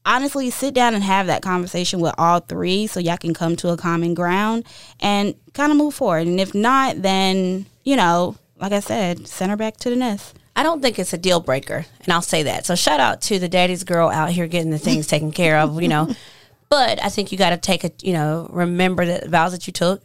honestly 0.04 0.50
sit 0.50 0.74
down 0.74 0.94
and 0.94 1.04
have 1.04 1.26
that 1.26 1.42
conversation 1.42 2.00
with 2.00 2.14
all 2.18 2.40
three 2.40 2.86
so 2.86 3.00
y'all 3.00 3.16
can 3.16 3.34
come 3.34 3.56
to 3.56 3.68
a 3.70 3.76
common 3.76 4.14
ground 4.14 4.64
and 5.00 5.34
kind 5.54 5.70
of 5.70 5.78
move 5.78 5.94
forward 5.94 6.26
and 6.26 6.40
if 6.40 6.54
not 6.54 7.02
then 7.02 7.66
you 7.84 7.96
know 7.96 8.36
like 8.58 8.72
i 8.72 8.80
said 8.80 9.26
send 9.26 9.50
her 9.50 9.56
back 9.56 9.76
to 9.76 9.90
the 9.90 9.96
nest 9.96 10.36
I 10.54 10.62
don't 10.62 10.82
think 10.82 10.98
it's 10.98 11.14
a 11.14 11.18
deal 11.18 11.40
breaker, 11.40 11.86
and 12.04 12.12
I'll 12.12 12.20
say 12.20 12.42
that. 12.42 12.66
So 12.66 12.74
shout 12.74 13.00
out 13.00 13.22
to 13.22 13.38
the 13.38 13.48
daddy's 13.48 13.84
girl 13.84 14.10
out 14.10 14.28
here 14.30 14.46
getting 14.46 14.70
the 14.70 14.78
things 14.78 15.06
taken 15.06 15.32
care 15.32 15.58
of, 15.58 15.80
you 15.80 15.88
know. 15.88 16.14
But 16.68 17.04
I 17.04 17.10
think 17.10 17.32
you 17.32 17.36
got 17.36 17.50
to 17.50 17.58
take 17.58 17.84
a, 17.84 17.90
you 18.00 18.14
know, 18.14 18.48
remember 18.50 19.04
the 19.04 19.28
vows 19.28 19.52
that 19.52 19.66
you 19.66 19.74
took, 19.74 20.02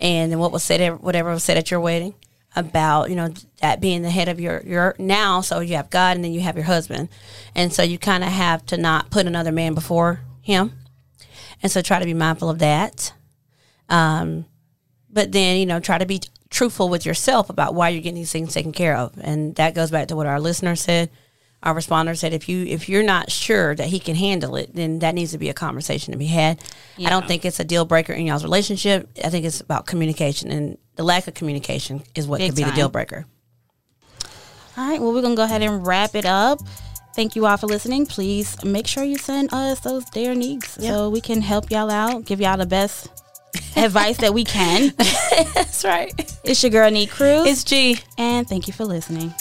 and 0.00 0.32
then 0.32 0.38
what 0.38 0.50
was 0.50 0.64
said, 0.64 1.00
whatever 1.00 1.30
was 1.30 1.44
said 1.44 1.58
at 1.58 1.70
your 1.70 1.80
wedding 1.80 2.14
about, 2.58 3.10
you 3.10 3.16
know, 3.16 3.32
that 3.60 3.80
being 3.80 4.02
the 4.02 4.10
head 4.10 4.28
of 4.28 4.40
your 4.40 4.62
your 4.64 4.94
now. 4.98 5.40
So 5.40 5.60
you 5.60 5.76
have 5.76 5.90
God, 5.90 6.16
and 6.16 6.24
then 6.24 6.32
you 6.32 6.40
have 6.40 6.56
your 6.56 6.64
husband, 6.64 7.08
and 7.54 7.72
so 7.72 7.82
you 7.82 7.98
kind 7.98 8.24
of 8.24 8.30
have 8.30 8.64
to 8.66 8.76
not 8.76 9.10
put 9.10 9.26
another 9.26 9.52
man 9.52 9.74
before 9.74 10.20
him, 10.40 10.72
and 11.62 11.70
so 11.70 11.80
try 11.80 11.98
to 11.98 12.04
be 12.04 12.14
mindful 12.14 12.50
of 12.50 12.58
that. 12.58 13.12
Um, 13.88 14.46
but 15.10 15.32
then 15.32 15.58
you 15.58 15.66
know 15.66 15.80
try 15.80 15.98
to 15.98 16.06
be 16.06 16.20
truthful 16.50 16.88
with 16.88 17.06
yourself 17.06 17.50
about 17.50 17.74
why 17.74 17.90
you're 17.90 18.02
getting 18.02 18.14
these 18.14 18.32
things 18.32 18.54
taken 18.54 18.72
care 18.72 18.96
of. 18.96 19.12
And 19.20 19.54
that 19.56 19.74
goes 19.74 19.90
back 19.90 20.08
to 20.08 20.16
what 20.16 20.26
our 20.26 20.40
listener 20.40 20.76
said 20.76 21.10
our 21.62 21.74
responder 21.74 22.16
said 22.16 22.32
if 22.32 22.48
you 22.48 22.64
if 22.64 22.88
you're 22.88 23.02
not 23.02 23.30
sure 23.30 23.74
that 23.74 23.88
he 23.88 23.98
can 23.98 24.14
handle 24.14 24.54
it 24.54 24.72
then 24.74 25.00
that 25.00 25.14
needs 25.14 25.32
to 25.32 25.38
be 25.38 25.48
a 25.48 25.54
conversation 25.54 26.12
to 26.12 26.18
be 26.18 26.26
had. 26.26 26.62
I 27.04 27.10
don't 27.10 27.26
think 27.26 27.44
it's 27.44 27.58
a 27.58 27.64
deal 27.64 27.84
breaker 27.84 28.12
in 28.12 28.26
y'all's 28.26 28.44
relationship. 28.44 29.08
I 29.24 29.30
think 29.30 29.44
it's 29.44 29.60
about 29.60 29.86
communication 29.86 30.50
and 30.50 30.78
the 30.98 31.04
lack 31.04 31.28
of 31.28 31.34
communication 31.34 32.02
is 32.14 32.26
what 32.26 32.38
Big 32.38 32.50
could 32.50 32.56
be 32.56 32.64
the 32.64 32.72
deal 32.72 32.88
breaker. 32.90 33.24
All 34.76 34.88
right 34.88 35.00
well 35.00 35.14
we're 35.14 35.22
gonna 35.22 35.36
go 35.36 35.44
ahead 35.44 35.62
and 35.62 35.86
wrap 35.86 36.14
it 36.14 36.26
up. 36.26 36.58
Thank 37.14 37.34
you 37.34 37.46
all 37.46 37.56
for 37.56 37.66
listening. 37.66 38.04
Please 38.04 38.62
make 38.64 38.86
sure 38.86 39.02
you 39.04 39.16
send 39.16 39.54
us 39.54 39.80
those 39.80 40.04
dare 40.10 40.34
needs 40.34 40.68
so 40.68 41.08
we 41.08 41.20
can 41.20 41.40
help 41.40 41.70
y'all 41.70 41.90
out 41.90 42.24
give 42.24 42.40
y'all 42.40 42.58
the 42.58 42.66
best 42.66 43.08
advice 43.76 44.18
that 44.18 44.34
we 44.34 44.44
can. 44.44 44.92
That's 45.54 45.84
right. 45.84 46.12
It's 46.44 46.62
your 46.62 46.70
girl 46.70 46.90
Neek 46.90 47.10
Cruz 47.10 47.46
it's 47.46 47.64
g. 47.64 47.98
And 48.18 48.48
thank 48.48 48.66
you 48.66 48.72
for 48.72 48.84
listening 48.84 49.32